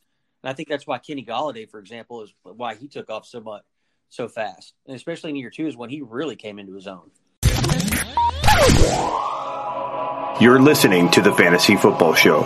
And 0.43 0.51
I 0.51 0.53
think 0.53 0.69
that's 0.69 0.87
why 0.87 0.99
Kenny 0.99 1.25
Golladay, 1.25 1.71
for 1.71 1.79
example, 1.79 2.23
is 2.23 2.35
why 2.43 2.75
he 2.75 2.89
took 2.89 3.09
off 3.09 3.25
so 3.27 3.41
much 3.41 3.63
so 4.11 4.29
fast, 4.29 4.75
and 4.87 4.95
especially 4.95 5.31
in 5.31 5.37
year 5.37 5.51
two 5.51 5.67
is 5.67 5.77
when 5.77 5.91
he 5.91 6.01
really 6.03 6.37
came 6.37 6.59
into 6.61 6.75
his 6.75 6.87
own. 6.87 7.11
You're 10.41 10.61
listening 10.61 11.11
to 11.13 11.23
the 11.23 11.33
Fantasy 11.33 11.77
Football 11.77 12.15
Show. 12.15 12.43